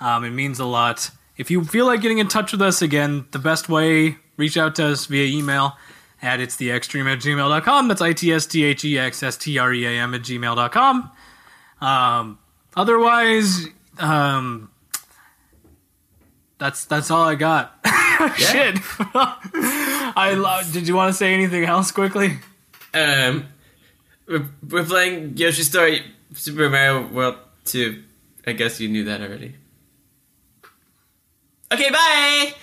Um, 0.00 0.24
it 0.24 0.30
means 0.30 0.58
a 0.58 0.64
lot. 0.64 1.10
If 1.36 1.50
you 1.50 1.64
feel 1.64 1.86
like 1.86 2.00
getting 2.02 2.18
in 2.18 2.28
touch 2.28 2.52
with 2.52 2.60
us 2.62 2.82
again, 2.82 3.26
the 3.30 3.38
best 3.38 3.68
way, 3.68 4.16
reach 4.36 4.56
out 4.56 4.74
to 4.76 4.86
us 4.86 5.06
via 5.06 5.24
email 5.26 5.76
at 6.22 6.40
it's 6.40 6.56
the 6.56 6.70
extreme 6.70 7.06
at 7.06 7.18
gmail.com. 7.18 7.88
That's 7.88 8.02
I 8.02 8.12
T 8.12 8.32
S 8.32 8.46
T 8.46 8.64
H 8.64 8.84
E 8.84 8.98
X 8.98 9.22
S 9.22 9.36
T 9.36 9.58
R 9.58 9.72
E 9.72 9.86
A 9.86 9.90
M 9.90 10.14
at 10.14 10.22
gmail.com. 10.22 11.10
Um, 11.80 12.38
otherwise, 12.76 13.66
um, 13.98 14.70
that's 16.58 16.84
that's 16.84 17.10
all 17.10 17.22
I 17.22 17.34
got. 17.34 17.78
Shit. 18.36 18.78
I 19.00 20.34
love. 20.36 20.72
Did 20.72 20.88
you 20.88 20.96
want 20.96 21.10
to 21.10 21.16
say 21.16 21.32
anything 21.32 21.64
else 21.64 21.92
quickly? 21.92 22.38
Um, 22.92 23.46
we're, 24.26 24.48
we're 24.68 24.84
playing 24.84 25.36
Yoshi 25.36 25.62
Story 25.62 26.02
Super 26.34 26.68
Mario 26.68 27.06
World 27.08 27.36
2. 27.66 28.02
I 28.46 28.52
guess 28.52 28.80
you 28.80 28.88
knew 28.88 29.04
that 29.04 29.20
already. 29.20 29.54
Okay, 31.72 31.90
bye! 31.90 32.54